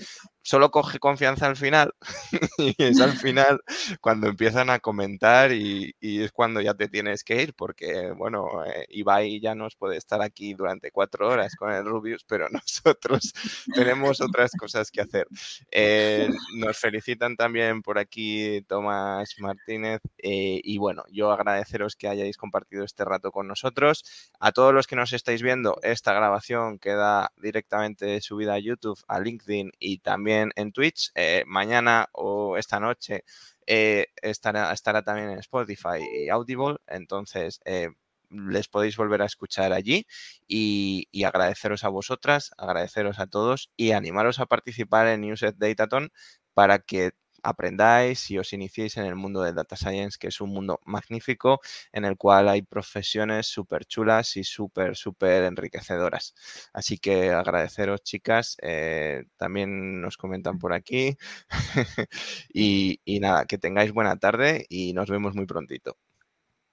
solo 0.50 0.72
coge 0.72 0.98
confianza 0.98 1.46
al 1.46 1.56
final 1.56 1.94
y 2.58 2.74
es 2.80 3.00
al 3.00 3.12
final 3.12 3.62
cuando 4.02 4.28
empiezan 4.28 4.72
a 4.72 4.80
comentar 4.80 5.52
y, 5.52 5.96
es 6.02 6.32
cuando 6.32 6.60
ya 6.60 6.74
te 6.74 6.88
tienes 6.88 7.24
que 7.24 7.44
ir 7.44 7.54
porque, 7.54 8.10
bueno, 8.18 8.66
eh, 8.66 8.88
Ibai 8.90 9.40
ya 9.40 9.54
nos 9.54 9.76
puede 9.76 9.98
estar 9.98 10.24
aquí 10.24 10.56
durante 10.56 10.90
cuatro 10.90 11.30
horas 11.30 11.56
con 11.56 11.72
el 11.72 11.86
Rubius, 11.86 12.24
pero 12.24 12.50
nosotros 12.50 13.32
tenemos 13.76 14.22
otras 14.22 14.52
cosas 14.60 14.90
que 14.90 15.02
hacer. 15.02 15.28
Eh, 15.70 16.28
nos 16.56 16.80
felicitan 16.80 17.36
también 17.36 17.84
por 17.84 18.00
aquí 18.00 18.64
Tomás 18.68 19.36
Martínez 19.38 20.02
eh, 20.18 20.62
y 20.64 20.80
bueno, 20.80 21.04
yo 21.12 21.32
agradeceros 21.32 21.96
que 21.96 22.08
hayáis 22.08 22.38
compartido 22.38 22.84
este 22.84 23.06
rato 23.06 23.32
con 23.32 23.48
nosotros. 23.48 24.32
A 24.40 24.52
todos 24.52 24.74
los 24.74 24.88
que 24.88 24.96
nos 24.96 25.14
estáis 25.14 25.44
viendo, 25.44 25.78
esta 25.84 26.14
grabación 26.14 26.80
queda 26.80 27.32
directamente 27.38 28.20
subida 28.22 28.56
a 28.56 28.60
YouTube, 28.60 29.00
a 29.08 29.20
LinkedIn 29.20 29.74
y 29.78 30.00
también 30.00 30.39
en 30.56 30.72
Twitch. 30.72 31.12
Eh, 31.16 31.44
mañana 31.48 32.08
o 32.14 32.58
esta 32.58 32.80
noche 32.80 33.24
eh, 33.68 34.08
estará, 34.22 34.74
estará 34.74 35.04
también 35.04 35.30
en 35.30 35.40
Spotify 35.40 36.00
y 36.26 36.30
Audible. 36.30 36.78
Entonces, 36.88 37.62
eh, 37.66 37.90
les 38.30 38.68
podéis 38.68 38.98
volver 38.98 39.22
a 39.22 39.26
escuchar 39.26 39.74
allí 39.74 40.06
y, 40.48 41.08
agradeceros 41.24 41.84
a 41.84 41.90
vosotras, 41.90 42.52
agradeceros 42.58 43.20
a 43.20 43.28
todos 43.28 43.72
y 43.78 43.92
animaros 43.92 44.40
a 44.40 44.46
participar 44.46 45.08
en 45.08 45.22
Newset 45.22 45.56
Dataton 45.58 46.12
para 46.54 46.80
que 46.80 47.12
aprendáis 47.44 48.30
y 48.32 48.38
os 48.38 48.54
iniciéis 48.54 48.98
en 48.98 49.06
el 49.06 49.16
mundo 49.16 49.42
del 49.42 49.56
data 49.56 49.76
science, 49.76 50.18
que 50.20 50.28
es 50.28 50.42
un 50.42 50.52
mundo 50.52 50.80
magnífico 50.86 51.62
en 51.92 52.06
el 52.06 52.18
cual 52.18 52.50
hay 52.50 52.62
profesiones 52.62 53.48
súper 53.48 53.86
chulas 53.86 54.38
y 54.38 54.44
súper, 54.44 54.96
súper 54.96 55.44
enriquecedoras. 55.44 56.36
Así 56.74 56.98
que 56.98 57.32
agradeceros, 57.32 58.04
chicas. 58.04 58.58
Eh, 58.62 59.26
también 59.38 60.02
nos 60.02 60.18
comentan 60.18 60.60
por 60.60 60.74
aquí. 60.74 61.18
y, 62.54 63.00
nada, 63.20 63.46
que 63.46 63.58
tengáis 63.58 63.92
buena 63.92 64.18
tarde 64.18 64.66
y 64.70 64.94
nos 64.94 65.10
vemos 65.10 65.36
muy 65.36 65.46
prontito. 65.46 65.98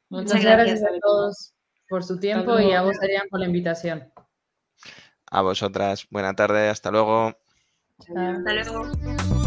Muchas 0.09 0.43
gracias 0.43 0.83
a 0.83 0.99
todos 1.01 1.53
por 1.89 2.05
su 2.05 2.19
tiempo 2.19 2.59
y 2.61 2.73
a 2.73 2.83
vos, 2.83 2.97
Adrián, 3.01 3.27
por 3.31 3.41
la 3.41 3.47
invitación. 3.47 4.13
A 5.31 5.43
vosotras, 5.43 6.07
buena 6.11 6.35
tarde, 6.35 6.69
hasta 6.69 6.91
luego. 6.91 7.37
Hasta 7.99 8.53
luego. 8.53 9.46